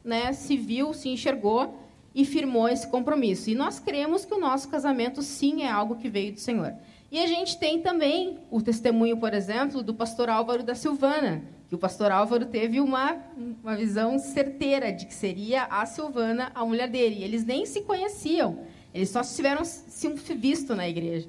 né, 0.04 0.32
se 0.32 0.56
viu, 0.56 0.92
se 0.92 1.08
enxergou 1.08 1.81
e 2.14 2.24
firmou 2.24 2.68
esse 2.68 2.86
compromisso. 2.86 3.50
E 3.50 3.54
nós 3.54 3.78
cremos 3.78 4.24
que 4.24 4.34
o 4.34 4.40
nosso 4.40 4.68
casamento, 4.68 5.22
sim, 5.22 5.62
é 5.62 5.70
algo 5.70 5.96
que 5.96 6.08
veio 6.08 6.32
do 6.32 6.40
Senhor. 6.40 6.74
E 7.10 7.18
a 7.18 7.26
gente 7.26 7.58
tem 7.58 7.80
também 7.80 8.38
o 8.50 8.62
testemunho, 8.62 9.16
por 9.18 9.34
exemplo, 9.34 9.82
do 9.82 9.92
pastor 9.92 10.30
Álvaro 10.30 10.62
da 10.62 10.74
Silvana, 10.74 11.42
que 11.68 11.74
o 11.74 11.78
pastor 11.78 12.10
Álvaro 12.10 12.46
teve 12.46 12.80
uma, 12.80 13.18
uma 13.62 13.76
visão 13.76 14.18
certeira 14.18 14.90
de 14.90 15.06
que 15.06 15.14
seria 15.14 15.64
a 15.64 15.84
Silvana 15.84 16.50
a 16.54 16.64
mulher 16.64 16.88
dele. 16.88 17.16
E 17.20 17.24
eles 17.24 17.44
nem 17.44 17.66
se 17.66 17.82
conheciam, 17.82 18.60
eles 18.94 19.10
só 19.10 19.22
tiveram 19.22 19.64
se 19.64 20.08
visto 20.34 20.74
na 20.74 20.88
igreja. 20.88 21.28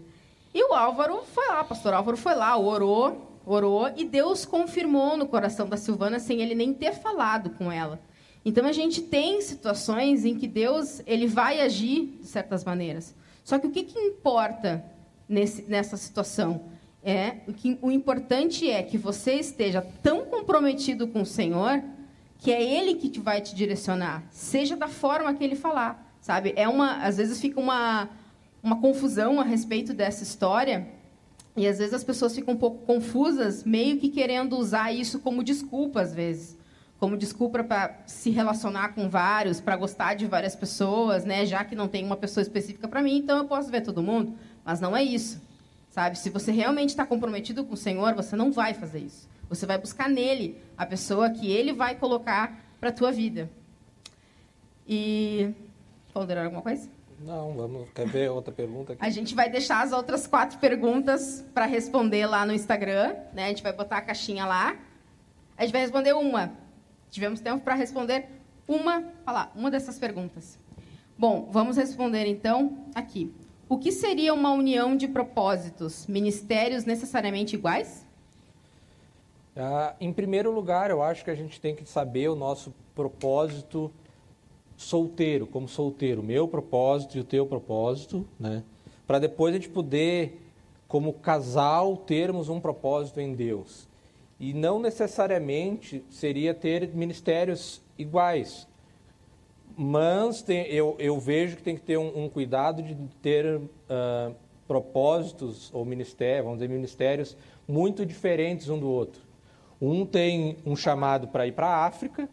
E 0.53 0.63
o 0.63 0.73
Álvaro 0.73 1.23
foi 1.34 1.47
lá, 1.47 1.61
o 1.61 1.65
pastor 1.65 1.93
Álvaro 1.93 2.15
foi 2.15 2.36
lá, 2.36 2.55
orou, 2.57 3.39
orou, 3.45 3.91
e 3.97 4.05
Deus 4.05 4.45
confirmou 4.45 5.17
no 5.17 5.27
coração 5.27 5.67
da 5.67 5.75
Silvana 5.75 6.19
sem 6.19 6.41
ele 6.41 6.55
nem 6.55 6.73
ter 6.73 6.93
falado 6.93 7.49
com 7.49 7.71
ela. 7.71 7.99
Então 8.45 8.65
a 8.65 8.71
gente 8.71 9.01
tem 9.01 9.41
situações 9.41 10.25
em 10.25 10.35
que 10.35 10.47
Deus 10.47 11.01
ele 11.05 11.27
vai 11.27 11.61
agir 11.61 12.17
de 12.21 12.27
certas 12.27 12.63
maneiras. 12.63 13.15
Só 13.43 13.57
que 13.57 13.67
o 13.67 13.71
que, 13.71 13.83
que 13.83 13.99
importa 13.99 14.83
nesse, 15.27 15.63
nessa 15.63 15.95
situação 15.97 16.65
é 17.03 17.37
o 17.47 17.53
que 17.53 17.77
o 17.81 17.91
importante 17.91 18.69
é 18.69 18.81
que 18.83 18.97
você 18.97 19.35
esteja 19.35 19.81
tão 20.01 20.25
comprometido 20.25 21.07
com 21.07 21.21
o 21.21 21.25
Senhor 21.25 21.83
que 22.39 22.51
é 22.51 22.61
Ele 22.61 22.95
que 22.95 23.07
te 23.07 23.21
vai 23.21 23.39
te 23.39 23.55
direcionar, 23.55 24.23
seja 24.29 24.75
da 24.75 24.89
forma 24.89 25.33
que 25.33 25.43
Ele 25.43 25.55
falar, 25.55 26.13
sabe? 26.19 26.53
É 26.57 26.67
uma, 26.67 26.97
às 26.97 27.17
vezes 27.17 27.39
fica 27.39 27.59
uma 27.59 28.09
uma 28.63 28.79
confusão 28.79 29.41
a 29.41 29.43
respeito 29.43 29.93
dessa 29.93 30.23
história 30.23 30.87
e 31.55 31.67
às 31.67 31.79
vezes 31.79 31.93
as 31.93 32.03
pessoas 32.03 32.33
ficam 32.33 32.53
um 32.53 32.57
pouco 32.57 32.85
confusas, 32.85 33.65
meio 33.65 33.97
que 33.97 34.07
querendo 34.07 34.57
usar 34.57 34.93
isso 34.93 35.19
como 35.19 35.43
desculpa 35.43 36.01
às 36.01 36.15
vezes 36.15 36.57
como 37.03 37.17
desculpa 37.17 37.61
para 37.65 37.99
se 38.05 38.29
relacionar 38.29 38.93
com 38.95 39.09
vários, 39.09 39.59
para 39.59 39.75
gostar 39.75 40.13
de 40.13 40.25
várias 40.25 40.55
pessoas, 40.55 41.25
né? 41.25 41.45
Já 41.45 41.65
que 41.65 41.75
não 41.75 41.85
tem 41.85 42.05
uma 42.05 42.15
pessoa 42.15 42.41
específica 42.41 42.87
para 42.87 43.01
mim, 43.01 43.17
então 43.17 43.39
eu 43.39 43.43
posso 43.43 43.69
ver 43.69 43.81
todo 43.81 44.01
mundo. 44.01 44.37
Mas 44.63 44.79
não 44.79 44.95
é 44.95 45.03
isso, 45.03 45.41
sabe? 45.89 46.17
Se 46.17 46.29
você 46.29 46.49
realmente 46.53 46.91
está 46.91 47.05
comprometido 47.05 47.65
com 47.65 47.73
o 47.73 47.77
Senhor, 47.77 48.13
você 48.13 48.37
não 48.37 48.53
vai 48.53 48.73
fazer 48.73 48.99
isso. 48.99 49.27
Você 49.49 49.65
vai 49.65 49.77
buscar 49.77 50.07
nele 50.07 50.57
a 50.77 50.85
pessoa 50.85 51.29
que 51.29 51.51
ele 51.51 51.73
vai 51.73 51.93
colocar 51.95 52.57
para 52.79 52.87
a 52.87 52.93
tua 52.93 53.11
vida. 53.11 53.51
E 54.87 55.53
ponderar 56.13 56.45
alguma 56.45 56.61
coisa? 56.61 56.87
Não, 57.19 57.53
vamos. 57.53 57.89
Quer 57.93 58.07
ver 58.07 58.31
outra 58.31 58.53
pergunta? 58.53 58.93
Aqui? 58.93 59.05
A 59.05 59.09
gente 59.09 59.35
vai 59.35 59.49
deixar 59.49 59.83
as 59.83 59.91
outras 59.91 60.25
quatro 60.25 60.57
perguntas 60.57 61.43
para 61.53 61.65
responder 61.65 62.25
lá 62.27 62.45
no 62.45 62.53
Instagram, 62.53 63.13
né? 63.33 63.43
A 63.43 63.49
gente 63.49 63.61
vai 63.61 63.73
botar 63.73 63.97
a 63.97 64.01
caixinha 64.01 64.45
lá. 64.45 64.77
A 65.57 65.63
gente 65.63 65.73
vai 65.73 65.81
responder 65.81 66.13
uma 66.13 66.62
Tivemos 67.14 67.39
tempo 67.39 67.64
para 67.64 67.76
responder 67.76 68.26
uma, 68.68 69.03
lá, 69.24 69.51
uma 69.55 69.70
dessas 69.70 69.99
perguntas. 69.99 70.57
Bom, 71.16 71.47
vamos 71.51 71.78
responder 71.78 72.26
então 72.26 72.88
aqui. 72.95 73.32
O 73.70 73.78
que 73.78 73.91
seria 73.91 74.34
uma 74.34 74.51
união 74.51 74.97
de 74.97 75.07
propósitos? 75.07 76.07
Ministérios 76.07 76.86
necessariamente 76.86 77.55
iguais? 77.55 78.03
Ah, 79.55 79.95
em 80.01 80.11
primeiro 80.11 80.51
lugar, 80.51 80.89
eu 80.89 81.03
acho 81.03 81.24
que 81.24 81.30
a 81.30 81.36
gente 81.36 81.61
tem 81.61 81.76
que 81.76 81.88
saber 81.88 82.30
o 82.30 82.36
nosso 82.36 82.74
propósito 82.95 83.91
solteiro, 84.76 85.45
como 85.45 85.68
solteiro, 85.68 86.24
meu 86.24 86.47
propósito 86.47 87.16
e 87.16 87.20
o 87.20 87.24
teu 87.24 87.45
propósito, 87.45 88.28
né? 88.39 88.64
Para 89.05 89.20
depois 89.20 89.53
a 89.53 89.59
gente 89.59 89.70
poder, 89.70 90.41
como 90.88 91.14
casal, 91.14 91.95
termos 91.95 92.49
um 92.49 92.59
propósito 92.59 93.22
em 93.22 93.36
Deus 93.36 93.88
e 94.39 94.53
não 94.53 94.79
necessariamente 94.79 96.03
seria 96.09 96.53
ter 96.53 96.89
ministérios 96.93 97.81
iguais. 97.97 98.67
Mas 99.75 100.41
tem, 100.41 100.67
eu, 100.67 100.95
eu, 100.99 101.19
vejo 101.19 101.57
que 101.57 101.63
tem 101.63 101.75
que 101.75 101.81
ter 101.81 101.97
um, 101.97 102.25
um 102.25 102.29
cuidado 102.29 102.84
de 102.84 102.95
ter 103.21 103.57
uh, 103.57 104.36
propósitos 104.67 105.73
ou 105.73 105.84
ministérios, 105.84 106.43
vamos 106.43 106.59
dizer, 106.59 106.71
ministérios 106.71 107.36
muito 107.67 108.05
diferentes 108.05 108.69
um 108.69 108.79
do 108.79 108.89
outro. 108.89 109.21
Um 109.81 110.05
tem 110.05 110.57
um 110.65 110.75
chamado 110.75 111.27
para 111.27 111.47
ir 111.47 111.53
para 111.53 111.67
a 111.67 111.86
África, 111.86 112.29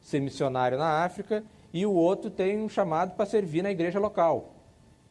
ser 0.00 0.20
missionário 0.20 0.78
na 0.78 1.04
África, 1.04 1.44
e 1.72 1.84
o 1.86 1.92
outro 1.92 2.30
tem 2.30 2.58
um 2.58 2.68
chamado 2.68 3.14
para 3.14 3.26
servir 3.26 3.62
na 3.62 3.70
igreja 3.70 3.98
local. 3.98 4.54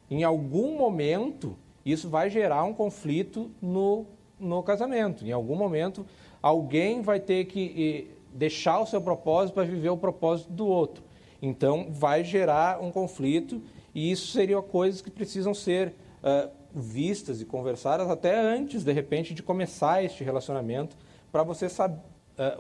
Em 0.09 0.23
algum 0.23 0.75
momento, 0.75 1.55
isso 1.85 2.09
vai 2.09 2.29
gerar 2.29 2.63
um 2.63 2.73
conflito 2.73 3.51
no, 3.61 4.05
no 4.39 4.63
casamento. 4.63 5.25
Em 5.25 5.31
algum 5.31 5.55
momento, 5.55 6.05
alguém 6.41 7.01
vai 7.01 7.19
ter 7.19 7.45
que 7.45 8.09
deixar 8.33 8.79
o 8.79 8.85
seu 8.85 9.01
propósito 9.01 9.55
para 9.55 9.63
viver 9.63 9.89
o 9.89 9.97
propósito 9.97 10.51
do 10.51 10.67
outro. 10.67 11.03
Então, 11.41 11.87
vai 11.89 12.23
gerar 12.23 12.81
um 12.81 12.91
conflito 12.91 13.61
e 13.93 14.11
isso 14.11 14.27
seriam 14.27 14.61
coisas 14.61 15.01
que 15.01 15.09
precisam 15.09 15.53
ser 15.53 15.93
uh, 16.23 16.49
vistas 16.73 17.41
e 17.41 17.45
conversadas 17.45 18.09
até 18.09 18.37
antes, 18.37 18.83
de 18.83 18.91
repente, 18.91 19.33
de 19.33 19.41
começar 19.41 20.03
este 20.03 20.23
relacionamento, 20.23 20.95
para 21.31 21.43
você 21.43 21.69
sab 21.69 21.95
uh, 21.95 21.99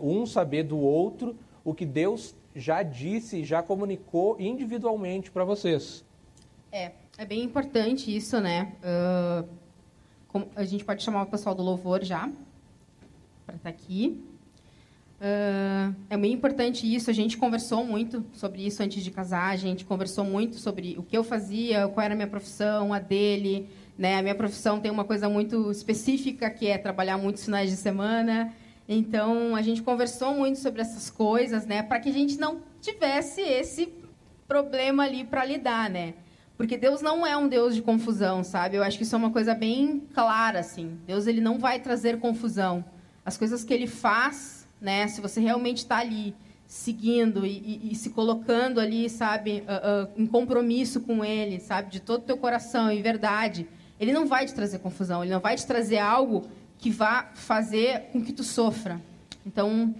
um 0.01 0.25
saber 0.25 0.63
do 0.63 0.79
outro 0.79 1.35
o 1.63 1.73
que 1.73 1.85
Deus 1.85 2.35
já 2.55 2.81
disse 2.81 3.37
e 3.37 3.43
já 3.43 3.61
comunicou 3.61 4.35
individualmente 4.39 5.29
para 5.29 5.43
vocês. 5.43 6.03
É, 6.71 6.91
é 7.17 7.25
bem 7.25 7.43
importante 7.43 8.15
isso, 8.15 8.39
né? 8.39 8.73
Uh, 8.83 9.47
a 10.55 10.63
gente 10.63 10.83
pode 10.83 11.03
chamar 11.03 11.23
o 11.23 11.25
pessoal 11.25 11.55
do 11.55 11.63
louvor 11.63 12.03
já, 12.03 12.29
para 13.45 13.55
estar 13.55 13.63
tá 13.63 13.69
aqui. 13.69 14.23
Uh, 15.19 15.93
é 16.09 16.15
muito 16.15 16.33
importante 16.33 16.93
isso. 16.93 17.09
A 17.09 17.13
gente 17.13 17.37
conversou 17.37 17.83
muito 17.83 18.23
sobre 18.33 18.65
isso 18.65 18.81
antes 18.81 19.03
de 19.03 19.11
casar. 19.11 19.51
A 19.51 19.55
gente 19.57 19.83
conversou 19.83 20.23
muito 20.23 20.55
sobre 20.55 20.95
o 20.97 21.03
que 21.03 21.17
eu 21.17 21.23
fazia, 21.23 21.87
qual 21.89 22.03
era 22.03 22.13
a 22.13 22.15
minha 22.15 22.27
profissão, 22.27 22.93
a 22.93 22.99
dele. 22.99 23.67
Né? 23.97 24.17
A 24.17 24.21
minha 24.21 24.35
profissão 24.35 24.79
tem 24.79 24.89
uma 24.89 25.03
coisa 25.03 25.27
muito 25.27 25.69
específica 25.71 26.49
que 26.49 26.67
é 26.67 26.77
trabalhar 26.77 27.17
muitos 27.17 27.43
finais 27.43 27.69
de 27.69 27.75
semana. 27.75 28.53
Então 28.87 29.55
a 29.55 29.61
gente 29.61 29.83
conversou 29.83 30.33
muito 30.33 30.57
sobre 30.57 30.81
essas 30.81 31.09
coisas, 31.09 31.65
né? 31.65 31.83
Para 31.83 31.99
que 31.99 32.09
a 32.09 32.13
gente 32.13 32.39
não 32.39 32.61
tivesse 32.81 33.41
esse 33.41 33.93
problema 34.47 35.03
ali 35.03 35.23
para 35.23 35.45
lidar, 35.45 35.89
né? 35.89 36.15
Porque 36.59 36.75
Deus 36.75 37.01
não 37.01 37.25
é 37.25 37.37
um 37.37 37.47
Deus 37.47 37.73
de 37.73 37.81
confusão, 37.81 38.43
sabe? 38.43 38.75
Eu 38.75 38.83
acho 38.83 38.97
que 38.97 39.03
isso 39.03 39.15
é 39.15 39.17
uma 39.17 39.31
coisa 39.31 39.55
bem 39.55 40.03
clara, 40.13 40.59
assim. 40.59 40.99
Deus 41.07 41.25
ele 41.25 41.39
não 41.39 41.57
vai 41.57 41.79
trazer 41.79 42.19
confusão 42.19 42.83
as 43.23 43.37
coisas 43.37 43.63
que 43.63 43.73
ele 43.73 43.87
faz, 43.87 44.67
né? 44.81 45.07
Se 45.07 45.21
você 45.21 45.39
realmente 45.39 45.77
está 45.77 45.99
ali 45.99 46.35
seguindo 46.67 47.45
e, 47.45 47.51
e, 47.51 47.91
e, 47.93 47.95
se 47.95 48.09
colocando 48.09 48.81
ali, 48.81 49.09
sabe, 49.09 49.63
uh, 49.69 50.03
uh, 50.03 50.21
em 50.21 50.27
compromisso 50.27 50.99
com 50.99 51.23
ele, 51.23 51.61
sabe, 51.61 51.91
de 51.91 52.01
todo 52.01 52.23
o 52.23 52.25
teu 52.25 52.37
coração, 52.37 52.91
em 52.91 53.01
verdade, 53.01 53.65
ele 53.97 54.11
não 54.11 54.27
vai 54.27 54.45
te 54.45 54.53
trazer 54.53 54.79
confusão, 54.79 55.23
ele 55.23 55.31
não 55.31 55.39
vai 55.39 55.55
te 55.55 55.65
trazer 55.65 55.99
algo 55.99 56.45
que 56.77 56.91
vá 56.91 57.29
fazer 57.35 58.09
com 58.11 58.21
que 58.21 58.33
tu 58.33 58.43
sofra. 58.43 58.99
Então, 59.45 59.95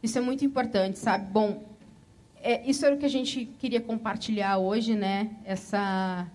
isso 0.00 0.16
é 0.16 0.20
muito 0.20 0.44
importante, 0.44 0.96
sabe? 0.96 1.26
Bom, 1.32 1.60
é, 2.44 2.62
isso 2.68 2.84
era 2.84 2.94
o 2.94 2.98
que 2.98 3.06
a 3.06 3.10
gente 3.10 3.46
queria 3.58 3.80
compartilhar 3.80 4.58
hoje, 4.58 4.94
né? 4.94 5.30
Essa 5.46 6.30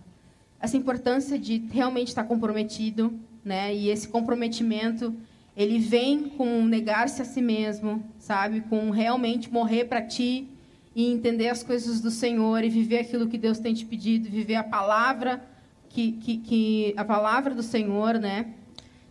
essa 0.59 0.75
importância 0.75 1.39
de 1.39 1.63
realmente 1.71 2.07
estar 2.07 2.23
comprometido, 2.23 3.13
né? 3.45 3.73
E 3.73 3.89
esse 3.89 4.07
comprometimento 4.07 5.15
ele 5.55 5.77
vem 5.77 6.29
com 6.29 6.65
negar-se 6.65 7.21
a 7.21 7.25
si 7.25 7.41
mesmo, 7.41 8.03
sabe? 8.17 8.61
Com 8.61 8.89
realmente 8.89 9.53
morrer 9.53 9.85
para 9.85 10.01
ti 10.01 10.47
e 10.95 11.11
entender 11.11 11.47
as 11.47 11.61
coisas 11.61 12.01
do 12.01 12.09
Senhor 12.09 12.63
e 12.63 12.69
viver 12.69 12.99
aquilo 12.99 13.27
que 13.27 13.37
Deus 13.37 13.59
tem 13.59 13.73
te 13.75 13.85
pedido, 13.85 14.29
viver 14.29 14.55
a 14.55 14.63
palavra 14.63 15.45
que, 15.89 16.13
que, 16.13 16.37
que 16.37 16.93
a 16.97 17.05
palavra 17.05 17.53
do 17.53 17.63
Senhor, 17.63 18.15
né? 18.15 18.47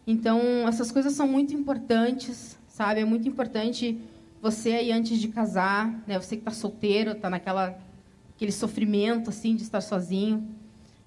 Então 0.05 0.41
essas 0.67 0.91
coisas 0.91 1.13
são 1.13 1.29
muito 1.29 1.55
importantes, 1.55 2.59
sabe? 2.67 3.01
É 3.01 3.05
muito 3.05 3.29
importante 3.29 3.97
você 4.41 4.73
aí 4.73 4.93
antes 4.93 5.19
de 5.19 5.29
casar, 5.29 6.03
né? 6.07 6.19
Você 6.19 6.37
que 6.37 6.43
está 6.43 6.51
solteiro, 6.51 7.13
está 7.13 7.29
naquela 7.29 7.79
aquele 8.35 8.53
sofrimento 8.53 9.31
assim 9.31 9.57
de 9.57 9.63
estar 9.63 9.81
sozinho, 9.81 10.47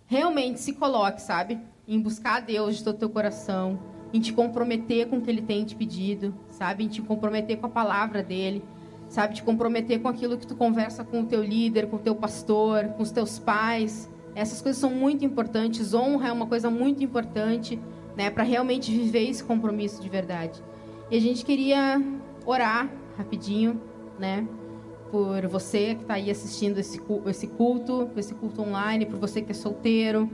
realmente 0.06 0.60
se 0.60 0.74
coloque, 0.74 1.22
sabe? 1.22 1.60
Em 1.88 2.00
buscar 2.00 2.38
a 2.38 2.40
Deus 2.42 2.78
de 2.78 2.84
todo 2.84 2.96
o 2.96 3.00
teu 3.00 3.10
coração 3.10 3.80
em 4.14 4.20
te 4.20 4.34
comprometer 4.34 5.08
com 5.08 5.18
o 5.18 5.22
que 5.22 5.30
ele 5.30 5.42
tem 5.42 5.64
te 5.64 5.76
pedido, 5.76 6.34
sabe? 6.50 6.84
Em 6.84 6.88
te 6.88 7.02
comprometer 7.02 7.58
com 7.58 7.66
a 7.66 7.70
palavra 7.70 8.22
dele, 8.22 8.64
sabe? 9.08 9.36
Te 9.36 9.44
comprometer 9.44 10.02
com 10.02 10.08
aquilo 10.08 10.38
que 10.38 10.46
tu 10.46 10.56
conversa 10.56 11.04
com 11.04 11.22
o 11.22 11.26
teu 11.26 11.44
líder, 11.44 11.88
com 11.88 11.96
o 11.96 12.00
teu 12.00 12.16
pastor, 12.16 12.90
com 12.90 13.04
os 13.04 13.12
teus 13.12 13.40
pais. 13.40 14.10
Essas 14.36 14.62
coisas 14.62 14.80
são 14.80 14.92
muito 14.92 15.24
importantes. 15.24 15.94
Honra 15.94 16.30
é 16.30 16.32
uma 16.32 16.46
coisa 16.46 16.70
muito 16.70 17.04
importante, 17.04 17.80
né? 18.16 18.30
Para 18.30 18.44
realmente 18.44 18.92
viver 18.92 19.30
esse 19.30 19.44
compromisso 19.44 20.02
de 20.02 20.10
verdade. 20.10 20.62
E 21.10 21.16
a 21.16 21.22
gente 21.22 21.46
queria 21.46 22.02
orar 22.46 22.90
rapidinho, 23.18 23.80
né? 24.20 24.48
Por 25.12 25.46
você 25.48 25.96
que 25.96 26.04
está 26.04 26.14
aí 26.14 26.32
assistindo 26.32 26.78
esse 26.80 26.98
culto, 27.00 27.30
esse 28.18 28.34
culto 28.34 28.62
online, 28.62 29.06
por 29.06 29.20
você 29.20 29.42
que 29.42 29.52
é 29.52 29.54
solteiro, 29.54 30.30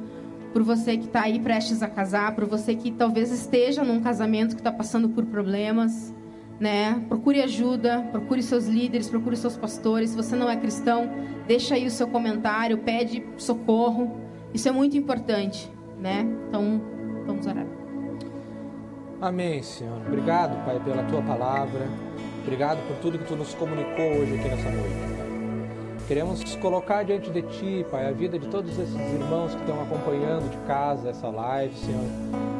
por 0.53 0.63
você 0.63 0.97
que 0.97 1.05
está 1.05 1.21
aí 1.21 1.39
prestes 1.39 1.81
a 1.81 1.87
casar, 1.87 2.35
por 2.35 2.45
você 2.45 2.75
que 2.75 2.91
talvez 2.91 3.31
esteja 3.31 3.83
num 3.83 3.99
casamento 4.01 4.55
que 4.55 4.61
está 4.61 4.71
passando 4.71 5.09
por 5.09 5.25
problemas, 5.25 6.13
né? 6.59 7.03
Procure 7.07 7.41
ajuda, 7.41 8.07
procure 8.11 8.41
seus 8.41 8.65
líderes, 8.65 9.09
procure 9.09 9.35
seus 9.35 9.57
pastores. 9.57 10.11
Se 10.11 10.15
você 10.15 10.35
não 10.35 10.49
é 10.49 10.55
cristão, 10.55 11.09
deixa 11.47 11.75
aí 11.75 11.85
o 11.85 11.91
seu 11.91 12.07
comentário, 12.07 12.77
pede 12.79 13.23
socorro. 13.37 14.19
Isso 14.53 14.67
é 14.67 14.71
muito 14.71 14.97
importante, 14.97 15.71
né? 15.99 16.25
Então, 16.47 16.81
vamos 17.25 17.45
orar. 17.45 17.65
Amém, 19.21 19.61
Senhor. 19.61 19.99
Obrigado, 20.07 20.63
Pai, 20.65 20.79
pela 20.83 21.03
tua 21.03 21.21
palavra. 21.21 21.87
Obrigado 22.47 22.79
por 22.87 22.95
tudo 23.01 23.19
que 23.19 23.25
tu 23.25 23.35
nos 23.35 23.53
comunicou 23.55 24.05
hoje 24.05 24.35
aqui 24.35 24.47
nessa 24.47 24.71
noite, 24.71 24.95
Pai. 25.17 25.97
Queremos 26.07 26.55
colocar 26.55 27.03
diante 27.03 27.29
de 27.29 27.41
ti, 27.41 27.85
Pai, 27.91 28.07
a 28.07 28.11
vida 28.13 28.39
de 28.39 28.47
todos 28.47 28.71
esses 28.79 28.95
irmãos 28.95 29.53
que 29.53 29.59
estão 29.59 29.81
acompanhando 29.81 30.49
de 30.49 30.57
casa 30.65 31.09
essa 31.09 31.27
live, 31.27 31.75
Senhor. 31.75 32.05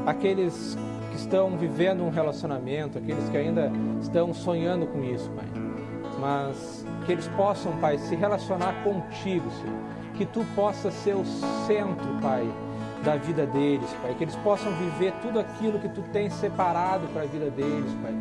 Aqueles 0.05 0.77
que 1.09 1.15
estão 1.15 1.57
vivendo 1.57 2.03
um 2.03 2.09
relacionamento, 2.09 2.97
aqueles 2.97 3.29
que 3.29 3.38
ainda 3.38 3.71
estão 4.01 4.33
sonhando 4.33 4.88
com 4.88 5.01
isso, 5.05 5.31
Pai. 5.31 5.45
Mas 6.19 6.85
que 7.05 7.13
eles 7.13 7.29
possam, 7.29 7.71
Pai, 7.77 7.97
se 7.97 8.13
relacionar 8.13 8.83
contigo, 8.83 9.49
Senhor. 9.51 9.79
Que 10.15 10.25
tu 10.25 10.45
possa 10.53 10.91
ser 10.91 11.15
o 11.15 11.23
centro, 11.65 12.19
Pai, 12.21 12.45
da 13.05 13.15
vida 13.15 13.45
deles, 13.45 13.89
Pai. 14.01 14.13
Que 14.15 14.25
eles 14.25 14.35
possam 14.35 14.69
viver 14.73 15.13
tudo 15.21 15.39
aquilo 15.39 15.79
que 15.79 15.88
tu 15.88 16.01
tens 16.11 16.33
separado 16.33 17.07
para 17.13 17.21
a 17.21 17.25
vida 17.25 17.49
deles, 17.49 17.93
Pai. 18.03 18.13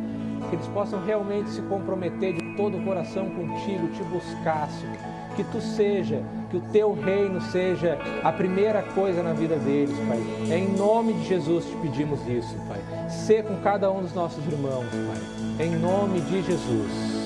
Que 0.49 0.55
eles 0.55 0.67
possam 0.67 1.03
realmente 1.03 1.49
se 1.49 1.61
comprometer 1.63 2.33
de 2.33 2.55
todo 2.55 2.77
o 2.77 2.83
coração 2.83 3.29
contigo, 3.29 3.87
te 3.89 4.03
buscar, 4.03 4.69
Senhor 4.69 5.17
que 5.37 5.43
tu 5.43 5.61
seja, 5.61 6.23
que 6.49 6.57
o 6.57 6.61
teu 6.71 6.93
reino 6.93 7.39
seja 7.39 7.99
a 8.23 8.31
primeira 8.31 8.81
coisa 8.81 9.21
na 9.21 9.33
vida 9.33 9.55
deles, 9.57 9.95
Pai. 10.07 10.19
É 10.49 10.57
em 10.57 10.75
nome 10.75 11.13
de 11.13 11.25
Jesus 11.25 11.65
te 11.65 11.75
pedimos 11.77 12.19
isso, 12.27 12.55
Pai. 12.67 12.79
Ser 13.07 13.43
com 13.43 13.55
cada 13.61 13.89
um 13.91 14.01
dos 14.01 14.13
nossos 14.13 14.43
irmãos, 14.47 14.87
Pai. 14.89 15.67
Em 15.67 15.75
nome 15.75 16.21
de 16.21 16.41
Jesus. 16.41 17.16